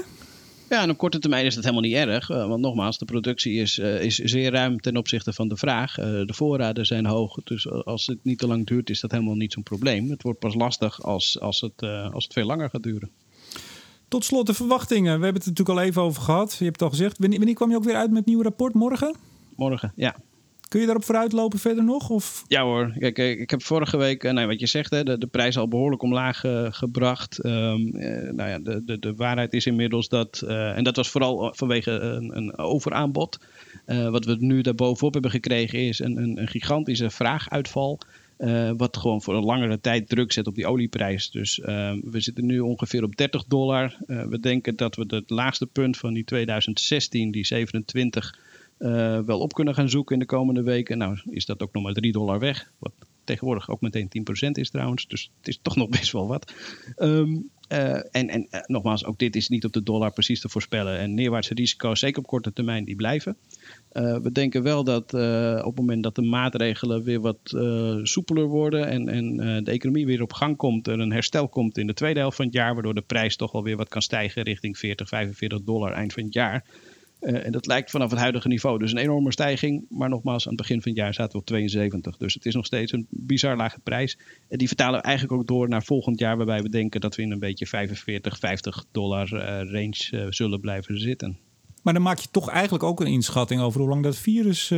Ja, 0.70 0.82
en 0.82 0.90
op 0.90 0.98
korte 0.98 1.18
termijn 1.18 1.44
is 1.44 1.54
dat 1.54 1.64
helemaal 1.64 1.84
niet 1.84 1.94
erg. 1.94 2.30
Uh, 2.30 2.46
want 2.46 2.60
nogmaals, 2.60 2.98
de 2.98 3.04
productie 3.04 3.54
is, 3.54 3.78
uh, 3.78 4.02
is 4.02 4.16
zeer 4.16 4.50
ruim 4.50 4.80
ten 4.80 4.96
opzichte 4.96 5.32
van 5.32 5.48
de 5.48 5.56
vraag. 5.56 5.98
Uh, 5.98 6.04
de 6.04 6.34
voorraden 6.34 6.86
zijn 6.86 7.06
hoog. 7.06 7.38
Dus 7.44 7.70
als 7.70 8.06
het 8.06 8.18
niet 8.22 8.38
te 8.38 8.46
lang 8.46 8.66
duurt, 8.66 8.90
is 8.90 9.00
dat 9.00 9.10
helemaal 9.10 9.34
niet 9.34 9.52
zo'n 9.52 9.62
probleem. 9.62 10.10
Het 10.10 10.22
wordt 10.22 10.38
pas 10.38 10.54
lastig 10.54 11.02
als, 11.02 11.40
als, 11.40 11.60
het, 11.60 11.82
als 12.12 12.24
het 12.24 12.32
veel 12.32 12.46
langer 12.46 12.70
gaat 12.70 12.82
duren. 12.82 13.10
Tot 14.08 14.24
slot 14.24 14.46
de 14.46 14.54
verwachtingen. 14.54 15.18
We 15.18 15.24
hebben 15.24 15.42
het 15.42 15.42
er 15.42 15.48
natuurlijk 15.48 15.78
al 15.78 15.84
even 15.84 16.02
over 16.02 16.22
gehad. 16.22 16.56
Je 16.58 16.64
hebt 16.64 16.80
het 16.80 16.82
al 16.82 16.96
gezegd. 16.96 17.18
Wanneer, 17.18 17.38
wanneer 17.38 17.56
kwam 17.56 17.70
je 17.70 17.76
ook 17.76 17.84
weer 17.84 17.96
uit 17.96 18.08
met 18.08 18.18
het 18.18 18.26
nieuwe 18.26 18.42
rapport? 18.42 18.74
Morgen? 18.74 19.14
Morgen, 19.56 19.92
ja. 19.96 20.16
Kun 20.70 20.80
je 20.80 20.86
daarop 20.86 21.04
vooruitlopen 21.04 21.58
verder 21.58 21.84
nog? 21.84 22.10
Of? 22.10 22.44
Ja 22.48 22.62
hoor, 22.62 22.92
kijk, 22.98 23.18
ik 23.18 23.50
heb 23.50 23.62
vorige 23.62 23.96
week, 23.96 24.32
nee, 24.32 24.46
wat 24.46 24.60
je 24.60 24.66
zegt, 24.66 24.90
hè, 24.90 25.02
de, 25.18 25.26
prijs 25.26 25.56
al 25.58 25.68
behoorlijk 25.68 26.02
omlaag 26.02 26.44
uh, 26.44 26.66
gebracht. 26.70 27.44
Um, 27.44 27.96
uh, 27.96 28.32
nou 28.32 28.50
ja, 28.50 28.58
de, 28.58 28.84
de, 28.84 28.98
de 28.98 29.14
waarheid 29.14 29.52
is 29.52 29.66
inmiddels 29.66 30.08
dat, 30.08 30.42
en 30.42 30.84
dat 30.84 30.96
was 30.96 31.08
vooral 31.08 31.52
vanwege 31.56 31.90
een, 31.90 32.36
een 32.36 32.58
overaanbod. 32.58 33.38
wat 33.86 34.24
we 34.24 34.36
nu 34.38 34.60
daarbovenop 34.60 35.12
hebben 35.12 35.30
gekregen 35.30 35.78
is 35.78 35.98
een, 35.98 36.16
een, 36.16 36.48
gigantische 36.48 37.10
vraaguitval. 37.10 38.00
wat 38.76 38.96
gewoon 38.96 39.22
voor 39.22 39.34
een 39.34 39.44
langere 39.44 39.80
tijd 39.80 40.08
druk 40.08 40.32
zet 40.32 40.46
op 40.46 40.54
die 40.54 40.66
olieprijs. 40.66 41.30
Dus 41.30 41.60
ehm, 41.60 42.00
we 42.04 42.20
zitten 42.20 42.46
nu 42.46 42.60
ongeveer 42.60 43.02
op 43.02 43.16
30 43.16 43.44
dollar. 43.44 43.96
we 44.06 44.40
denken 44.40 44.76
dat 44.76 44.96
we 44.96 45.04
het 45.06 45.30
laagste 45.30 45.66
punt 45.66 45.96
van 45.96 46.14
die 46.14 46.24
2016, 46.24 47.30
die 47.30 47.46
27 47.46 48.34
uh, 48.34 48.49
wel 49.24 49.38
op 49.38 49.52
kunnen 49.52 49.74
gaan 49.74 49.88
zoeken 49.88 50.14
in 50.14 50.20
de 50.20 50.26
komende 50.26 50.62
weken. 50.62 50.98
Nou 50.98 51.18
is 51.30 51.46
dat 51.46 51.62
ook 51.62 51.72
nog 51.72 51.82
maar 51.82 51.92
3 51.92 52.12
dollar 52.12 52.38
weg. 52.38 52.70
Wat 52.78 52.92
tegenwoordig 53.24 53.70
ook 53.70 53.80
meteen 53.80 54.08
10% 54.48 54.50
is 54.50 54.70
trouwens. 54.70 55.06
Dus 55.06 55.30
het 55.38 55.48
is 55.48 55.58
toch 55.62 55.76
nog 55.82 55.88
best 55.88 56.12
wel 56.12 56.26
wat. 56.26 56.52
Um, 56.98 57.50
uh, 57.72 57.94
en 57.94 58.28
en 58.28 58.46
uh, 58.50 58.60
nogmaals, 58.66 59.04
ook 59.04 59.18
dit 59.18 59.36
is 59.36 59.48
niet 59.48 59.64
op 59.64 59.72
de 59.72 59.82
dollar 59.82 60.12
precies 60.12 60.40
te 60.40 60.48
voorspellen. 60.48 60.98
En 60.98 61.14
neerwaartse 61.14 61.54
risico's, 61.54 62.00
zeker 62.00 62.18
op 62.18 62.26
korte 62.26 62.52
termijn, 62.52 62.84
die 62.84 62.96
blijven. 62.96 63.36
we 63.92 64.30
denken 64.32 64.62
wel 64.62 64.84
dat 64.84 65.14
op 65.14 65.64
het 65.64 65.76
moment 65.76 66.02
dat 66.02 66.14
de 66.14 66.22
maatregelen 66.22 67.02
weer 67.02 67.20
wat 67.20 67.38
soepeler 68.02 68.46
worden 68.46 68.86
en, 68.86 69.08
en 69.08 69.36
de 69.64 69.70
economie 69.70 70.06
weer 70.06 70.22
op 70.22 70.32
gang 70.32 70.56
komt, 70.56 70.86
er 70.86 71.00
een 71.00 71.12
herstel 71.12 71.48
komt 71.48 71.78
in 71.78 71.86
de 71.86 71.94
tweede 71.94 72.20
helft 72.20 72.36
van 72.36 72.44
het 72.44 72.54
jaar, 72.54 72.74
waardoor 72.74 72.94
de 72.94 73.00
prijs 73.00 73.36
toch 73.36 73.52
alweer 73.52 73.76
wat 73.76 73.88
kan 73.88 74.02
stijgen 74.02 74.42
richting 74.42 74.78
40, 74.78 75.08
45 75.08 75.62
dollar 75.62 75.92
eind 75.92 76.12
van 76.12 76.24
het 76.24 76.34
jaar. 76.34 76.64
Uh, 77.20 77.46
en 77.46 77.52
dat 77.52 77.66
lijkt 77.66 77.90
vanaf 77.90 78.10
het 78.10 78.18
huidige 78.18 78.48
niveau 78.48 78.78
dus 78.78 78.92
een 78.92 78.98
enorme 78.98 79.32
stijging. 79.32 79.86
Maar 79.88 80.08
nogmaals, 80.08 80.44
aan 80.44 80.52
het 80.52 80.60
begin 80.60 80.82
van 80.82 80.92
het 80.92 81.00
jaar 81.00 81.14
zaten 81.14 81.32
we 81.32 81.38
op 81.38 81.46
72. 81.46 82.16
Dus 82.16 82.34
het 82.34 82.46
is 82.46 82.54
nog 82.54 82.66
steeds 82.66 82.92
een 82.92 83.06
bizar 83.10 83.56
lage 83.56 83.80
prijs. 83.80 84.18
En 84.48 84.58
die 84.58 84.66
vertalen 84.66 85.00
we 85.00 85.06
eigenlijk 85.06 85.40
ook 85.40 85.46
door 85.46 85.68
naar 85.68 85.82
volgend 85.82 86.18
jaar, 86.18 86.36
waarbij 86.36 86.62
we 86.62 86.68
denken 86.68 87.00
dat 87.00 87.16
we 87.16 87.22
in 87.22 87.30
een 87.30 87.38
beetje 87.38 87.66
45, 87.66 88.38
50 88.38 88.84
dollar 88.92 89.32
uh, 89.32 89.40
range 89.72 90.08
uh, 90.10 90.26
zullen 90.28 90.60
blijven 90.60 91.00
zitten. 91.00 91.38
Maar 91.82 91.92
dan 91.92 92.02
maak 92.02 92.18
je 92.18 92.28
toch 92.30 92.48
eigenlijk 92.48 92.84
ook 92.84 93.00
een 93.00 93.06
inschatting 93.06 93.60
over 93.60 93.80
hoe 93.80 93.88
lang 93.88 94.02
dat 94.02 94.16
virus, 94.16 94.70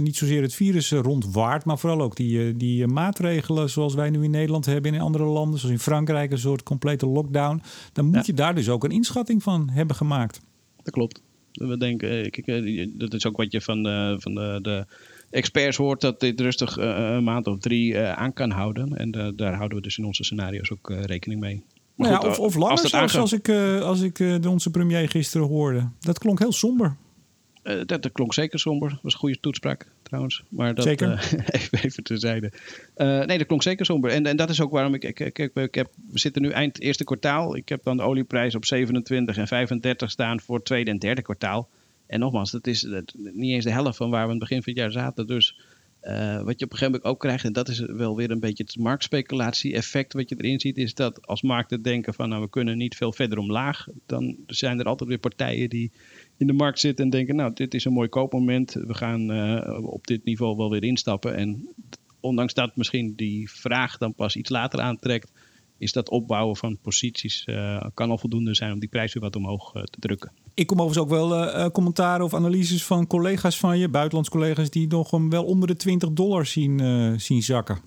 niet 0.00 0.16
zozeer 0.16 0.42
het 0.42 0.54
virus 0.54 0.90
rondwaart, 0.90 1.64
maar 1.64 1.78
vooral 1.78 2.00
ook 2.00 2.16
die, 2.16 2.56
die 2.56 2.86
maatregelen 2.86 3.70
zoals 3.70 3.94
wij 3.94 4.10
nu 4.10 4.24
in 4.24 4.30
Nederland 4.30 4.66
hebben 4.66 4.94
in 4.94 5.00
andere 5.00 5.24
landen, 5.24 5.58
zoals 5.58 5.74
in 5.74 5.80
Frankrijk, 5.80 6.30
een 6.30 6.38
soort 6.38 6.62
complete 6.62 7.06
lockdown. 7.06 7.62
Dan 7.92 8.04
moet 8.04 8.14
ja. 8.14 8.22
je 8.26 8.34
daar 8.34 8.54
dus 8.54 8.68
ook 8.68 8.84
een 8.84 8.90
inschatting 8.90 9.42
van 9.42 9.68
hebben 9.68 9.96
gemaakt. 9.96 10.40
Dat 10.82 10.92
klopt. 10.92 11.22
We 11.52 11.76
denken, 11.76 12.10
eh, 12.10 12.30
kijk, 12.30 12.46
eh, 12.46 12.86
dat 12.94 13.14
is 13.14 13.26
ook 13.26 13.36
wat 13.36 13.52
je 13.52 13.60
van 13.60 13.82
de, 13.82 14.16
van 14.18 14.34
de, 14.34 14.58
de 14.62 14.86
experts 15.30 15.76
hoort, 15.76 16.00
dat 16.00 16.20
dit 16.20 16.40
rustig 16.40 16.76
eh, 16.76 16.86
een 17.14 17.24
maand 17.24 17.46
of 17.46 17.58
drie 17.58 17.98
aan 17.98 18.32
kan 18.32 18.50
houden. 18.50 18.96
En 18.96 19.34
daar 19.36 19.54
houden 19.54 19.76
we 19.78 19.82
dus 19.82 19.98
in 19.98 20.04
onze 20.04 20.24
scenario's 20.24 20.70
ook 20.70 20.92
rekening 21.04 21.40
mee. 21.40 21.62
Maar 21.94 22.10
nou 22.10 22.24
ja, 22.24 22.30
of, 22.30 22.38
of 22.38 22.54
langer, 22.54 22.70
als 22.70 22.90
zoals 22.90 23.16
als 23.16 23.32
ik, 23.32 23.48
als 23.82 24.00
ik 24.00 24.16
de 24.16 24.50
onze 24.50 24.70
premier 24.70 25.08
gisteren 25.08 25.46
hoorde. 25.46 25.88
Dat 26.00 26.18
klonk 26.18 26.38
heel 26.38 26.52
somber. 26.52 26.96
Uh, 27.64 27.74
dat, 27.86 28.02
dat, 28.02 28.12
klonk 28.12 28.34
zeker 28.34 28.58
somber. 28.58 28.88
Dat 28.88 28.98
was 29.02 29.12
een 29.12 29.18
goede 29.18 29.40
toetspraak 29.40 29.86
trouwens. 30.02 30.42
Maar 30.48 30.74
dat, 30.74 30.84
zeker. 30.84 31.08
Uh, 31.08 31.22
even, 31.60 31.78
even 31.78 32.02
terzijde. 32.02 32.52
Uh, 32.96 33.24
nee, 33.24 33.38
dat 33.38 33.46
klonk 33.46 33.62
zeker 33.62 33.84
somber. 33.86 34.10
En, 34.10 34.26
en 34.26 34.36
dat 34.36 34.50
is 34.50 34.60
ook 34.60 34.70
waarom 34.70 34.94
ik... 34.94 35.04
ik, 35.04 35.20
ik, 35.20 35.38
ik, 35.38 35.54
ik 35.54 35.74
heb, 35.74 35.90
we 36.10 36.18
zitten 36.18 36.42
nu 36.42 36.50
eind 36.50 36.80
eerste 36.80 37.04
kwartaal. 37.04 37.56
Ik 37.56 37.68
heb 37.68 37.82
dan 37.82 37.96
de 37.96 38.02
olieprijs 38.02 38.54
op 38.54 38.64
27 38.64 39.36
en 39.36 39.46
35 39.46 40.10
staan 40.10 40.40
voor 40.40 40.56
het 40.56 40.64
tweede 40.64 40.90
en 40.90 40.98
derde 40.98 41.22
kwartaal. 41.22 41.68
En 42.06 42.20
nogmaals, 42.20 42.50
dat 42.50 42.66
is 42.66 42.80
dat, 42.80 43.14
niet 43.14 43.52
eens 43.52 43.64
de 43.64 43.70
helft 43.70 43.96
van 43.96 44.10
waar 44.10 44.20
we 44.20 44.32
aan 44.32 44.38
het 44.38 44.48
begin 44.48 44.62
van 44.62 44.72
het 44.72 44.82
jaar 44.82 44.92
zaten. 44.92 45.26
Dus 45.26 45.58
wat 46.44 46.58
je 46.58 46.64
op 46.64 46.72
een 46.72 46.78
gegeven 46.78 46.84
moment 46.84 47.04
ook 47.04 47.20
krijgt, 47.20 47.44
en 47.44 47.52
dat 47.52 47.68
is 47.68 47.78
wel 47.78 48.16
weer 48.16 48.30
een 48.30 48.40
beetje 48.40 48.64
het 48.64 48.78
marktspeculatie-effect 48.78 50.12
wat 50.12 50.28
je 50.28 50.34
erin 50.38 50.60
ziet, 50.60 50.76
is 50.76 50.94
dat 50.94 51.26
als 51.26 51.42
markten 51.42 51.82
denken 51.82 52.14
van 52.14 52.28
nou 52.28 52.42
we 52.42 52.50
kunnen 52.50 52.76
niet 52.76 52.96
veel 52.96 53.12
verder 53.12 53.38
omlaag, 53.38 53.86
dan 54.06 54.36
zijn 54.46 54.78
er 54.78 54.86
altijd 54.86 55.08
weer 55.08 55.18
partijen 55.18 55.68
die 55.68 55.92
in 56.36 56.46
de 56.46 56.52
markt 56.52 56.80
zitten 56.80 57.04
en 57.04 57.10
denken, 57.10 57.36
nou, 57.36 57.52
dit 57.54 57.74
is 57.74 57.84
een 57.84 57.92
mooi 57.92 58.08
koopmoment. 58.08 58.72
We 58.72 58.94
gaan 58.94 59.30
uh, 59.30 59.84
op 59.84 60.06
dit 60.06 60.24
niveau 60.24 60.56
wel 60.56 60.70
weer 60.70 60.84
instappen. 60.84 61.34
En 61.34 61.68
ondanks 62.20 62.54
dat 62.54 62.76
misschien 62.76 63.14
die 63.16 63.50
vraag 63.50 63.98
dan 63.98 64.14
pas 64.14 64.36
iets 64.36 64.50
later 64.50 64.80
aantrekt, 64.80 65.32
is 65.82 65.92
dat 65.92 66.10
opbouwen 66.10 66.56
van 66.56 66.78
posities 66.82 67.44
kan 67.94 68.10
al 68.10 68.18
voldoende 68.18 68.54
zijn 68.54 68.72
om 68.72 68.78
die 68.78 68.88
prijs 68.88 69.12
weer 69.12 69.22
wat 69.22 69.36
omhoog 69.36 69.72
te 69.72 69.98
drukken. 69.98 70.32
Ik 70.54 70.66
kom 70.66 70.80
overigens 70.80 71.04
ook 71.04 71.28
wel 71.28 71.70
commentaren 71.70 72.24
of 72.24 72.34
analyses 72.34 72.84
van 72.84 73.06
collega's 73.06 73.58
van 73.58 73.78
je, 73.78 73.88
buitenlands 73.88 74.28
collega's, 74.28 74.70
die 74.70 74.86
nog 74.86 75.10
hem 75.10 75.30
wel 75.30 75.44
onder 75.44 75.68
de 75.68 75.76
20 75.76 76.12
dollar 76.12 76.46
zien, 76.46 76.80
zien 77.20 77.42
zakken. 77.42 77.80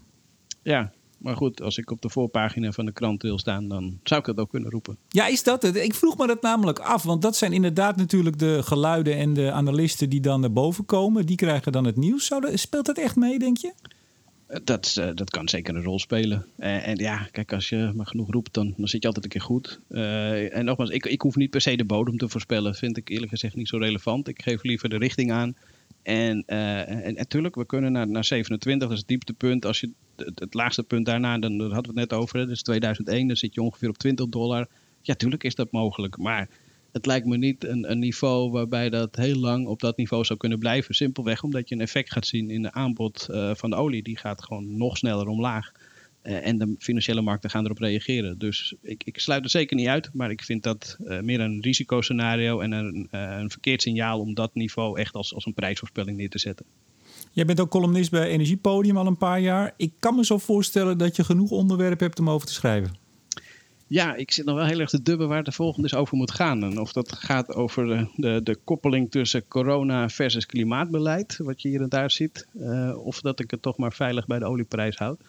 Ja, 0.63 0.91
maar 1.17 1.36
goed, 1.36 1.62
als 1.62 1.77
ik 1.77 1.91
op 1.91 2.01
de 2.01 2.10
voorpagina 2.10 2.71
van 2.71 2.86
de 2.86 2.91
krant 2.91 3.21
wil 3.21 3.39
staan, 3.39 3.67
dan 3.67 3.99
zou 4.03 4.19
ik 4.19 4.25
dat 4.25 4.38
ook 4.38 4.49
kunnen 4.49 4.71
roepen. 4.71 4.97
Ja, 5.10 5.27
is 5.27 5.43
dat 5.43 5.62
het? 5.62 5.75
Ik 5.75 5.93
vroeg 5.93 6.17
me 6.17 6.27
dat 6.27 6.41
namelijk 6.41 6.79
af. 6.79 7.03
Want 7.03 7.21
dat 7.21 7.36
zijn 7.36 7.53
inderdaad 7.53 7.95
natuurlijk 7.95 8.39
de 8.39 8.63
geluiden 8.63 9.17
en 9.17 9.34
de 9.34 9.51
analisten 9.51 10.10
die 10.10 10.21
dan 10.21 10.39
naar 10.39 10.53
boven 10.53 10.86
komen. 10.86 11.25
Die 11.25 11.36
krijgen 11.36 11.71
dan 11.71 11.86
het 11.86 11.97
nieuws. 11.97 12.25
Zou 12.25 12.58
speelt 12.58 12.86
dat 12.86 12.97
echt 12.97 13.15
mee, 13.15 13.39
denk 13.39 13.58
je? 13.58 13.73
Eh, 14.47 14.60
dat, 14.63 14.95
uh, 14.99 15.10
dat 15.13 15.29
kan 15.29 15.49
zeker 15.49 15.75
een 15.75 15.84
rol 15.84 15.99
spelen. 15.99 16.45
Uh, 16.58 16.88
en 16.88 16.97
ja, 16.97 17.27
kijk, 17.31 17.53
als 17.53 17.69
je 17.69 17.91
maar 17.95 18.05
genoeg 18.05 18.31
roept, 18.31 18.53
dan, 18.53 18.73
dan 18.77 18.88
zit 18.88 19.01
je 19.01 19.08
altijd 19.08 19.25
een 19.25 19.31
keer 19.31 19.41
goed. 19.41 19.79
Uh, 19.89 20.55
en 20.55 20.65
nogmaals, 20.65 20.89
ik, 20.89 21.05
ik 21.05 21.21
hoef 21.21 21.36
niet 21.36 21.49
per 21.49 21.62
se 21.62 21.75
de 21.75 21.86
bodem 21.86 22.17
te 22.17 22.29
voorspellen. 22.29 22.75
Vind 22.75 22.97
ik 22.97 23.10
eerlijk 23.10 23.31
gezegd 23.31 23.55
niet 23.55 23.67
zo 23.67 23.77
relevant. 23.77 24.27
Ik 24.27 24.41
geef 24.41 24.63
liever 24.63 24.89
de 24.89 24.97
richting 24.97 25.31
aan. 25.31 25.55
En, 26.03 26.43
natuurlijk, 27.15 27.55
we 27.55 27.65
kunnen 27.65 27.91
naar, 27.91 28.08
naar 28.08 28.25
27, 28.25 28.88
dat 28.88 28.91
is 28.91 28.99
het 28.99 29.08
dieptepunt. 29.08 29.65
Als 29.65 29.79
je 29.79 29.91
het, 30.15 30.39
het 30.39 30.53
laagste 30.53 30.84
punt 30.84 31.05
daarna, 31.05 31.38
dan 31.38 31.58
daar 31.58 31.71
hadden 31.71 31.93
we 31.93 31.99
het 31.99 32.10
net 32.10 32.19
over, 32.19 32.39
hè, 32.39 32.45
dus 32.45 32.62
2001, 32.62 33.27
dan 33.27 33.36
zit 33.36 33.53
je 33.53 33.62
ongeveer 33.62 33.89
op 33.89 33.97
20 33.97 34.27
dollar. 34.27 34.67
Ja, 35.01 35.13
tuurlijk 35.13 35.43
is 35.43 35.55
dat 35.55 35.71
mogelijk, 35.71 36.17
maar 36.17 36.49
het 36.95 37.05
lijkt 37.05 37.25
me 37.25 37.38
niet 37.38 37.63
een, 37.63 37.91
een, 37.91 37.99
niveau 37.99 38.51
waarbij 38.51 38.89
dat 38.89 39.15
heel 39.15 39.36
lang 39.36 39.67
op 39.67 39.79
dat 39.79 39.97
niveau 39.97 40.23
zou 40.23 40.39
kunnen 40.39 40.60
blijven. 40.60 40.95
Simpelweg 40.95 41.43
omdat 41.43 41.69
je 41.69 41.75
een 41.75 41.81
effect 41.81 42.12
gaat 42.12 42.25
zien 42.25 42.49
in 42.49 42.62
de 42.62 42.71
aanbod 42.71 43.27
uh, 43.31 43.51
van 43.55 43.69
de 43.69 43.75
olie. 43.75 44.03
Die 44.03 44.17
gaat 44.17 44.43
gewoon 44.43 44.77
nog 44.77 44.97
sneller 44.97 45.27
omlaag. 45.27 45.71
Uh, 46.23 46.47
en 46.47 46.58
de 46.58 46.75
financiële 46.79 47.21
markten 47.21 47.49
gaan 47.49 47.63
erop 47.65 47.77
reageren. 47.77 48.38
Dus 48.38 48.75
ik, 48.81 49.03
ik 49.03 49.19
sluit 49.19 49.43
er 49.43 49.49
zeker 49.49 49.75
niet 49.75 49.88
uit. 49.88 50.10
Maar 50.13 50.31
ik 50.31 50.43
vind 50.43 50.63
dat 50.63 50.97
uh, 50.99 51.19
meer 51.19 51.39
een 51.39 51.62
risicoscenario 51.62 52.60
en 52.60 52.71
een, 52.71 53.08
een 53.12 53.49
verkeerd 53.49 53.81
signaal 53.81 54.19
om 54.19 54.34
dat 54.34 54.53
niveau 54.53 54.99
echt 54.99 55.13
als, 55.13 55.34
als 55.34 55.45
een 55.45 55.53
prijsvoorspelling 55.53 56.17
neer 56.17 56.29
te 56.29 56.39
zetten. 56.39 56.65
Jij 57.31 57.45
bent 57.45 57.60
ook 57.60 57.69
columnist 57.69 58.12
bij 58.12 58.27
Energiepodium 58.27 58.97
al 58.97 59.08
een 59.08 59.17
paar 59.17 59.39
jaar. 59.39 59.73
Ik 59.77 59.93
kan 59.99 60.15
me 60.15 60.25
zo 60.25 60.38
voorstellen 60.38 60.97
dat 60.97 61.15
je 61.15 61.23
genoeg 61.23 61.51
onderwerpen 61.51 62.05
hebt 62.05 62.19
om 62.19 62.29
over 62.29 62.47
te 62.47 62.53
schrijven. 62.53 63.04
Ja, 63.88 64.15
ik 64.15 64.32
zit 64.32 64.45
nog 64.45 64.56
wel 64.56 64.65
heel 64.65 64.80
erg 64.80 64.89
te 64.89 65.02
dubben 65.02 65.28
waar 65.28 65.43
de 65.43 65.52
volgende 65.52 65.88
is 65.88 65.93
over 65.93 66.17
moet 66.17 66.32
gaan. 66.32 66.63
En 66.63 66.80
of 66.80 66.93
dat 66.93 67.12
gaat 67.12 67.54
over 67.54 67.86
de, 67.86 68.08
de, 68.15 68.39
de 68.43 68.58
koppeling 68.63 69.12
tussen 69.12 69.48
corona 69.48 70.10
versus 70.10 70.45
klimaatbeleid, 70.45 71.38
wat 71.38 71.62
je 71.62 71.69
hier 71.69 71.82
en 71.82 71.89
daar 71.89 72.12
ziet. 72.12 72.48
Uh, 72.54 73.06
of 73.06 73.21
dat 73.21 73.39
ik 73.39 73.52
het 73.52 73.62
toch 73.62 73.78
maar 73.78 73.93
veilig 73.93 74.28
bij 74.28 74.39
de 74.39 74.45
olieprijs 74.45 74.95
houd. 74.95 75.21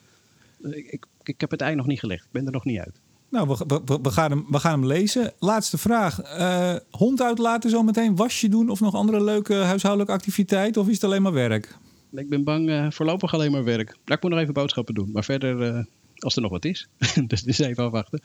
Ik, 0.62 0.86
ik, 0.86 1.06
ik 1.22 1.40
heb 1.40 1.50
het 1.50 1.60
ei 1.60 1.74
nog 1.74 1.86
niet 1.86 1.98
gelegd. 1.98 2.24
Ik 2.24 2.30
ben 2.30 2.46
er 2.46 2.52
nog 2.52 2.64
niet 2.64 2.78
uit. 2.78 3.00
Nou, 3.28 3.48
we, 3.48 3.80
we, 3.84 3.98
we, 4.02 4.10
gaan, 4.10 4.30
hem, 4.30 4.46
we 4.48 4.58
gaan 4.58 4.80
hem 4.80 4.86
lezen. 4.86 5.32
Laatste 5.38 5.78
vraag. 5.78 6.38
Uh, 6.38 6.74
hond 6.90 7.22
uitlaten 7.22 7.70
zometeen, 7.70 8.16
wasje 8.16 8.48
doen 8.48 8.70
of 8.70 8.80
nog 8.80 8.94
andere 8.94 9.24
leuke 9.24 9.54
huishoudelijke 9.54 10.14
activiteit? 10.14 10.76
Of 10.76 10.86
is 10.86 10.94
het 10.94 11.04
alleen 11.04 11.22
maar 11.22 11.32
werk? 11.32 11.76
Ik 12.12 12.28
ben 12.28 12.44
bang 12.44 12.94
voorlopig 12.94 13.34
alleen 13.34 13.52
maar 13.52 13.64
werk. 13.64 13.88
Nou, 13.88 13.98
ik 14.04 14.22
moet 14.22 14.30
nog 14.30 14.40
even 14.40 14.54
boodschappen 14.54 14.94
doen. 14.94 15.10
Maar 15.12 15.24
verder, 15.24 15.86
als 16.18 16.36
er 16.36 16.42
nog 16.42 16.50
wat 16.50 16.64
is. 16.64 16.88
dus, 17.26 17.42
dus 17.42 17.58
even 17.58 17.84
afwachten. 17.84 18.22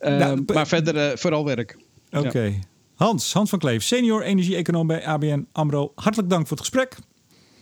Nou, 0.00 0.42
maar 0.54 0.66
verder 0.66 1.18
vooral 1.18 1.44
werk. 1.44 1.78
Oké. 2.10 2.26
Okay. 2.26 2.48
Ja. 2.48 2.58
Hans, 2.94 3.32
Hans 3.32 3.50
van 3.50 3.58
Kleef, 3.58 3.82
senior 3.82 4.22
energie-econoom 4.22 4.86
bij 4.86 5.06
ABN 5.06 5.46
AMRO. 5.52 5.92
Hartelijk 5.94 6.30
dank 6.30 6.46
voor 6.46 6.56
het 6.56 6.66
gesprek. 6.66 6.96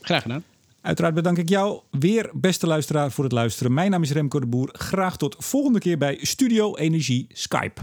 Graag 0.01 0.23
gedaan. 0.23 0.45
Uiteraard 0.81 1.15
bedank 1.15 1.39
ik 1.39 1.49
jou 1.49 1.81
weer, 1.91 2.31
beste 2.33 2.67
luisteraar, 2.67 3.11
voor 3.11 3.25
het 3.25 3.33
luisteren. 3.33 3.75
Mijn 3.75 3.91
naam 3.91 4.03
is 4.03 4.13
Remco 4.13 4.41
de 4.41 4.47
Boer. 4.47 4.69
Graag 4.73 5.17
tot 5.17 5.37
volgende 5.39 5.79
keer 5.79 5.99
bij 5.99 6.19
Studio 6.21 6.77
Energie 6.77 7.27
Skype. 7.33 7.81